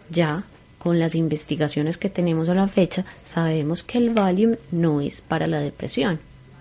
Ya 0.09 0.45
con 0.79 0.99
las 0.99 1.15
investigaciones 1.15 1.99
que 1.99 2.11
tenemos 2.11 2.49
a 2.49 2.55
la 2.55 2.69
fecha, 2.69 3.05
sabemos 3.25 3.83
que 3.83 3.99
el 3.99 4.11
Valium 4.11 4.57
no 4.71 5.01
es 5.01 5.23
para 5.23 5.47
la 5.47 5.61
depresión. 5.61 6.21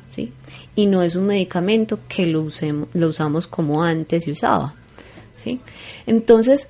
¿sí? 0.09 0.31
Y 0.75 0.87
no 0.87 1.03
es 1.03 1.15
un 1.15 1.27
medicamento 1.27 1.99
que 2.07 2.25
lo, 2.25 2.41
usemos, 2.41 2.89
lo 2.93 3.09
usamos 3.09 3.47
como 3.47 3.83
antes 3.83 4.23
se 4.23 4.31
usaba. 4.31 4.73
Entonces, 6.05 6.67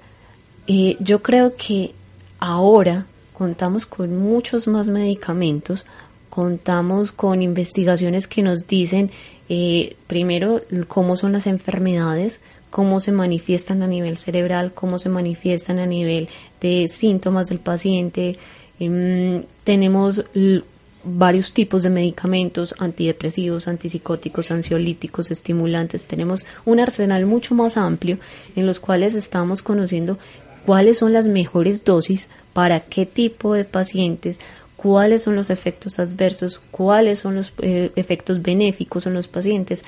eh, 0.68 0.96
yo 1.00 1.22
creo 1.22 1.56
que 1.56 1.94
ahora 2.40 3.06
contamos 3.34 3.86
con 3.86 4.18
muchos 4.18 4.68
más 4.68 4.88
medicamentos, 4.88 5.86
contamos 6.30 7.12
con 7.12 7.42
investigaciones 7.42 8.28
que 8.28 8.42
nos 8.42 8.68
dicen 8.68 9.12
eh, 9.50 9.96
primero 10.08 10.62
cómo 10.88 11.18
son 11.18 11.34
las 11.34 11.48
enfermedades, 11.48 12.42
cómo 12.70 13.00
se 13.02 13.12
manifiestan 13.12 13.84
a 13.84 13.88
nivel 13.88 14.18
cerebral, 14.18 14.72
cómo 14.74 15.00
se 15.00 15.10
manifiestan 15.10 15.80
a 15.80 15.86
nivel 15.86 16.30
de 16.62 16.88
síntomas 16.88 17.48
del 17.48 17.60
paciente. 17.60 18.38
Em, 18.80 19.44
tenemos 19.64 20.24
varios 21.04 21.52
tipos 21.52 21.84
de 21.84 21.90
medicamentos 21.90 22.76
antidepresivos, 22.80 23.68
antipsicóticos, 23.68 24.52
ansiolíticos, 24.52 25.32
estimulantes. 25.32 26.06
Tenemos 26.06 26.46
un 26.66 26.80
arsenal 26.80 27.26
mucho 27.26 27.56
más 27.56 27.78
amplio 27.78 28.18
en 28.56 28.66
los 28.66 28.80
cuales 28.80 29.14
estamos 29.14 29.62
conociendo 29.62 30.18
cuáles 30.66 31.00
son 31.00 31.14
las 31.14 31.28
mejores 31.28 31.84
dosis 31.84 32.30
para 32.54 32.80
qué 32.80 33.06
tipo 33.06 33.54
de 33.54 33.66
pacientes, 33.66 34.40
cuáles 34.78 35.24
son 35.24 35.36
los 35.36 35.50
efectos 35.50 36.00
adversos, 36.00 36.62
cuáles 36.72 37.20
son 37.20 37.36
los 37.36 37.54
eh, 37.60 37.92
efectos 37.96 38.42
benéficos 38.42 39.06
en 39.06 39.14
los 39.14 39.28
pacientes. 39.28 39.84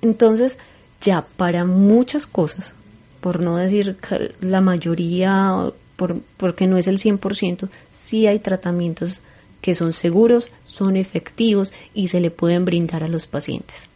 Entonces, 0.00 0.58
ya 1.00 1.26
para 1.36 1.64
muchas 1.64 2.26
cosas, 2.26 2.74
por 3.20 3.40
no 3.40 3.56
decir 3.56 3.96
la 4.40 4.60
mayoría, 4.60 5.70
por, 5.96 6.20
porque 6.36 6.66
no 6.66 6.78
es 6.78 6.86
el 6.88 6.98
100%, 6.98 7.68
sí 7.92 8.26
hay 8.26 8.38
tratamientos 8.38 9.20
que 9.62 9.74
son 9.74 9.94
seguros, 9.94 10.48
son 10.66 10.98
efectivos 10.98 11.72
y 11.94 12.08
se 12.08 12.20
le 12.20 12.30
pueden 12.30 12.66
brindar 12.66 13.02
a 13.02 13.08
los 13.08 13.26
pacientes. 13.26 13.88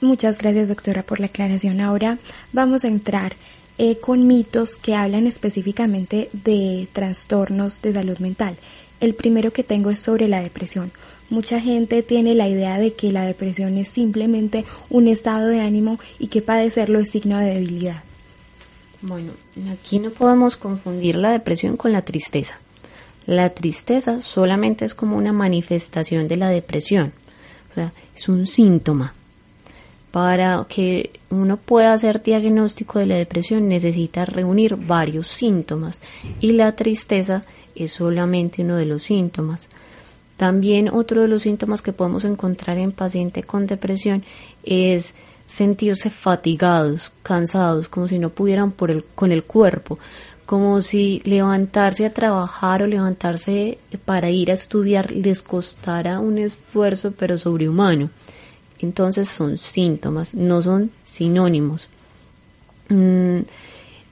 Muchas 0.00 0.38
gracias 0.38 0.68
doctora 0.68 1.02
por 1.02 1.20
la 1.20 1.26
aclaración. 1.26 1.80
Ahora 1.80 2.18
vamos 2.52 2.84
a 2.84 2.88
entrar 2.88 3.34
eh, 3.78 3.98
con 3.98 4.26
mitos 4.26 4.76
que 4.76 4.94
hablan 4.94 5.26
específicamente 5.26 6.30
de 6.32 6.88
trastornos 6.92 7.80
de 7.82 7.92
salud 7.92 8.18
mental. 8.18 8.56
El 9.00 9.14
primero 9.14 9.52
que 9.52 9.62
tengo 9.62 9.90
es 9.90 10.00
sobre 10.00 10.26
la 10.26 10.42
depresión. 10.42 10.90
Mucha 11.28 11.60
gente 11.60 12.02
tiene 12.02 12.34
la 12.34 12.48
idea 12.48 12.78
de 12.78 12.94
que 12.94 13.12
la 13.12 13.24
depresión 13.24 13.78
es 13.78 13.88
simplemente 13.88 14.64
un 14.88 15.06
estado 15.06 15.46
de 15.46 15.60
ánimo 15.60 16.00
y 16.18 16.26
que 16.26 16.42
padecerlo 16.42 16.98
es 16.98 17.10
signo 17.10 17.38
de 17.38 17.54
debilidad. 17.54 18.02
Bueno, 19.02 19.32
aquí 19.72 19.98
no 19.98 20.10
podemos 20.10 20.56
confundir 20.56 21.16
la 21.16 21.32
depresión 21.32 21.76
con 21.76 21.92
la 21.92 22.02
tristeza. 22.02 22.58
La 23.26 23.50
tristeza 23.50 24.20
solamente 24.20 24.84
es 24.84 24.94
como 24.94 25.16
una 25.16 25.32
manifestación 25.32 26.28
de 26.28 26.36
la 26.36 26.48
depresión, 26.48 27.12
o 27.70 27.74
sea, 27.74 27.92
es 28.14 28.28
un 28.28 28.46
síntoma. 28.46 29.14
Para 30.10 30.66
que 30.68 31.10
uno 31.30 31.56
pueda 31.56 31.92
hacer 31.92 32.20
diagnóstico 32.22 32.98
de 32.98 33.06
la 33.06 33.16
depresión 33.16 33.68
necesita 33.68 34.24
reunir 34.24 34.74
varios 34.74 35.28
síntomas 35.28 36.00
y 36.40 36.52
la 36.52 36.74
tristeza 36.74 37.44
es 37.76 37.92
solamente 37.92 38.62
uno 38.62 38.74
de 38.76 38.86
los 38.86 39.04
síntomas. 39.04 39.68
También 40.36 40.88
otro 40.88 41.20
de 41.20 41.28
los 41.28 41.42
síntomas 41.42 41.82
que 41.82 41.92
podemos 41.92 42.24
encontrar 42.24 42.78
en 42.78 42.92
paciente 42.92 43.44
con 43.44 43.66
depresión 43.66 44.24
es 44.64 45.14
sentirse 45.46 46.10
fatigados, 46.10 47.12
cansados, 47.22 47.88
como 47.88 48.08
si 48.08 48.18
no 48.18 48.30
pudieran 48.30 48.70
por 48.70 48.90
el, 48.90 49.04
con 49.04 49.32
el 49.32 49.42
cuerpo, 49.42 49.98
como 50.50 50.82
si 50.82 51.22
levantarse 51.24 52.04
a 52.04 52.12
trabajar 52.12 52.82
o 52.82 52.88
levantarse 52.88 53.78
para 54.04 54.30
ir 54.30 54.50
a 54.50 54.54
estudiar 54.54 55.12
les 55.12 55.42
costara 55.42 56.18
un 56.18 56.38
esfuerzo 56.38 57.14
pero 57.16 57.38
sobrehumano. 57.38 58.10
Entonces 58.80 59.28
son 59.28 59.58
síntomas, 59.58 60.34
no 60.34 60.60
son 60.60 60.90
sinónimos. 61.04 61.88
Mm, 62.88 63.42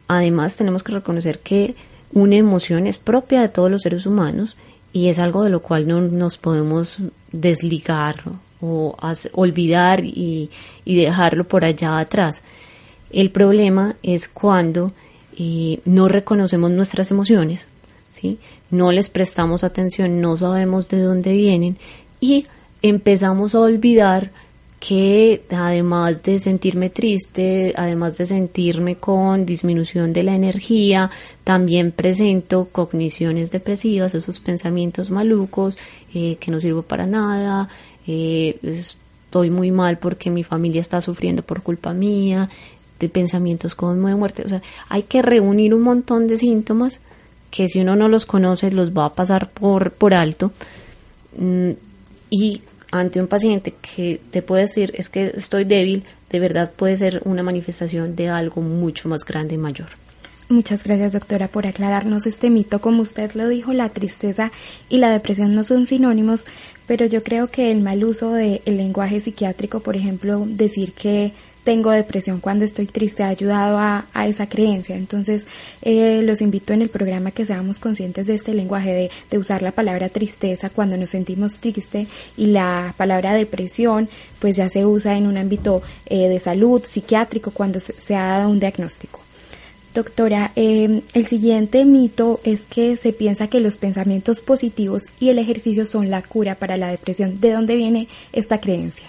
además 0.06 0.54
tenemos 0.54 0.84
que 0.84 0.92
reconocer 0.92 1.40
que 1.40 1.74
una 2.12 2.36
emoción 2.36 2.86
es 2.86 2.98
propia 2.98 3.40
de 3.40 3.48
todos 3.48 3.68
los 3.68 3.82
seres 3.82 4.06
humanos 4.06 4.56
y 4.92 5.08
es 5.08 5.18
algo 5.18 5.42
de 5.42 5.50
lo 5.50 5.60
cual 5.60 5.88
no 5.88 6.00
nos 6.02 6.38
podemos 6.38 6.98
desligar 7.32 8.22
o 8.60 8.96
olvidar 9.32 10.04
y, 10.04 10.50
dejarlo 10.84 11.42
por 11.42 11.64
allá 11.64 11.98
atrás. 11.98 12.42
El 13.10 13.32
problema 13.32 13.96
es 14.04 14.28
cuando 14.28 14.92
no 15.84 16.08
reconocemos 16.08 16.70
nuestras 16.70 17.10
emociones, 17.10 17.66
¿sí? 18.10 18.38
no 18.70 18.92
les 18.92 19.08
prestamos 19.08 19.64
atención, 19.64 20.20
no 20.20 20.36
sabemos 20.36 20.88
de 20.88 21.00
dónde 21.00 21.32
vienen 21.32 21.76
y 22.20 22.46
empezamos 22.82 23.54
a 23.54 23.60
olvidar 23.60 24.30
que 24.80 25.42
además 25.50 26.22
de 26.22 26.38
sentirme 26.38 26.88
triste, 26.88 27.74
además 27.76 28.16
de 28.16 28.26
sentirme 28.26 28.96
con 28.96 29.44
disminución 29.44 30.12
de 30.12 30.22
la 30.22 30.36
energía, 30.36 31.10
también 31.42 31.90
presento 31.90 32.68
cogniciones 32.70 33.50
depresivas, 33.50 34.14
esos 34.14 34.38
pensamientos 34.38 35.10
malucos, 35.10 35.76
eh, 36.14 36.36
que 36.38 36.52
no 36.52 36.60
sirvo 36.60 36.82
para 36.82 37.06
nada, 37.06 37.68
eh, 38.06 38.56
estoy 38.62 39.50
muy 39.50 39.72
mal 39.72 39.98
porque 39.98 40.30
mi 40.30 40.44
familia 40.44 40.80
está 40.80 41.00
sufriendo 41.00 41.42
por 41.42 41.62
culpa 41.62 41.92
mía, 41.92 42.48
de 42.98 43.08
pensamientos 43.08 43.74
como 43.74 43.94
de 44.08 44.14
muerte. 44.14 44.42
O 44.44 44.48
sea, 44.48 44.62
hay 44.88 45.04
que 45.04 45.22
reunir 45.22 45.74
un 45.74 45.82
montón 45.82 46.26
de 46.26 46.38
síntomas 46.38 47.00
que 47.50 47.68
si 47.68 47.80
uno 47.80 47.96
no 47.96 48.08
los 48.08 48.26
conoce 48.26 48.70
los 48.70 48.96
va 48.96 49.06
a 49.06 49.14
pasar 49.14 49.50
por, 49.50 49.92
por 49.92 50.14
alto. 50.14 50.52
Mm, 51.36 51.70
y 52.30 52.62
ante 52.90 53.20
un 53.20 53.26
paciente 53.26 53.74
que 53.80 54.20
te 54.30 54.42
puede 54.42 54.62
decir 54.62 54.92
es 54.94 55.08
que 55.08 55.32
estoy 55.34 55.64
débil, 55.64 56.04
de 56.30 56.40
verdad 56.40 56.72
puede 56.74 56.96
ser 56.96 57.22
una 57.24 57.42
manifestación 57.42 58.16
de 58.16 58.28
algo 58.28 58.60
mucho 58.60 59.08
más 59.08 59.24
grande 59.24 59.54
y 59.54 59.58
mayor. 59.58 59.88
Muchas 60.50 60.82
gracias 60.82 61.12
doctora 61.12 61.46
por 61.48 61.66
aclararnos 61.66 62.26
este 62.26 62.48
mito. 62.48 62.80
Como 62.80 63.02
usted 63.02 63.32
lo 63.34 63.48
dijo, 63.48 63.74
la 63.74 63.90
tristeza 63.90 64.50
y 64.88 64.96
la 64.96 65.10
depresión 65.10 65.54
no 65.54 65.62
son 65.62 65.86
sinónimos, 65.86 66.44
pero 66.86 67.04
yo 67.04 67.22
creo 67.22 67.48
que 67.48 67.70
el 67.70 67.82
mal 67.82 68.02
uso 68.02 68.32
del 68.32 68.62
lenguaje 68.64 69.20
psiquiátrico, 69.20 69.80
por 69.80 69.94
ejemplo, 69.94 70.46
decir 70.46 70.92
que 70.92 71.32
tengo 71.68 71.90
depresión 71.90 72.40
cuando 72.40 72.64
estoy 72.64 72.86
triste 72.86 73.24
ha 73.24 73.28
ayudado 73.28 73.76
a, 73.76 74.06
esa 74.26 74.48
creencia. 74.48 74.96
Entonces, 74.96 75.46
eh, 75.82 76.22
los 76.24 76.40
invito 76.40 76.72
en 76.72 76.80
el 76.80 76.88
programa 76.88 77.30
que 77.30 77.44
seamos 77.44 77.78
conscientes 77.78 78.26
de 78.26 78.36
este 78.36 78.54
lenguaje, 78.54 79.10
de, 79.30 79.38
usar 79.38 79.60
la 79.60 79.72
palabra 79.72 80.08
tristeza 80.08 80.70
cuando 80.70 80.96
nos 80.96 81.10
sentimos 81.10 81.60
triste 81.60 82.06
y 82.38 82.46
la 82.46 82.94
palabra 82.96 83.34
depresión, 83.34 84.08
pues 84.38 84.56
ya 84.56 84.70
se 84.70 84.86
usa 84.86 85.18
en 85.18 85.26
un 85.26 85.36
ámbito 85.36 85.82
eh, 86.06 86.28
de 86.30 86.38
salud 86.38 86.82
psiquiátrico 86.86 87.50
cuando 87.50 87.80
se, 87.80 88.16
ha 88.16 88.38
dado 88.38 88.48
un 88.48 88.60
diagnóstico. 88.60 89.20
Doctora, 89.92 90.52
em, 90.56 91.02
el 91.12 91.26
siguiente 91.26 91.84
mito 91.84 92.40
es 92.44 92.64
que 92.64 92.96
se 92.96 93.12
piensa 93.12 93.48
que 93.48 93.60
los 93.60 93.76
pensamientos 93.76 94.40
positivos 94.40 95.02
y 95.20 95.28
el 95.28 95.38
ejercicio 95.38 95.84
son 95.84 96.08
la 96.08 96.22
cura 96.22 96.54
para 96.54 96.78
la 96.78 96.88
depresión. 96.90 97.42
¿De 97.42 97.52
dónde 97.52 97.76
viene 97.76 98.08
esta 98.32 98.58
creencia? 98.58 99.08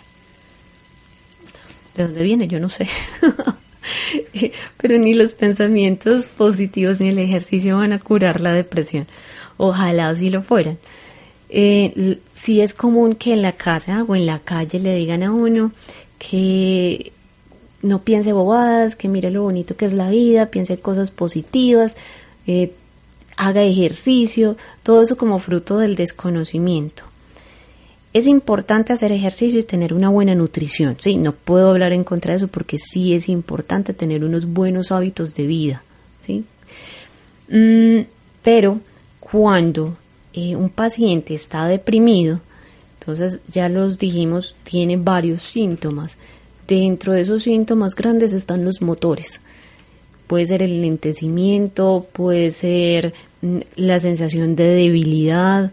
¿De 2.00 2.06
dónde 2.06 2.24
viene? 2.24 2.48
Yo 2.48 2.62
no 2.62 2.70
sé. 2.70 2.88
Pero 4.78 4.98
ni 4.98 5.14
los 5.14 5.34
pensamientos 5.34 6.28
positivos 6.28 7.02
ni 7.02 7.10
el 7.10 7.20
ejercicio 7.20 7.76
van 7.76 7.92
a 7.92 8.00
curar 8.00 8.40
la 8.40 8.54
depresión. 8.54 9.06
Ojalá 9.58 10.16
si 10.16 10.30
lo 10.30 10.42
fueran. 10.42 10.78
Eh, 11.50 12.20
sí 12.34 12.62
es 12.62 12.74
común 12.74 13.16
que 13.16 13.34
en 13.34 13.42
la 13.42 13.52
casa 13.52 14.06
o 14.08 14.16
en 14.16 14.26
la 14.26 14.40
calle 14.40 14.80
le 14.80 14.96
digan 14.96 15.24
a 15.24 15.34
uno 15.34 15.74
que 16.18 17.12
no 17.82 18.02
piense 18.02 18.32
bobadas, 18.32 18.96
que 18.96 19.10
mire 19.10 19.30
lo 19.30 19.44
bonito 19.44 19.76
que 19.76 19.84
es 19.84 19.92
la 19.92 20.10
vida, 20.10 20.46
piense 20.46 20.80
cosas 20.80 21.12
positivas, 21.12 21.98
eh, 22.48 22.72
haga 23.36 23.64
ejercicio, 23.64 24.56
todo 24.84 25.02
eso 25.02 25.18
como 25.18 25.38
fruto 25.38 25.78
del 25.78 25.98
desconocimiento. 25.98 27.09
Es 28.12 28.26
importante 28.26 28.92
hacer 28.92 29.12
ejercicio 29.12 29.60
y 29.60 29.64
tener 29.64 29.94
una 29.94 30.10
buena 30.10 30.34
nutrición. 30.34 30.98
Sí, 31.00 31.18
no 31.18 31.34
puedo 31.34 31.70
hablar 31.70 31.94
en 31.94 32.04
contra 32.04 32.34
de 32.34 32.38
eso 32.38 32.48
porque 32.48 32.78
sí 32.80 33.14
es 33.14 33.30
importante 33.30 33.94
tener 33.94 34.24
unos 34.24 34.48
buenos 34.48 34.92
hábitos 34.92 35.36
de 35.36 35.46
vida. 35.46 35.84
¿sí? 36.20 36.44
Mm, 37.50 38.06
pero 38.42 38.80
cuando 39.20 39.96
eh, 40.34 40.56
un 40.56 40.70
paciente 40.70 41.36
está 41.36 41.68
deprimido, 41.68 42.40
entonces 43.00 43.40
ya 43.52 43.70
los 43.70 44.00
dijimos, 44.00 44.56
tiene 44.64 44.98
varios 44.98 45.44
síntomas. 45.44 46.18
Dentro 46.68 47.14
de 47.14 47.22
esos 47.22 47.44
síntomas 47.44 47.96
grandes 47.96 48.34
están 48.34 48.66
los 48.66 48.82
motores. 48.82 49.40
Puede 50.26 50.48
ser 50.48 50.62
el 50.64 50.82
lentecimiento, 50.82 52.08
puede 52.12 52.50
ser 52.50 53.14
mm, 53.42 53.58
la 53.76 54.00
sensación 54.00 54.56
de 54.56 54.64
debilidad, 54.64 55.72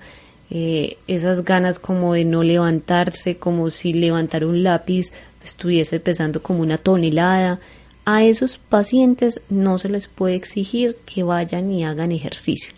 eh, 0.50 0.96
esas 1.06 1.44
ganas 1.44 1.78
como 1.78 2.14
de 2.14 2.24
no 2.24 2.42
levantarse, 2.42 3.36
como 3.36 3.70
si 3.70 3.92
levantar 3.92 4.44
un 4.44 4.62
lápiz 4.62 5.12
estuviese 5.44 6.00
pesando 6.00 6.42
como 6.42 6.60
una 6.60 6.78
tonelada. 6.78 7.60
A 8.04 8.24
esos 8.24 8.58
pacientes 8.58 9.40
no 9.48 9.78
se 9.78 9.88
les 9.88 10.06
puede 10.06 10.36
exigir 10.36 10.96
que 11.06 11.24
vayan 11.24 11.70
y 11.72 11.84
hagan 11.84 12.12
ejercicio. 12.12 12.70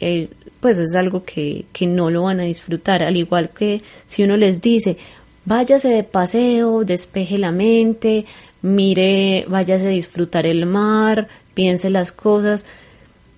Eh, 0.00 0.28
pues 0.60 0.78
es 0.78 0.94
algo 0.94 1.24
que, 1.24 1.64
que 1.72 1.86
no 1.86 2.10
lo 2.10 2.24
van 2.24 2.40
a 2.40 2.44
disfrutar, 2.44 3.02
al 3.02 3.16
igual 3.16 3.50
que 3.50 3.80
si 4.06 4.24
uno 4.24 4.36
les 4.36 4.60
dice, 4.60 4.96
váyase 5.44 5.88
de 5.88 6.02
paseo, 6.02 6.84
despeje 6.84 7.38
la 7.38 7.52
mente, 7.52 8.26
mire, 8.60 9.44
váyase 9.48 9.86
a 9.86 9.90
disfrutar 9.90 10.46
el 10.46 10.66
mar, 10.66 11.28
piense 11.54 11.90
las 11.90 12.12
cosas. 12.12 12.66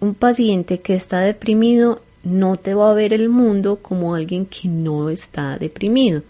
Un 0.01 0.15
paciente 0.15 0.81
que 0.81 0.95
está 0.95 1.21
deprimido 1.21 2.01
no 2.23 2.57
te 2.57 2.75
va 2.75 2.91
a 2.91 2.95
ver 2.95 3.13
el 3.13 3.29
mundo 3.29 3.77
como 3.81 4.15
alguien 4.15 4.47
que 4.47 4.69
no 4.69 5.11
está 5.11 5.59
deprimido. 5.59 6.23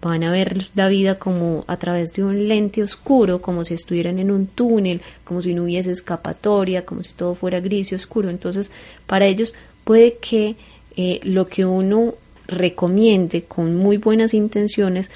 Van 0.00 0.22
a 0.22 0.30
ver 0.30 0.68
la 0.74 0.88
vida 0.88 1.18
como 1.18 1.64
a 1.66 1.76
través 1.76 2.12
de 2.12 2.22
un 2.22 2.48
lente 2.48 2.82
oscuro, 2.82 3.40
como 3.40 3.64
si 3.64 3.74
estuvieran 3.74 4.18
en 4.18 4.30
un 4.30 4.46
túnel, 4.46 5.00
como 5.24 5.42
si 5.42 5.54
no 5.54 5.64
hubiese 5.64 5.90
escapatoria, 5.90 6.84
como 6.84 7.02
si 7.02 7.10
todo 7.12 7.34
fuera 7.34 7.60
gris 7.60 7.90
y 7.90 7.96
oscuro. 7.96 8.30
Entonces, 8.30 8.70
para 9.06 9.26
ellos 9.26 9.54
puede 9.84 10.14
que 10.14 10.56
eh, 10.96 11.20
lo 11.24 11.48
que 11.48 11.64
uno 11.64 12.14
recomiende 12.46 13.44
con 13.44 13.76
muy 13.76 13.96
buenas 13.98 14.34
intenciones 14.34 15.10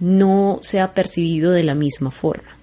no 0.00 0.58
sea 0.62 0.92
percibido 0.94 1.52
de 1.52 1.62
la 1.62 1.74
misma 1.74 2.10
forma. 2.10 2.56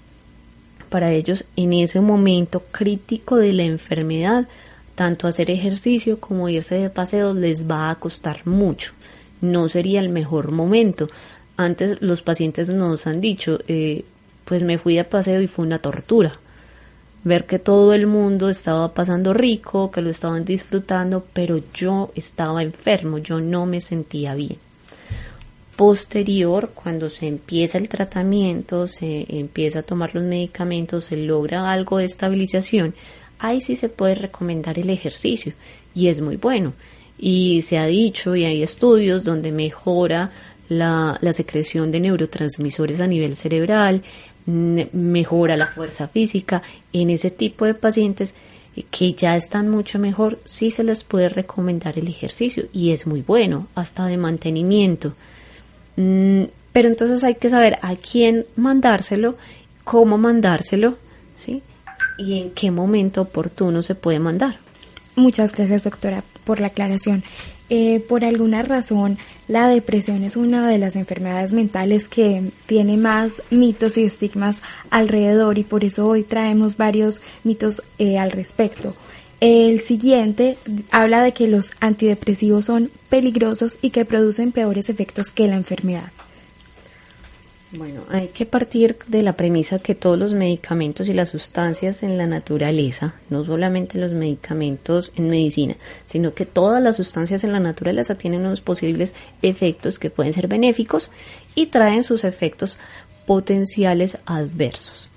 Para 0.89 1.11
ellos, 1.11 1.45
en 1.55 1.73
ese 1.73 2.01
momento 2.01 2.63
crítico 2.71 3.37
de 3.37 3.53
la 3.53 3.63
enfermedad, 3.63 4.47
tanto 4.95 5.27
hacer 5.27 5.49
ejercicio 5.49 6.19
como 6.19 6.49
irse 6.49 6.75
de 6.75 6.89
paseo 6.89 7.33
les 7.33 7.69
va 7.69 7.89
a 7.89 7.95
costar 7.95 8.45
mucho. 8.45 8.93
No 9.41 9.69
sería 9.69 9.99
el 9.99 10.09
mejor 10.09 10.51
momento. 10.51 11.07
Antes 11.57 12.01
los 12.01 12.21
pacientes 12.21 12.69
nos 12.69 13.07
han 13.07 13.21
dicho, 13.21 13.59
eh, 13.67 14.03
pues 14.45 14.63
me 14.63 14.77
fui 14.77 14.95
de 14.95 15.03
paseo 15.03 15.41
y 15.41 15.47
fue 15.47 15.65
una 15.65 15.79
tortura. 15.79 16.33
Ver 17.23 17.45
que 17.45 17.59
todo 17.59 17.93
el 17.93 18.07
mundo 18.07 18.49
estaba 18.49 18.93
pasando 18.93 19.33
rico, 19.33 19.91
que 19.91 20.01
lo 20.01 20.09
estaban 20.09 20.43
disfrutando, 20.43 21.25
pero 21.33 21.61
yo 21.73 22.11
estaba 22.15 22.63
enfermo, 22.63 23.19
yo 23.19 23.39
no 23.39 23.65
me 23.65 23.79
sentía 23.79 24.33
bien. 24.33 24.57
Posterior, 25.75 26.71
cuando 26.73 27.09
se 27.09 27.27
empieza 27.27 27.77
el 27.77 27.89
tratamiento, 27.89 28.87
se 28.87 29.25
empieza 29.29 29.79
a 29.79 29.83
tomar 29.83 30.13
los 30.13 30.23
medicamentos, 30.23 31.05
se 31.05 31.17
logra 31.17 31.71
algo 31.71 31.97
de 31.97 32.05
estabilización, 32.05 32.93
ahí 33.41 33.59
sí 33.59 33.75
se 33.75 33.89
puede 33.89 34.15
recomendar 34.15 34.79
el 34.79 34.89
ejercicio 34.89 35.53
y 35.93 36.07
es 36.07 36.21
muy 36.21 36.37
bueno. 36.37 36.73
Y 37.17 37.61
se 37.63 37.77
ha 37.77 37.85
dicho 37.85 38.35
y 38.35 38.45
hay 38.45 38.63
estudios 38.63 39.23
donde 39.23 39.51
mejora 39.51 40.31
la, 40.69 41.19
secreción 41.33 41.91
de 41.91 41.99
neurotransmisores 41.99 43.01
a 43.01 43.07
nivel 43.07 43.35
cerebral, 43.35 44.03
mejora 44.45 45.57
la 45.57 45.67
fuerza 45.67 46.07
física. 46.07 46.61
En 46.93 47.09
ese 47.09 47.29
tipo 47.29 47.65
de 47.65 47.73
pacientes 47.73 48.33
que 48.89 49.13
ya 49.13 49.35
están 49.35 49.69
mucho 49.69 49.99
mejor, 49.99 50.39
sí 50.45 50.71
se 50.71 50.83
les 50.83 51.03
puede 51.03 51.29
recomendar 51.29 51.99
el 51.99 52.07
ejercicio 52.07 52.67
y 52.71 52.91
es 52.91 53.05
muy 53.05 53.21
bueno, 53.21 53.67
hasta 53.75 54.05
de 54.05 54.17
mantenimiento. 54.17 55.13
Mm, 55.97 56.43
pero 56.71 56.87
entonces 56.87 57.23
hay 57.23 57.35
que 57.35 57.49
saber 57.49 57.77
a 57.81 57.95
quién 57.95 58.45
mandárselo, 58.55 59.35
cómo 59.83 60.17
mandárselo, 60.17 60.95
¿sí? 61.37 61.61
Y 62.21 62.39
en 62.39 62.51
qué 62.51 62.71
momento 62.71 63.21
oportuno 63.21 63.81
se 63.81 63.95
puede 63.95 64.19
mandar. 64.19 64.57
Muchas 65.15 65.51
gracias, 65.51 65.83
doctora, 65.83 66.23
por 66.45 66.59
la 66.61 66.67
aclaración. 66.67 67.23
Eh, 67.69 68.03
por 68.07 68.23
alguna 68.23 68.63
razón, 68.63 69.17
la 69.47 69.67
depresión 69.67 70.23
es 70.23 70.35
una 70.35 70.67
de 70.67 70.77
las 70.77 70.95
enfermedades 70.95 71.53
mentales 71.53 72.07
que 72.07 72.51
tiene 72.65 72.97
más 72.97 73.41
mitos 73.49 73.97
y 73.97 74.03
estigmas 74.03 74.61
alrededor 74.89 75.57
y 75.57 75.63
por 75.63 75.83
eso 75.83 76.07
hoy 76.07 76.23
traemos 76.23 76.77
varios 76.77 77.21
mitos 77.43 77.81
eh, 77.97 78.17
al 78.17 78.31
respecto. 78.31 78.93
El 79.39 79.79
siguiente 79.79 80.57
habla 80.91 81.23
de 81.23 81.31
que 81.31 81.47
los 81.47 81.71
antidepresivos 81.79 82.65
son 82.65 82.91
peligrosos 83.09 83.79
y 83.81 83.89
que 83.89 84.05
producen 84.05 84.51
peores 84.51 84.89
efectos 84.89 85.31
que 85.31 85.47
la 85.47 85.55
enfermedad. 85.55 86.11
Bueno, 87.73 88.01
hay 88.09 88.27
que 88.27 88.45
partir 88.45 88.97
de 89.07 89.23
la 89.23 89.31
premisa 89.31 89.79
que 89.79 89.95
todos 89.95 90.19
los 90.19 90.33
medicamentos 90.33 91.07
y 91.07 91.13
las 91.13 91.29
sustancias 91.29 92.03
en 92.03 92.17
la 92.17 92.27
naturaleza, 92.27 93.13
no 93.29 93.45
solamente 93.45 93.97
los 93.97 94.11
medicamentos 94.11 95.13
en 95.15 95.29
medicina, 95.29 95.75
sino 96.05 96.33
que 96.33 96.45
todas 96.45 96.83
las 96.83 96.97
sustancias 96.97 97.45
en 97.45 97.53
la 97.53 97.61
naturaleza 97.61 98.15
tienen 98.15 98.41
unos 98.41 98.59
posibles 98.59 99.15
efectos 99.41 99.99
que 99.99 100.09
pueden 100.09 100.33
ser 100.33 100.49
benéficos 100.49 101.11
y 101.55 101.67
traen 101.67 102.03
sus 102.03 102.25
efectos 102.25 102.77
potenciales 103.25 104.17
adversos. 104.25 105.07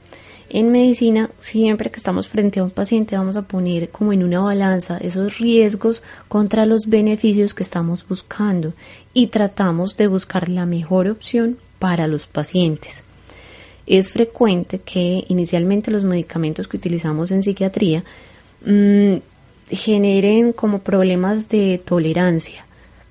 En 0.49 0.71
medicina, 0.71 1.31
siempre 1.41 1.91
que 1.91 1.97
estamos 1.97 2.29
frente 2.29 2.61
a 2.61 2.65
un 2.65 2.71
paciente, 2.71 3.17
vamos 3.17 3.37
a 3.37 3.43
poner 3.43 3.89
como 3.89 4.13
en 4.13 4.23
una 4.23 4.41
balanza 4.41 4.99
esos 4.99 5.39
riesgos 5.39 6.05
contra 6.29 6.67
los 6.67 6.87
beneficios 6.87 7.53
que 7.53 7.65
estamos 7.65 8.07
buscando 8.07 8.75
y 9.13 9.27
tratamos 9.29 9.97
de 9.97 10.07
buscar 10.07 10.49
la 10.49 10.67
mejor 10.67 11.09
opción 11.09 11.59
para 11.79 12.07
los 12.07 12.27
pacientes. 12.27 13.03
Es 13.87 14.13
frecuente 14.13 14.79
que 14.79 15.25
inicialmente 15.29 15.91
los 15.91 16.05
medicamentos 16.05 16.69
que 16.69 16.79
utilizamos 16.79 17.31
en 17.31 17.43
psiquiatría 17.43 18.03
mm, 18.65 19.17
generen 19.71 20.53
como 20.53 20.79
problemas 20.81 21.49
de 21.49 21.81
tolerancia, 21.85 22.65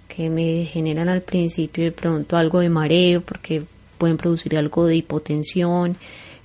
que 0.07 0.29
me 0.29 0.65
generan 0.65 1.09
al 1.09 1.21
principio 1.21 1.83
de 1.83 1.91
pronto 1.91 2.37
algo 2.37 2.59
de 2.59 2.69
mareo 2.69 3.21
porque 3.21 3.63
pueden 3.97 4.17
producir 4.17 4.57
algo 4.57 4.85
de 4.85 4.95
hipotensión, 4.95 5.95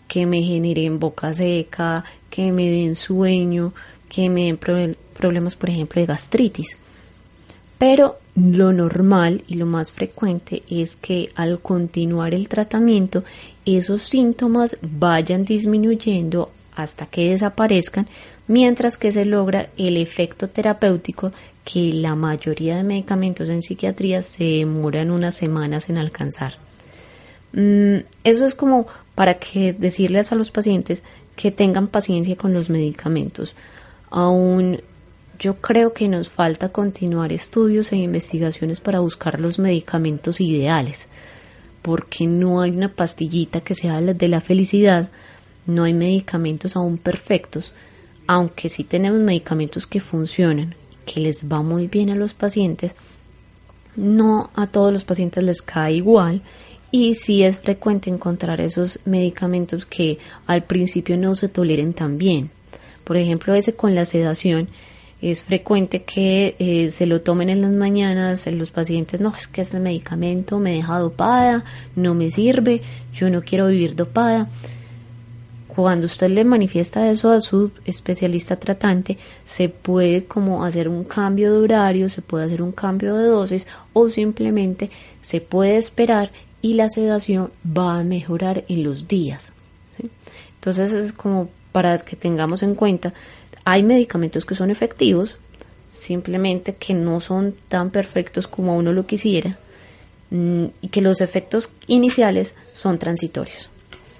que 0.06 0.26
me 0.26 0.42
generen 0.42 0.98
boca 0.98 1.32
seca, 1.34 2.04
que 2.30 2.52
me 2.52 2.68
den 2.70 2.94
sueño, 2.94 3.72
que 4.08 4.28
me 4.28 4.44
den 4.44 4.96
problemas, 5.14 5.54
por 5.54 5.70
ejemplo, 5.70 6.00
de 6.00 6.06
gastritis. 6.06 6.76
Pero 7.78 8.18
lo 8.34 8.72
normal 8.72 9.42
y 9.48 9.54
lo 9.54 9.66
más 9.66 9.92
frecuente 9.92 10.62
es 10.68 10.96
que 10.96 11.30
al 11.34 11.60
continuar 11.60 12.34
el 12.34 12.48
tratamiento 12.48 13.24
esos 13.64 14.02
síntomas 14.02 14.76
vayan 14.82 15.44
disminuyendo 15.44 16.50
hasta 16.74 17.06
que 17.06 17.30
desaparezcan, 17.30 18.06
mientras 18.46 18.96
que 18.96 19.12
se 19.12 19.24
logra 19.24 19.68
el 19.76 19.96
efecto 19.96 20.48
terapéutico 20.48 21.32
que 21.64 21.92
la 21.92 22.14
mayoría 22.14 22.76
de 22.76 22.84
medicamentos 22.84 23.48
en 23.48 23.62
psiquiatría 23.62 24.22
se 24.22 24.44
demoran 24.44 25.10
unas 25.10 25.34
semanas 25.34 25.88
en 25.88 25.98
alcanzar. 25.98 26.54
Mm, 27.52 27.98
eso 28.24 28.46
es 28.46 28.54
como 28.54 28.86
para 29.14 29.34
que 29.34 29.72
decirles 29.72 30.32
a 30.32 30.36
los 30.36 30.50
pacientes 30.50 31.02
que 31.36 31.50
tengan 31.50 31.88
paciencia 31.88 32.36
con 32.36 32.52
los 32.52 32.70
medicamentos. 32.70 33.54
Aún 34.10 34.80
yo 35.38 35.56
creo 35.56 35.92
que 35.92 36.08
nos 36.08 36.28
falta 36.28 36.70
continuar 36.70 37.32
estudios 37.32 37.92
e 37.92 37.96
investigaciones 37.96 38.80
para 38.80 39.00
buscar 39.00 39.38
los 39.38 39.58
medicamentos 39.58 40.40
ideales, 40.40 41.08
porque 41.82 42.26
no 42.26 42.60
hay 42.60 42.70
una 42.72 42.88
pastillita 42.88 43.60
que 43.60 43.74
sea 43.74 44.00
de 44.00 44.28
la 44.28 44.40
felicidad, 44.40 45.08
no 45.66 45.84
hay 45.84 45.94
medicamentos 45.94 46.74
aún 46.74 46.98
perfectos, 46.98 47.72
aunque 48.26 48.68
sí 48.68 48.84
tenemos 48.84 49.20
medicamentos 49.20 49.86
que 49.86 50.00
funcionan, 50.00 50.74
que 51.06 51.20
les 51.20 51.46
va 51.46 51.62
muy 51.62 51.86
bien 51.86 52.10
a 52.10 52.16
los 52.16 52.34
pacientes, 52.34 52.94
no 53.96 54.50
a 54.54 54.66
todos 54.66 54.92
los 54.92 55.04
pacientes 55.04 55.42
les 55.44 55.62
cae 55.62 55.94
igual 55.94 56.42
y 56.90 57.14
sí 57.14 57.42
es 57.42 57.58
frecuente 57.58 58.10
encontrar 58.10 58.60
esos 58.60 58.98
medicamentos 59.04 59.86
que 59.86 60.18
al 60.46 60.62
principio 60.64 61.16
no 61.16 61.34
se 61.34 61.48
toleren 61.48 61.92
tan 61.92 62.18
bien. 62.18 62.50
Por 63.04 63.16
ejemplo, 63.16 63.54
ese 63.54 63.74
con 63.74 63.94
la 63.94 64.04
sedación, 64.04 64.68
es 65.20 65.42
frecuente 65.42 66.02
que 66.02 66.54
eh, 66.58 66.90
se 66.90 67.06
lo 67.06 67.20
tomen 67.20 67.50
en 67.50 67.60
las 67.62 67.72
mañanas 67.72 68.46
los 68.46 68.70
pacientes, 68.70 69.20
no, 69.20 69.34
es 69.36 69.48
que 69.48 69.62
es 69.62 69.74
el 69.74 69.80
medicamento, 69.80 70.58
me 70.58 70.74
deja 70.74 70.98
dopada, 70.98 71.64
no 71.96 72.14
me 72.14 72.30
sirve, 72.30 72.82
yo 73.12 73.28
no 73.28 73.42
quiero 73.42 73.66
vivir 73.68 73.96
dopada. 73.96 74.48
Cuando 75.66 76.06
usted 76.06 76.30
le 76.30 76.44
manifiesta 76.44 77.08
eso 77.10 77.30
a 77.30 77.40
su 77.40 77.70
especialista 77.84 78.56
tratante, 78.56 79.16
se 79.44 79.68
puede 79.68 80.24
como 80.24 80.64
hacer 80.64 80.88
un 80.88 81.04
cambio 81.04 81.52
de 81.52 81.58
horario, 81.58 82.08
se 82.08 82.22
puede 82.22 82.46
hacer 82.46 82.62
un 82.62 82.72
cambio 82.72 83.14
de 83.16 83.28
dosis 83.28 83.66
o 83.92 84.10
simplemente 84.10 84.90
se 85.20 85.40
puede 85.40 85.76
esperar 85.76 86.30
y 86.62 86.74
la 86.74 86.88
sedación 86.88 87.52
va 87.64 88.00
a 88.00 88.04
mejorar 88.04 88.64
en 88.68 88.82
los 88.82 89.06
días. 89.06 89.52
Entonces 90.56 90.92
es 90.92 91.12
como 91.12 91.48
para 91.70 91.98
que 91.98 92.16
tengamos 92.16 92.62
en 92.62 92.74
cuenta 92.74 93.12
hay 93.70 93.82
medicamentos 93.82 94.46
que 94.46 94.54
son 94.54 94.70
efectivos, 94.70 95.36
simplemente 95.92 96.74
que 96.74 96.94
no 96.94 97.20
son 97.20 97.54
tan 97.68 97.90
perfectos 97.90 98.48
como 98.48 98.74
uno 98.74 98.94
lo 98.94 99.06
quisiera 99.06 99.58
mm, 100.30 100.64
y 100.80 100.88
que 100.88 101.02
los 101.02 101.20
efectos 101.20 101.68
iniciales 101.86 102.54
son 102.72 102.98
transitorios. 102.98 103.68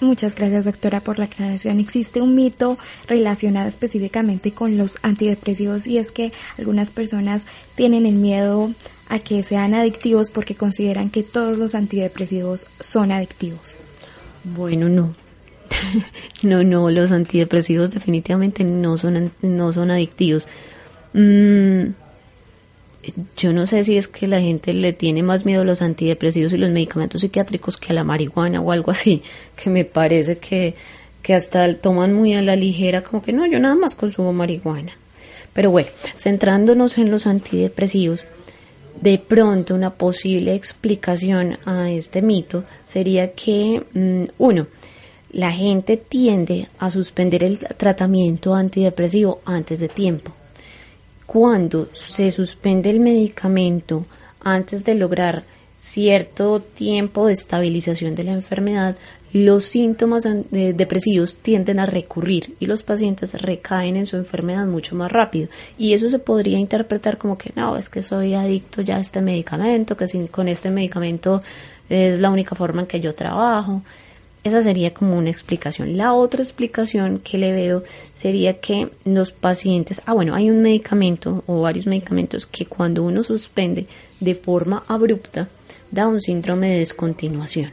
Muchas 0.01 0.34
gracias, 0.34 0.66
doctora, 0.66 1.01
por 1.01 1.18
la 1.18 1.24
aclaración. 1.24 1.80
Existe 1.80 2.20
un 2.20 2.34
mito 2.34 2.76
relacionado 3.07 3.68
específicamente 3.68 4.53
con 4.53 4.76
los 4.76 4.99
antidepresivos 5.01 5.86
y 5.86 5.96
es 5.96 6.12
que 6.12 6.30
algunas 6.59 6.90
personas 6.90 7.46
tienen 7.74 8.05
el 8.05 8.16
miedo 8.16 8.70
a 9.09 9.18
que 9.18 9.42
sean 9.42 9.72
adictivos 9.72 10.30
porque 10.30 10.57
consideran 10.57 11.09
que 11.09 11.22
todos 11.22 11.57
los 11.57 11.74
antidepresivos 11.74 12.66
son 12.80 13.12
adictivos. 13.12 13.76
Bueno, 14.44 14.90
no. 14.90 15.14
no, 16.43 16.62
no, 16.62 16.91
los 16.91 17.12
antidepresivos 17.12 17.91
definitivamente 17.91 18.64
no 18.64 18.99
son, 18.99 19.33
no 19.43 19.73
son 19.73 19.91
adictivos. 19.91 20.47
Mm, 21.12 21.91
yo 23.37 23.53
no 23.53 23.66
sé 23.66 23.85
si 23.85 23.97
es 23.97 24.09
que 24.09 24.27
la 24.27 24.41
gente 24.41 24.73
le 24.73 24.93
tiene 24.93 25.23
más 25.23 25.45
miedo 25.45 25.62
a 25.62 25.64
los 25.64 25.83
antidepresivos 25.83 26.53
y 26.53 26.59
los 26.59 26.71
medicamentos 26.71 27.23
psiquiátricos 27.23 27.77
que 27.77 27.93
a 27.93 27.95
la 27.95 28.05
marihuana 28.05 28.61
o 28.61 28.73
algo 28.73 28.91
así, 28.91 29.23
que 29.57 29.71
me 29.71 29.85
parece 29.85 30.39
que, 30.39 30.75
que 31.23 31.35
hasta 31.35 31.75
toman 31.75 32.12
muy 32.12 32.35
a 32.35 32.43
la 32.43 32.57
ligera, 32.57 33.03
como 33.03 33.23
que 33.23 33.33
no, 33.33 33.47
yo 33.47 33.59
nada 33.59 33.75
más 33.75 33.95
consumo 33.95 34.33
marihuana. 34.33 34.93
Pero 35.53 35.71
bueno, 35.71 35.89
centrándonos 36.16 36.99
en 36.99 37.11
los 37.11 37.27
antidepresivos, 37.27 38.27
de 39.01 39.19
pronto 39.19 39.75
una 39.75 39.91
posible 39.91 40.55
explicación 40.55 41.59
a 41.64 41.91
este 41.91 42.23
mito 42.23 42.64
sería 42.85 43.33
que, 43.33 43.83
mm, 43.93 44.25
uno, 44.39 44.66
la 45.31 45.53
gente 45.53 45.97
tiende 45.97 46.68
a 46.79 46.91
suspender 46.91 47.45
el 47.45 47.59
tratamiento 47.59 48.55
antidepresivo 48.55 49.41
antes 49.45 49.81
de 49.81 49.89
tiempo. 49.89 50.33
Cuando 51.26 51.89
se 51.93 52.31
suspende 52.31 52.91
el 52.91 53.01
medicamento 53.01 54.07
antes 54.41 54.85
de 54.85 54.95
lograr 54.95 55.45
cierto 55.79 56.61
tiempo 56.61 57.26
de 57.26 57.35
estabilización 57.35 58.14
de 58.14 58.24
la 58.24 58.33
enfermedad, 58.33 58.97
los 59.33 59.66
síntomas 59.66 60.24
eh, 60.24 60.72
depresivos 60.74 61.37
tienden 61.37 61.81
a 61.81 61.87
recurrir 61.87 62.57
y 62.61 62.66
los 62.66 62.83
pacientes 62.83 63.35
recaen 63.35 63.97
en 63.97 64.07
su 64.07 64.16
enfermedad 64.16 64.66
mucho 64.66 64.97
más 64.97 65.12
rápido. 65.12 65.49
Y 65.76 65.93
eso 65.93 66.09
se 66.09 66.18
podría 66.18 66.59
interpretar 66.59 67.18
como 67.18 67.37
que 67.37 67.53
no, 67.55 67.76
es 67.76 67.91
que 67.91 68.01
soy 68.01 68.33
adicto 68.33 68.81
ya 68.81 68.97
a 68.97 69.01
este 69.01 69.20
medicamento, 69.20 69.97
que 69.97 70.07
con 70.29 70.49
este 70.49 70.70
medicamento 70.70 71.43
es 71.91 72.18
la 72.18 72.31
única 72.31 72.55
forma 72.55 72.83
en 72.83 72.87
que 72.87 73.01
yo 73.01 73.14
trabajo. 73.14 73.83
Esa 74.49 74.62
sería 74.62 74.94
como 74.94 75.18
una 75.18 75.28
explicación. 75.28 75.99
La 75.99 76.14
otra 76.14 76.42
explicación 76.42 77.18
que 77.18 77.36
le 77.36 77.53
veo 77.53 77.84
sería 78.14 78.61
que 78.61 78.88
los 79.05 79.30
pacientes, 79.30 80.01
ah 80.07 80.14
bueno, 80.14 80.34
hay 80.34 80.49
un 80.49 80.62
medicamento 80.62 81.44
o 81.46 81.61
varios 81.61 81.86
medicamentos 81.86 82.46
que 82.46 82.64
cuando 82.64 83.03
uno 83.03 83.22
suspende 83.22 83.86
de 84.20 84.34
forma 84.34 84.84
abrupta 84.88 85.51
da 85.90 86.09
un 86.09 86.22
síndrome 86.22 86.70
de 86.70 86.78
descontinuación. 86.78 87.72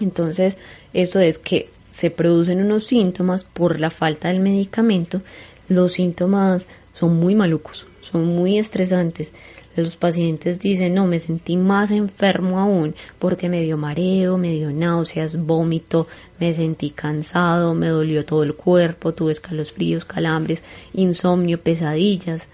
Entonces, 0.00 0.58
esto 0.92 1.18
es 1.18 1.38
que 1.38 1.70
se 1.90 2.12
producen 2.12 2.60
unos 2.60 2.86
síntomas 2.86 3.42
por 3.42 3.80
la 3.80 3.90
falta 3.90 4.28
del 4.28 4.38
medicamento. 4.38 5.22
Los 5.68 5.94
síntomas 5.94 6.68
son 6.92 7.16
muy 7.16 7.34
malucos, 7.34 7.84
son 8.00 8.26
muy 8.26 8.58
estresantes. 8.58 9.34
Los 9.76 9.96
pacientes 9.96 10.60
dicen, 10.60 10.94
no, 10.94 11.06
me 11.06 11.18
sentí 11.18 11.56
más 11.56 11.90
enfermo 11.90 12.58
aún 12.58 12.94
porque 13.18 13.48
me 13.48 13.62
dio 13.62 13.76
mareo, 13.76 14.38
me 14.38 14.52
dio 14.52 14.70
náuseas, 14.70 15.36
vómito, 15.44 16.06
me 16.38 16.52
sentí 16.52 16.90
cansado, 16.90 17.74
me 17.74 17.88
dolió 17.88 18.24
todo 18.24 18.42
el 18.42 18.54
cuerpo, 18.54 19.14
tuve 19.14 19.32
escalofríos, 19.32 20.04
calambres, 20.04 20.62
insomnio, 20.92 21.60
pesadillas 21.60 22.48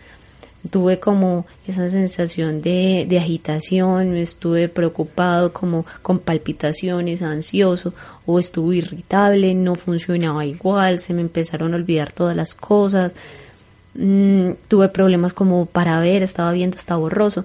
tuve 0.68 0.98
como 1.00 1.46
esa 1.66 1.88
sensación 1.90 2.60
de, 2.60 3.06
de, 3.08 3.18
agitación, 3.18 4.16
estuve 4.16 4.68
preocupado 4.68 5.52
como 5.52 5.86
con 6.02 6.18
palpitaciones, 6.18 7.22
ansioso 7.22 7.94
o 8.26 8.38
estuve 8.38 8.76
irritable, 8.76 9.54
no 9.54 9.74
funcionaba 9.74 10.44
igual, 10.44 10.98
se 10.98 11.14
me 11.14 11.22
empezaron 11.22 11.72
a 11.72 11.76
olvidar 11.76 12.12
todas 12.12 12.36
las 12.36 12.54
cosas, 12.54 13.14
mm, 13.94 14.50
tuve 14.68 14.88
problemas 14.88 15.32
como 15.32 15.66
para 15.66 16.00
ver, 16.00 16.22
estaba 16.22 16.52
viendo, 16.52 16.76
estaba 16.76 17.00
borroso 17.00 17.44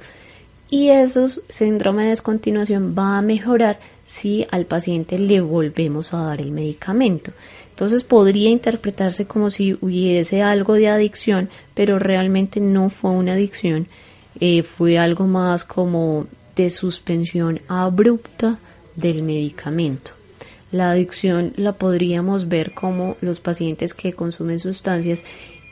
y 0.70 0.90
esos 0.90 1.42
síndrome 1.48 2.04
de 2.04 2.10
descontinuación 2.10 2.96
va 2.98 3.18
a 3.18 3.22
mejorar 3.22 3.80
si 4.06 4.46
al 4.52 4.66
paciente 4.66 5.20
le 5.20 5.42
volvemos 5.42 6.14
a 6.14 6.18
dar 6.18 6.42
el 6.42 6.52
medicamento. 6.52 7.32
Entonces 7.70 8.04
podría 8.04 8.50
interpretarse 8.50 9.26
como 9.26 9.52
si 9.52 9.74
hubiese 9.82 10.42
algo 10.42 10.74
de 10.74 10.88
adicción, 10.88 11.50
pero 11.74 12.00
realmente 12.00 12.60
no 12.60 12.90
fue 12.90 13.12
una 13.12 13.34
adicción, 13.34 13.88
eh, 14.40 14.64
fue 14.64 14.98
algo 14.98 15.28
más 15.28 15.66
como 15.66 16.28
de 16.56 16.70
suspensión 16.70 17.62
abrupta 17.68 18.60
del 18.96 19.24
medicamento. 19.24 20.12
La 20.72 20.92
adicción 20.92 21.54
la 21.58 21.74
podríamos 21.74 22.48
ver 22.48 22.74
como 22.74 23.18
los 23.22 23.40
pacientes 23.40 23.94
que 23.94 24.14
consumen 24.14 24.60
sustancias 24.60 25.24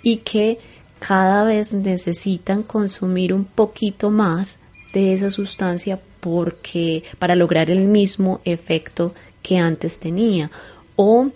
y 0.03 0.17
que 0.17 0.59
cada 0.99 1.43
vez 1.43 1.73
necesitan 1.73 2.61
consumir 2.61 3.33
un 3.33 3.45
poquito 3.45 4.11
más 4.11 4.59
de 4.93 5.13
esa 5.13 5.29
sustancia 5.29 5.99
porque 6.19 7.03
para 7.19 7.35
lograr 7.35 7.69
el 7.69 7.85
mismo 7.85 8.39
efecto 8.45 9.13
que 9.41 9.57
antes 9.57 9.99
tenía. 9.99 10.51
O 10.95 11.27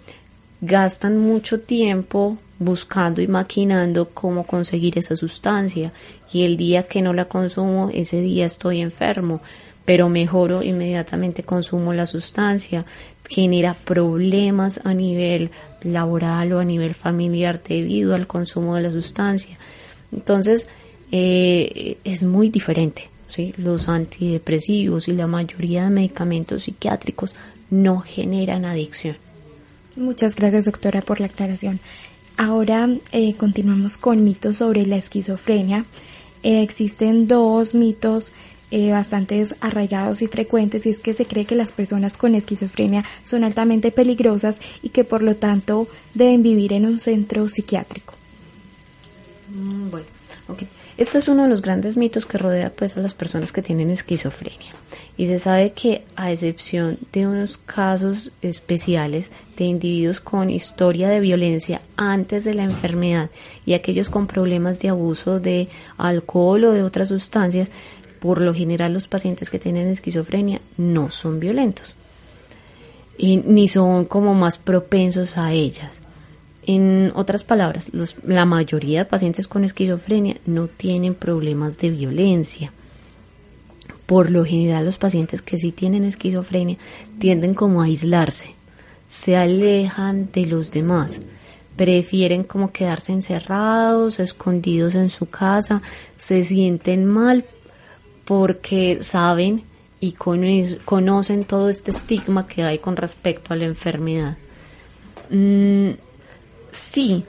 gastan 0.62 1.18
mucho 1.18 1.60
tiempo 1.60 2.38
buscando 2.60 3.22
y 3.22 3.28
maquinando 3.28 4.10
cómo 4.10 4.46
conseguir 4.46 4.98
esa 4.98 5.16
sustancia 5.16 5.92
y 6.32 6.46
el 6.46 6.58
día 6.58 6.84
que 6.84 7.02
no 7.02 7.14
la 7.14 7.26
consumo, 7.26 7.92
ese 7.94 8.22
día 8.22 8.46
estoy 8.46 8.82
enfermo, 8.82 9.42
pero 9.86 10.10
mejoro 10.10 10.64
inmediatamente 10.64 11.44
consumo 11.44 11.94
la 11.94 12.06
sustancia, 12.06 12.86
genera 13.30 13.74
problemas 13.74 14.80
a 14.84 14.94
nivel 14.94 15.52
laboral 15.82 16.54
o 16.54 16.60
a 16.60 16.66
nivel 16.66 16.96
familiar 16.96 17.62
debido 17.62 18.16
al 18.16 18.28
consumo 18.28 18.76
de 18.76 18.82
la 18.82 18.92
sustancia. 18.92 19.58
Entonces, 20.12 20.68
eh, 21.12 21.98
es 22.04 22.24
muy 22.24 22.50
diferente. 22.50 23.10
¿sí? 23.30 23.54
Los 23.58 23.90
antidepresivos 23.90 25.08
y 25.08 25.14
la 25.14 25.28
mayoría 25.28 25.84
de 25.84 25.90
medicamentos 25.90 26.64
psiquiátricos 26.64 27.34
no 27.70 28.00
generan 28.00 28.66
adicción. 28.66 29.18
Muchas 29.96 30.36
gracias, 30.36 30.66
doctora, 30.66 31.02
por 31.02 31.20
la 31.20 31.26
aclaración. 31.26 31.80
Ahora 32.38 32.88
eh, 33.12 33.34
continuamos 33.34 33.98
con 33.98 34.24
mitos 34.24 34.58
sobre 34.58 34.86
la 34.86 34.98
esquizofrenia. 34.98 35.86
Eh, 36.44 36.62
existen 36.62 37.28
dos 37.28 37.74
mitos 37.74 38.32
eh, 38.72 38.92
bastante 38.92 39.48
arraigados 39.62 40.22
y 40.22 40.28
frecuentes 40.28 40.86
y 40.86 40.90
es 40.90 41.00
que 41.00 41.14
se 41.14 41.26
cree 41.26 41.46
que 41.46 41.56
las 41.56 41.72
personas 41.72 42.18
con 42.18 42.36
esquizofrenia 42.36 43.06
son 43.24 43.44
altamente 43.44 43.92
peligrosas 43.92 44.60
y 44.82 44.90
que 44.90 45.04
por 45.04 45.22
lo 45.22 45.36
tanto 45.36 45.88
deben 46.14 46.44
vivir 46.44 46.74
en 46.74 46.86
un 46.86 47.00
centro 47.00 47.48
psiquiátrico. 47.48 48.14
Mm, 49.50 49.90
bueno, 49.90 50.08
okay. 50.50 50.68
Este 50.98 51.20
es 51.20 51.28
uno 51.28 51.44
de 51.44 51.50
los 51.50 51.62
grandes 51.62 51.96
mitos 51.96 52.26
que 52.26 52.40
rodea 52.40 52.72
pues 52.72 52.98
a 52.98 53.02
las 53.02 53.14
personas 53.14 53.52
que 53.52 53.62
tienen 53.62 53.92
esquizofrenia. 53.92 54.74
Y 55.16 55.28
se 55.28 55.38
sabe 55.38 55.72
que 55.72 56.04
a 56.16 56.32
excepción 56.32 56.98
de 57.14 57.28
unos 57.28 57.60
casos 57.60 58.32
especiales 58.42 59.32
de 59.58 59.66
individuos 59.66 60.22
con 60.22 60.50
historia 60.50 61.08
de 61.10 61.20
violencia 61.20 61.82
antes 61.98 62.46
de 62.46 62.56
la 62.56 62.64
enfermedad 62.64 63.30
y 63.64 63.74
aquellos 63.74 64.10
con 64.10 64.26
problemas 64.26 64.80
de 64.80 64.90
abuso 64.90 65.40
de 65.40 65.68
alcohol 66.00 66.64
o 66.64 66.72
de 66.72 66.82
otras 66.82 67.10
sustancias, 67.10 67.70
por 68.20 68.42
lo 68.42 68.54
general 68.54 68.94
los 68.94 69.08
pacientes 69.08 69.50
que 69.50 69.60
tienen 69.60 69.88
esquizofrenia 69.88 70.62
no 70.78 71.10
son 71.10 71.40
violentos 71.40 71.96
y 73.18 73.38
ni 73.38 73.68
son 73.68 74.06
como 74.06 74.34
más 74.34 74.58
propensos 74.58 75.38
a 75.38 75.52
ellas. 75.52 75.92
En 76.66 77.12
otras 77.16 77.44
palabras, 77.44 77.90
la 78.26 78.46
mayoría 78.46 79.00
de 79.00 79.06
pacientes 79.06 79.48
con 79.48 79.64
esquizofrenia 79.64 80.38
no 80.46 80.68
tienen 80.68 81.16
problemas 81.16 81.78
de 81.78 81.90
violencia. 81.90 82.72
Por 84.06 84.30
lo 84.30 84.46
general, 84.46 84.86
los 84.86 84.98
pacientes 84.98 85.42
que 85.42 85.58
sí 85.58 85.72
tienen 85.72 86.04
esquizofrenia 86.04 86.78
tienden 87.20 87.54
como 87.54 87.82
a 87.82 87.86
aislarse, 87.86 88.54
se 89.10 89.38
alejan 89.38 90.30
de 90.32 90.46
los 90.46 90.72
demás, 90.72 91.22
prefieren 91.78 92.44
como 92.44 92.72
quedarse 92.72 93.14
encerrados, 93.14 94.20
escondidos 94.20 94.96
en 94.96 95.10
su 95.10 95.28
casa, 95.28 95.82
se 96.18 96.44
sienten 96.44 97.06
mal 97.06 97.46
porque 98.28 99.00
saben 99.02 99.64
y 100.00 100.12
conocen 100.12 101.46
todo 101.46 101.70
este 101.70 101.92
estigma 101.92 102.46
que 102.46 102.64
hay 102.64 102.78
con 102.78 102.98
respecto 102.98 103.54
a 103.54 103.58
la 103.58 103.66
enfermedad. 103.66 104.38
Mm, 105.30 105.92
sí 106.72 107.24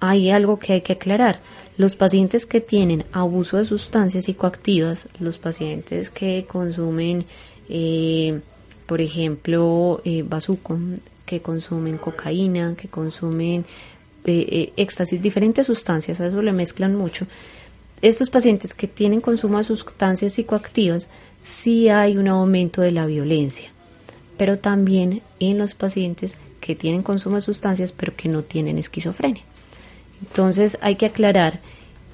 hay 0.00 0.30
algo 0.30 0.58
que 0.58 0.74
hay 0.74 0.80
que 0.80 0.94
aclarar. 0.94 1.40
Los 1.76 1.96
pacientes 1.96 2.46
que 2.46 2.60
tienen 2.60 3.04
abuso 3.12 3.56
de 3.56 3.66
sustancias 3.66 4.26
psicoactivas, 4.26 5.08
los 5.18 5.38
pacientes 5.38 6.08
que 6.08 6.46
consumen, 6.48 7.24
eh, 7.68 8.40
por 8.86 9.00
ejemplo, 9.00 10.00
eh, 10.04 10.22
bazuco, 10.22 10.78
que 11.26 11.40
consumen 11.40 11.98
cocaína, 11.98 12.76
que 12.76 12.88
consumen 12.88 13.64
eh, 14.24 14.46
eh, 14.50 14.72
éxtasis, 14.76 15.20
diferentes 15.20 15.66
sustancias, 15.66 16.20
a 16.20 16.26
eso 16.26 16.42
le 16.42 16.52
mezclan 16.52 16.94
mucho. 16.94 17.26
Estos 18.04 18.28
pacientes 18.28 18.74
que 18.74 18.86
tienen 18.86 19.22
consumo 19.22 19.56
de 19.56 19.64
sustancias 19.64 20.34
psicoactivas, 20.34 21.08
sí 21.42 21.88
hay 21.88 22.18
un 22.18 22.28
aumento 22.28 22.82
de 22.82 22.90
la 22.92 23.06
violencia, 23.06 23.70
pero 24.36 24.58
también 24.58 25.22
en 25.40 25.56
los 25.56 25.72
pacientes 25.72 26.36
que 26.60 26.76
tienen 26.76 27.02
consumo 27.02 27.36
de 27.36 27.40
sustancias 27.40 27.92
pero 27.92 28.14
que 28.14 28.28
no 28.28 28.42
tienen 28.42 28.76
esquizofrenia. 28.76 29.42
Entonces 30.20 30.76
hay 30.82 30.96
que 30.96 31.06
aclarar 31.06 31.60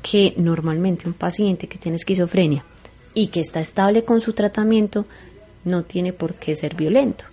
que 0.00 0.32
normalmente 0.36 1.08
un 1.08 1.12
paciente 1.12 1.66
que 1.66 1.78
tiene 1.78 1.96
esquizofrenia 1.96 2.64
y 3.12 3.26
que 3.26 3.40
está 3.40 3.60
estable 3.60 4.04
con 4.04 4.20
su 4.20 4.32
tratamiento 4.32 5.06
no 5.64 5.82
tiene 5.82 6.12
por 6.12 6.34
qué 6.34 6.54
ser 6.54 6.76
violento. 6.76 7.24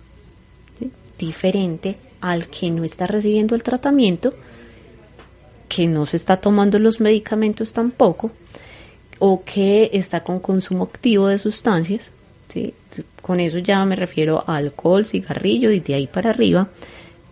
diferente 1.16 1.96
al 2.20 2.48
que 2.48 2.72
no 2.72 2.82
está 2.82 3.06
recibiendo 3.06 3.54
el 3.54 3.62
tratamiento, 3.62 4.34
que 5.68 5.86
no 5.86 6.06
se 6.06 6.16
está 6.16 6.38
tomando 6.38 6.80
los 6.80 6.98
medicamentos 6.98 7.72
tampoco, 7.72 8.32
o 9.18 9.42
que 9.44 9.90
está 9.92 10.22
con 10.22 10.40
consumo 10.40 10.84
activo 10.84 11.28
de 11.28 11.38
sustancias, 11.38 12.12
¿sí? 12.48 12.74
con 13.22 13.40
eso 13.40 13.58
ya 13.58 13.84
me 13.84 13.96
refiero 13.96 14.44
a 14.46 14.56
alcohol, 14.56 15.04
cigarrillo 15.04 15.70
y 15.70 15.80
de 15.80 15.94
ahí 15.94 16.06
para 16.06 16.30
arriba, 16.30 16.68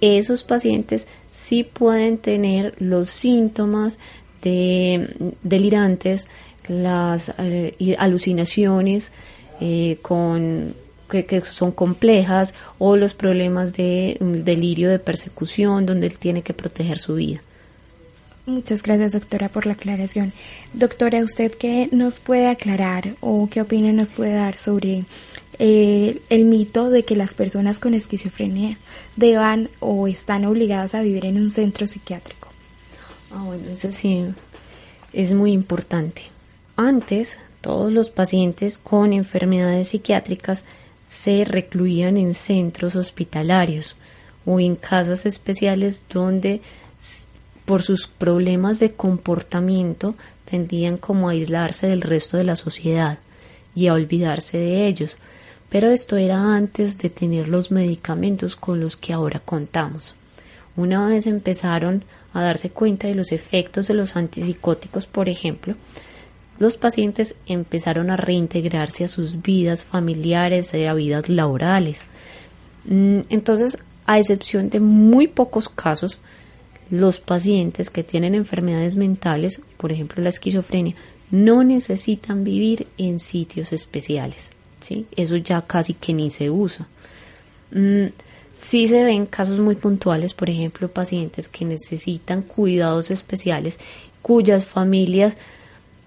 esos 0.01 0.45
pacientes 0.45 1.07
sí 1.33 1.65
pueden 1.65 2.19
tener 2.19 2.75
los 2.79 3.11
síntomas 3.11 3.99
de 4.43 5.09
delirantes, 5.43 6.29
las 6.69 7.33
eh, 7.39 7.97
alucinaciones 7.99 9.13
eh, 9.61 9.99
con 10.03 10.75
que, 11.09 11.43
son 11.43 11.73
complejas 11.73 12.55
o 12.79 12.97
los 12.97 13.15
problemas 13.15 13.73
de 13.75 14.17
delirio 14.21 14.91
de 14.91 14.99
persecución 14.99 15.87
donde 15.87 16.09
él 16.09 16.19
tiene 16.19 16.43
que 16.43 16.55
proteger 16.55 16.99
su 16.99 17.15
vida. 17.15 17.41
Muchas 18.47 18.81
gracias, 18.85 19.11
doctora, 19.11 19.49
por 19.49 19.67
la 19.67 19.73
aclaración. 19.73 20.33
Doctora, 20.73 21.25
¿usted 21.25 21.53
qué 21.53 21.89
nos 21.91 22.21
puede 22.21 22.47
aclarar 22.47 23.17
o 23.21 23.49
qué 23.51 23.61
opinión 23.61 23.97
nos 23.97 24.11
puede 24.11 24.35
dar 24.35 24.57
sobre 24.57 25.05
eh, 25.59 26.21
el 26.31 26.45
mito 26.45 26.89
de 26.91 27.05
que 27.05 27.17
las 27.17 27.35
personas 27.35 27.81
con 27.81 27.93
esquizofrenia 27.93 28.79
deban 29.17 29.69
o 29.81 30.07
están 30.07 30.45
obligadas 30.45 30.95
a 30.95 31.03
vivir 31.03 31.27
en 31.27 31.39
un 31.39 31.51
centro 31.51 31.89
psiquiátrico? 31.89 32.49
Ah, 33.33 33.43
bueno, 33.43 33.69
eso 33.69 33.91
sí 33.91 34.25
es 35.13 35.33
muy 35.33 35.51
importante. 35.51 36.23
Antes, 36.77 37.39
todos 37.61 37.93
los 37.93 38.11
pacientes 38.11 38.79
con 38.79 39.13
enfermedades 39.13 39.89
psiquiátricas 39.89 40.63
se 41.05 41.45
recluían 41.45 42.17
en 42.17 42.35
centros 42.35 42.95
hospitalarios 42.95 43.97
o 44.45 44.61
en 44.61 44.77
casas 44.77 45.27
especiales 45.27 46.05
donde 46.09 46.61
por 47.67 47.83
sus 47.83 48.07
problemas 48.07 48.81
de 48.81 48.93
comportamiento 48.93 50.15
tendían 50.49 50.97
como 50.97 51.29
aislarse 51.29 51.89
del 51.89 52.01
resto 52.01 52.39
de 52.39 52.45
la 52.45 52.57
sociedad 52.57 53.19
y 53.75 53.89
a 53.89 53.95
olvidarse 53.95 54.57
de 54.57 54.87
ellos. 54.87 55.19
Pero 55.69 55.91
esto 55.91 56.17
era 56.17 56.55
antes 56.55 56.97
de 56.97 57.11
tener 57.11 57.49
los 57.49 57.71
medicamentos 57.71 58.57
con 58.57 58.81
los 58.81 58.97
que 58.97 59.13
ahora 59.13 59.41
contamos. 59.41 60.15
Una 60.77 61.07
vez 61.09 61.27
empezaron 61.27 62.05
a 62.33 62.43
darse 62.43 62.71
cuenta 62.71 63.09
de 63.09 63.15
los 63.15 63.33
efectos 63.33 63.89
de 63.89 63.95
los 63.95 64.17
antipsicóticos, 64.17 65.07
por 65.07 65.29
ejemplo, 65.29 65.75
los 66.59 66.77
pacientes 66.77 67.35
empezaron 67.47 68.11
a 68.11 68.17
reintegrarse 68.17 69.05
a 69.05 69.09
sus 69.09 69.43
vidas 69.43 69.85
familiares 69.85 70.73
y 70.73 70.85
a 70.85 70.95
vidas 70.95 71.29
laborales. 71.29 72.07
Mm, 72.85 73.21
entonces, 73.29 73.79
a 74.07 74.19
excepción 74.19 74.71
de 74.71 74.81
muy 74.81 75.27
pocos 75.27 75.69
casos, 75.69 76.19
los 76.91 77.21
pacientes 77.21 77.91
que 77.91 78.03
tienen 78.03 78.35
enfermedades 78.35 78.97
mentales, 78.97 79.61
por 79.77 79.93
ejemplo 79.93 80.23
la 80.23 80.29
esquizofrenia, 80.29 80.95
no 81.31 81.65
necesitan 81.65 82.45
vivir 82.45 82.87
en 82.99 83.21
sitios 83.21 83.73
especiales. 83.73 84.51
¿sí? 84.81 85.07
Eso 85.17 85.37
ya 85.37 85.63
casi 85.63 85.95
que 85.95 86.15
ni 86.15 86.31
se 86.31 86.51
usa. 86.51 86.87
Mm, 87.73 88.07
sí 88.55 88.89
se 88.89 89.05
ven 89.05 89.27
casos 89.27 89.61
muy 89.61 89.75
puntuales, 89.75 90.35
por 90.35 90.49
ejemplo, 90.49 90.89
pacientes 90.89 91.49
que 91.49 91.65
necesitan 91.65 92.43
cuidados 92.43 93.11
especiales, 93.11 93.81
cuyas 94.23 94.65
familias 94.65 95.37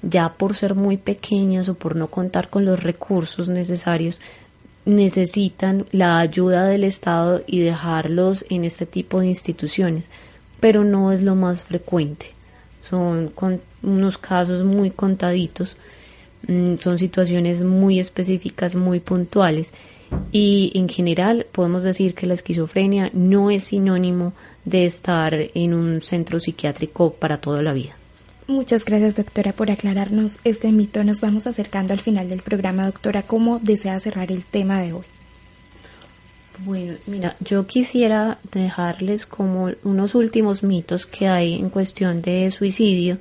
ya 0.02 0.34
por 0.34 0.56
ser 0.56 0.76
muy 0.76 0.98
pequeñas 0.98 1.68
o 1.68 1.74
por 1.74 1.96
no 1.96 2.08
contar 2.08 2.50
con 2.50 2.66
los 2.66 2.82
recursos 2.82 3.50
necesarios, 3.50 4.22
necesitan 4.86 5.86
la 5.92 6.20
ayuda 6.20 6.66
del 6.66 6.84
Estado 6.84 7.44
y 7.46 7.60
dejarlos 7.60 8.46
en 8.50 8.64
este 8.64 8.86
tipo 8.86 9.20
de 9.20 9.28
instituciones, 9.28 10.10
pero 10.60 10.84
no 10.84 11.12
es 11.12 11.22
lo 11.22 11.36
más 11.36 11.64
frecuente. 11.64 12.28
Son 12.82 13.32
unos 13.84 14.18
casos 14.18 14.64
muy 14.64 14.91
contaditos, 14.91 15.76
mm, 16.47 16.76
son 16.78 16.97
situaciones 16.97 17.62
muy 17.62 17.99
específicas, 17.99 18.76
muy 18.76 18.99
puntuales 18.99 19.74
y 20.32 20.72
en 20.76 20.89
general 20.89 21.45
podemos 21.51 21.84
decir 21.84 22.16
que 22.16 22.26
la 22.26 22.34
esquizofrenia 22.34 23.10
no 23.14 23.51
es 23.51 23.66
sinónimo 23.66 24.34
de 24.66 24.86
estar 24.86 25.36
en 25.53 25.74
un 25.74 26.01
centro 26.01 26.39
psiquiátrico 26.39 27.14
para 27.14 27.38
toda 27.38 27.62
la 27.62 27.74
vida. 27.74 27.95
Muchas 28.47 28.84
gracias, 28.84 29.16
doctora, 29.16 29.53
por 29.53 29.70
aclararnos 29.70 30.39
este 30.43 30.72
mito. 30.72 31.03
Nos 31.03 31.22
vamos 31.22 31.45
acercando 31.45 31.93
al 31.93 31.99
final 31.99 32.30
del 32.30 32.41
programa, 32.41 32.86
doctora. 32.88 33.22
¿Cómo 33.22 33.60
desea 33.60 33.99
cerrar 33.99 34.32
el 34.32 34.43
tema 34.43 34.82
de 34.82 34.93
hoy? 34.93 35.03
Bueno, 36.66 36.95
mira, 37.07 37.38
yo 37.39 37.66
quisiera 37.68 38.38
dejarles 38.51 39.26
como 39.26 39.72
unos 39.84 40.14
últimos 40.14 40.62
mitos 40.62 41.05
que 41.05 41.28
hay 41.28 41.55
en 41.55 41.70
cuestión 41.70 42.22
de 42.22 42.51
suicidio. 42.51 43.18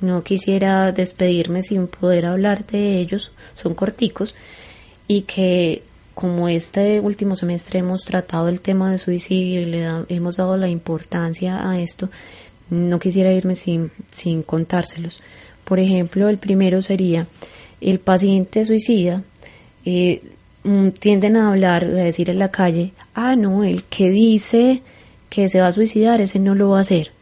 No 0.00 0.22
quisiera 0.22 0.90
despedirme 0.92 1.62
sin 1.62 1.86
poder 1.86 2.24
hablar 2.24 2.64
de 2.66 2.98
ellos, 2.98 3.32
son 3.54 3.74
corticos, 3.74 4.34
y 5.06 5.22
que 5.22 5.82
como 6.14 6.48
este 6.48 7.00
último 7.00 7.36
semestre 7.36 7.80
hemos 7.80 8.04
tratado 8.04 8.48
el 8.48 8.60
tema 8.60 8.90
de 8.90 8.98
suicidio 8.98 9.60
y 9.60 9.66
le 9.66 9.86
hemos 10.08 10.36
dado 10.36 10.56
la 10.56 10.68
importancia 10.68 11.68
a 11.70 11.80
esto, 11.80 12.08
no 12.70 12.98
quisiera 12.98 13.32
irme 13.32 13.54
sin, 13.54 13.90
sin 14.10 14.42
contárselos. 14.42 15.20
Por 15.64 15.78
ejemplo, 15.78 16.28
el 16.28 16.38
primero 16.38 16.80
sería 16.80 17.26
el 17.80 17.98
paciente 17.98 18.64
suicida. 18.64 19.22
Eh, 19.84 20.22
tienden 20.98 21.36
a 21.36 21.48
hablar, 21.48 21.84
a 21.84 21.88
decir 21.88 22.30
en 22.30 22.38
la 22.38 22.50
calle, 22.50 22.92
ah, 23.14 23.36
no, 23.36 23.64
el 23.64 23.84
que 23.84 24.10
dice 24.10 24.82
que 25.30 25.48
se 25.48 25.60
va 25.60 25.68
a 25.68 25.72
suicidar, 25.72 26.20
ese 26.20 26.38
no 26.38 26.54
lo 26.54 26.70
va 26.70 26.78
a 26.78 26.82
hacer. 26.82 27.12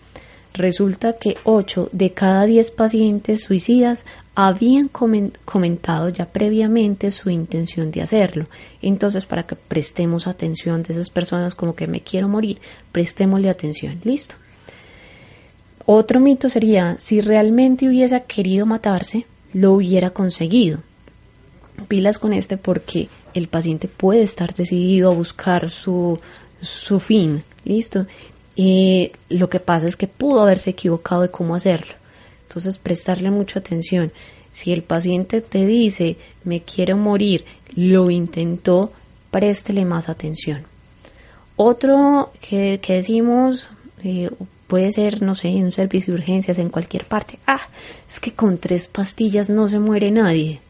Resulta 0.54 1.12
que 1.14 1.36
8 1.44 1.90
de 1.92 2.12
cada 2.12 2.46
10 2.46 2.70
pacientes 2.70 3.42
suicidas 3.42 4.06
habían 4.34 4.88
comentado 4.88 6.08
ya 6.08 6.26
previamente 6.26 7.10
su 7.10 7.28
intención 7.28 7.90
de 7.90 8.00
hacerlo. 8.00 8.46
Entonces, 8.80 9.26
para 9.26 9.42
que 9.42 9.54
prestemos 9.54 10.26
atención 10.26 10.82
de 10.82 10.94
esas 10.94 11.10
personas 11.10 11.54
como 11.54 11.74
que 11.74 11.86
me 11.86 12.00
quiero 12.00 12.28
morir, 12.28 12.58
prestémosle 12.90 13.50
atención. 13.50 14.00
Listo. 14.04 14.34
Otro 15.84 16.20
mito 16.20 16.48
sería, 16.48 16.96
si 16.98 17.20
realmente 17.20 17.86
hubiese 17.86 18.22
querido 18.24 18.64
matarse, 18.66 19.26
lo 19.52 19.72
hubiera 19.72 20.10
conseguido. 20.10 20.78
Pilas 21.86 22.18
con 22.18 22.32
este 22.32 22.56
porque 22.56 23.08
el 23.38 23.48
paciente 23.48 23.88
puede 23.88 24.22
estar 24.22 24.54
decidido 24.54 25.10
a 25.10 25.14
buscar 25.14 25.70
su, 25.70 26.18
su 26.60 27.00
fin, 27.00 27.44
¿listo? 27.64 28.06
y 28.58 29.12
lo 29.28 29.50
que 29.50 29.60
pasa 29.60 29.86
es 29.86 29.96
que 29.96 30.06
pudo 30.06 30.40
haberse 30.40 30.70
equivocado 30.70 31.22
de 31.22 31.30
cómo 31.30 31.54
hacerlo. 31.54 31.92
Entonces, 32.48 32.78
prestarle 32.78 33.30
mucha 33.30 33.58
atención. 33.58 34.12
Si 34.52 34.72
el 34.72 34.82
paciente 34.82 35.42
te 35.42 35.66
dice, 35.66 36.16
me 36.44 36.62
quiero 36.62 36.96
morir, 36.96 37.44
lo 37.74 38.10
intentó, 38.10 38.92
préstele 39.30 39.84
más 39.84 40.08
atención. 40.08 40.64
Otro 41.56 42.32
que, 42.40 42.80
que 42.80 42.94
decimos, 42.94 43.66
eh, 44.02 44.30
Puede 44.66 44.90
ser, 44.92 45.22
no 45.22 45.34
sé, 45.34 45.48
en 45.48 45.64
un 45.64 45.72
servicio 45.72 46.12
de 46.12 46.20
urgencias, 46.20 46.58
en 46.58 46.70
cualquier 46.70 47.04
parte. 47.04 47.38
Ah, 47.46 47.60
es 48.08 48.18
que 48.18 48.32
con 48.32 48.58
tres 48.58 48.88
pastillas 48.88 49.48
no 49.48 49.68
se 49.68 49.78
muere 49.78 50.10
nadie. 50.10 50.60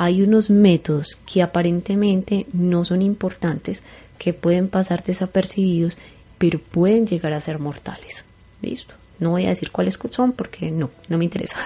Hay 0.00 0.22
unos 0.22 0.48
métodos 0.48 1.18
que 1.26 1.42
aparentemente 1.42 2.46
no 2.52 2.84
son 2.84 3.02
importantes, 3.02 3.82
que 4.16 4.32
pueden 4.32 4.68
pasar 4.68 5.02
desapercibidos, 5.02 5.98
pero 6.38 6.60
pueden 6.60 7.04
llegar 7.04 7.32
a 7.32 7.40
ser 7.40 7.58
mortales. 7.58 8.24
Listo. 8.62 8.94
No 9.18 9.30
voy 9.30 9.46
a 9.46 9.48
decir 9.48 9.72
cuáles 9.72 9.98
son 10.12 10.30
porque 10.30 10.70
no, 10.70 10.90
no 11.08 11.18
me 11.18 11.24
interesa. 11.24 11.58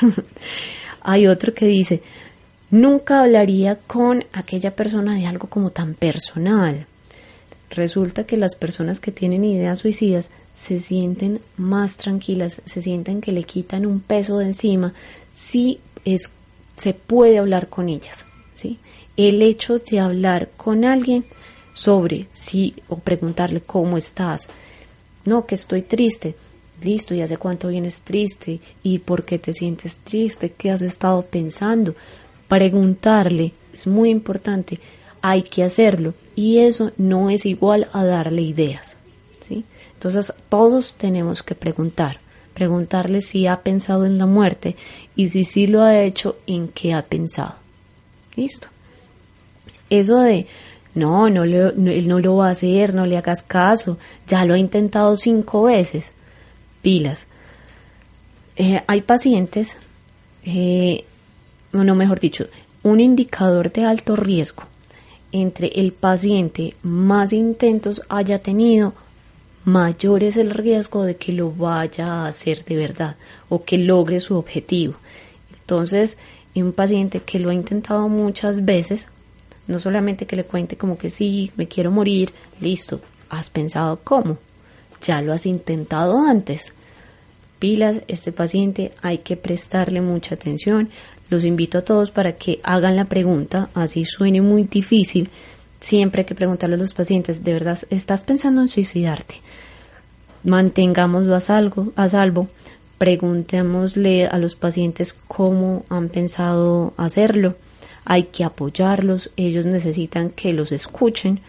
Hay 1.03 1.26
otro 1.26 1.53
que 1.53 1.66
dice, 1.66 2.01
nunca 2.70 3.20
hablaría 3.20 3.76
con 3.76 4.24
aquella 4.33 4.74
persona 4.74 5.14
de 5.14 5.26
algo 5.26 5.49
como 5.49 5.68
tan 5.68 5.93
personal. 5.93 6.87
Resulta 7.68 8.24
que 8.24 8.39
las 8.39 8.57
personas 8.57 8.99
que 8.99 9.12
tienen 9.12 9.45
ideas 9.45 9.80
suicidas 9.80 10.30
se 10.55 10.80
sienten 10.80 11.43
más 11.59 11.99
tranquilas, 11.99 12.62
se 12.64 12.80
sienten 12.80 13.20
que 13.20 13.33
le 13.33 13.45
quitan 13.45 13.85
un 13.85 14.01
peso 14.01 14.39
de 14.39 14.47
encima, 14.47 14.95
si 15.35 15.80
es, 16.07 16.30
se 16.76 16.94
puede 16.94 17.38
hablar 17.38 17.68
con 17.68 17.88
ellas. 17.88 18.24
¿sí? 18.54 18.78
El 19.16 19.42
hecho 19.42 19.78
de 19.78 20.00
hablar 20.00 20.50
con 20.56 20.84
alguien 20.84 21.24
sobre 21.74 22.26
si 22.32 22.74
o 22.88 22.98
preguntarle 22.98 23.60
cómo 23.60 23.96
estás, 23.96 24.48
no, 25.24 25.46
que 25.46 25.54
estoy 25.54 25.82
triste, 25.82 26.34
listo, 26.82 27.14
¿y 27.14 27.20
hace 27.20 27.36
cuánto 27.36 27.68
vienes 27.68 28.02
triste? 28.02 28.60
¿Y 28.82 28.98
por 28.98 29.24
qué 29.24 29.38
te 29.38 29.54
sientes 29.54 29.96
triste? 29.96 30.50
¿Qué 30.50 30.70
has 30.70 30.82
estado 30.82 31.22
pensando? 31.22 31.94
Preguntarle 32.48 33.52
es 33.72 33.86
muy 33.86 34.10
importante, 34.10 34.78
hay 35.20 35.42
que 35.42 35.64
hacerlo 35.64 36.14
y 36.36 36.58
eso 36.58 36.92
no 36.96 37.30
es 37.30 37.46
igual 37.46 37.88
a 37.92 38.04
darle 38.04 38.42
ideas. 38.42 38.96
¿sí? 39.40 39.64
Entonces 39.94 40.32
todos 40.48 40.94
tenemos 40.94 41.42
que 41.42 41.54
preguntar, 41.54 42.18
preguntarle 42.55 43.20
si 43.22 43.46
ha 43.46 43.61
pensado 43.61 44.07
en 44.07 44.18
la 44.18 44.26
muerte 44.26 44.76
y 45.16 45.28
si 45.28 45.44
sí 45.44 45.66
lo 45.66 45.82
ha 45.82 46.00
hecho, 46.00 46.36
en 46.46 46.68
qué 46.68 46.94
ha 46.94 47.03
pensado. 47.03 47.55
Listo. 48.36 48.68
Eso 49.90 50.18
de 50.20 50.46
no, 50.94 51.30
no, 51.30 51.44
él 51.44 52.09
no 52.09 52.20
lo 52.20 52.36
va 52.36 52.48
a 52.48 52.53
hacer, 52.53 52.94
no 52.94 53.07
le 53.07 53.16
hagas 53.16 53.42
caso, 53.42 53.98
ya 54.26 54.44
lo 54.44 54.55
ha 54.55 54.59
intentado 54.59 55.16
cinco 55.16 55.64
veces. 55.64 56.12
Pilas. 56.82 57.26
Eh, 58.57 58.82
hay 58.86 59.00
pacientes, 59.03 59.76
eh, 60.44 61.05
no 61.72 61.94
mejor 61.94 62.20
dicho, 62.20 62.46
un 62.82 63.00
indicador 63.00 63.72
de 63.72 63.84
alto 63.84 64.16
riesgo 64.16 64.64
entre 65.30 65.68
el 65.68 65.92
paciente 65.92 66.74
más 66.82 67.32
intentos 67.32 68.03
haya 68.11 68.40
tenido, 68.40 68.92
mayor 69.64 70.22
es 70.22 70.36
el 70.36 70.50
riesgo 70.50 71.04
de 71.04 71.16
que 71.16 71.32
lo 71.32 71.52
vaya 71.52 72.06
a 72.06 72.26
hacer 72.26 72.64
de 72.64 72.76
verdad 72.76 73.16
o 73.48 73.64
que 73.64 73.78
logre 73.78 74.20
su 74.20 74.36
objetivo. 74.36 74.94
Entonces, 75.60 76.16
un 76.60 76.72
paciente 76.72 77.20
que 77.20 77.38
lo 77.38 77.50
ha 77.50 77.54
intentado 77.54 78.08
muchas 78.08 78.64
veces, 78.64 79.08
no 79.66 79.78
solamente 79.78 80.26
que 80.26 80.36
le 80.36 80.44
cuente 80.44 80.76
como 80.76 80.98
que 80.98 81.08
sí, 81.08 81.50
me 81.56 81.68
quiero 81.68 81.90
morir, 81.90 82.32
listo, 82.60 83.00
has 83.30 83.48
pensado 83.48 84.00
cómo, 84.04 84.38
ya 85.00 85.22
lo 85.22 85.32
has 85.32 85.46
intentado 85.46 86.18
antes. 86.18 86.72
Pilas, 87.58 88.02
este 88.08 88.32
paciente 88.32 88.92
hay 89.02 89.18
que 89.18 89.36
prestarle 89.36 90.00
mucha 90.00 90.34
atención. 90.34 90.90
Los 91.30 91.44
invito 91.44 91.78
a 91.78 91.82
todos 91.82 92.10
para 92.10 92.32
que 92.32 92.60
hagan 92.64 92.96
la 92.96 93.04
pregunta, 93.04 93.70
así 93.72 94.04
suene 94.04 94.40
muy 94.40 94.64
difícil. 94.64 95.30
Siempre 95.83 96.22
hay 96.22 96.26
que 96.26 96.35
preguntarle 96.35 96.76
a 96.76 96.78
los 96.78 96.95
pacientes, 96.95 97.45
¿de 97.45 97.53
verdad 97.53 97.78
estás 97.91 98.22
pensando 98.22 98.62
en 98.62 98.68
suicidarte? 98.68 99.35
Mantengámoslo 100.45 101.35
a 101.35 101.41
salvo, 101.41 101.93
a 101.97 102.09
salvo 102.09 102.49
preguntémosle 103.03 104.28
a 104.28 104.39
los 104.39 104.55
pacientes 104.55 105.16
cómo 105.26 105.85
han 105.89 106.09
pensado 106.09 106.95
hacerlo. 106.97 107.57
Hay 108.05 108.22
que 108.35 108.45
apoyarlos, 108.45 109.33
ellos 109.37 109.66
necesitan 109.66 110.30
que 110.30 110.53
los 110.53 110.70
escuchen. 110.70 111.41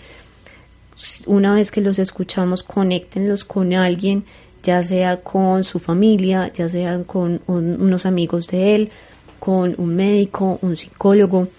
Una 1.28 1.54
vez 1.54 1.70
que 1.70 1.82
los 1.82 2.00
escuchamos, 2.00 2.64
conéctenlos 2.64 3.44
con 3.46 3.72
alguien, 3.76 4.24
ya 4.64 4.82
sea 4.82 5.18
con 5.18 5.64
su 5.64 5.78
familia, 5.78 6.52
ya 6.52 6.68
sea 6.70 7.04
con 7.04 7.40
unos 7.46 8.08
amigos 8.08 8.48
de 8.48 8.74
él, 8.74 8.92
con 9.38 9.76
un 9.78 9.96
médico, 9.96 10.58
un 10.64 10.76
psicólogo. 10.76 11.50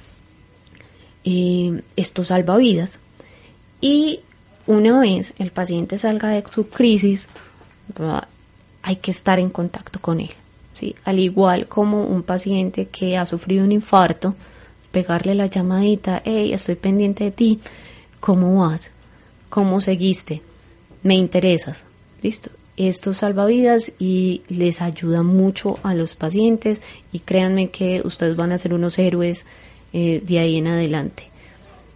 Eh, 1.25 1.83
esto 1.97 2.25
salva 2.25 2.57
vidas. 2.57 3.01
Y 3.81 4.20
una 4.66 5.01
vez 5.01 5.35
el 5.39 5.51
paciente 5.51 5.99
salga 5.99 6.31
de 6.31 6.45
su 6.51 6.68
crisis, 6.68 7.29
hay 8.83 8.97
que 8.97 9.11
estar 9.11 9.39
en 9.39 9.51
contacto 9.51 10.01
con 10.01 10.20
él. 10.20 10.31
¿sí? 10.75 10.95
Al 11.05 11.18
igual 11.18 11.68
como 11.68 12.05
un 12.05 12.22
paciente 12.22 12.87
que 12.87 13.16
ha 13.16 13.27
sufrido 13.27 13.64
un 13.64 13.72
infarto, 13.72 14.35
pegarle 14.91 15.35
la 15.35 15.47
llamadita, 15.47 16.22
hey, 16.25 16.53
estoy 16.53 16.77
pendiente 16.77 17.25
de 17.25 17.31
ti, 17.31 17.61
¿cómo 18.20 18.61
vas? 18.61 18.91
¿Cómo 19.51 19.81
seguiste? 19.81 20.43
Me 21.03 21.14
interesas. 21.14 21.85
Listo. 22.22 22.51
Esto 22.77 23.14
salva 23.14 23.47
vidas 23.47 23.93
y 24.01 24.43
les 24.49 24.83
ayuda 24.83 25.22
mucho 25.22 25.79
a 25.85 25.95
los 25.95 26.16
pacientes 26.16 26.83
y 27.12 27.20
créanme 27.20 27.70
que 27.70 28.03
ustedes 28.05 28.35
van 28.35 28.51
a 28.51 28.59
ser 28.59 28.75
unos 28.75 28.99
héroes 28.99 29.47
eh, 29.95 30.20
de 30.22 30.38
ahí 30.40 30.59
en 30.59 30.66
adelante. 30.66 31.22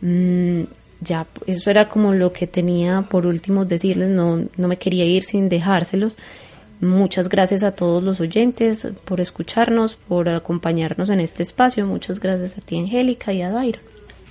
Mm, 0.01 0.63
ya, 1.01 1.27
eso 1.47 1.71
era 1.71 1.89
como 1.89 2.15
lo 2.15 2.33
que 2.33 2.47
tenía 2.47 3.03
por 3.03 3.27
último 3.27 3.65
decirles, 3.65 4.09
no, 4.09 4.45
no 4.57 4.69
me 4.69 4.79
quería 4.79 5.05
ir 5.05 5.25
sin 5.25 5.49
dejárselos. 5.49 6.15
Muchas 6.81 7.29
gracias 7.29 7.65
a 7.65 7.73
todos 7.73 8.05
los 8.05 8.21
oyentes 8.21 8.87
por 9.05 9.21
escucharnos, 9.21 9.97
por 9.97 10.29
acompañarnos 10.29 11.11
en 11.11 11.19
este 11.19 11.43
espacio. 11.43 11.87
Muchas 11.87 12.21
gracias 12.21 12.57
a 12.57 12.61
ti, 12.61 12.79
Angélica, 12.79 13.33
y 13.33 13.43
a 13.43 13.51
Dairo. 13.51 13.81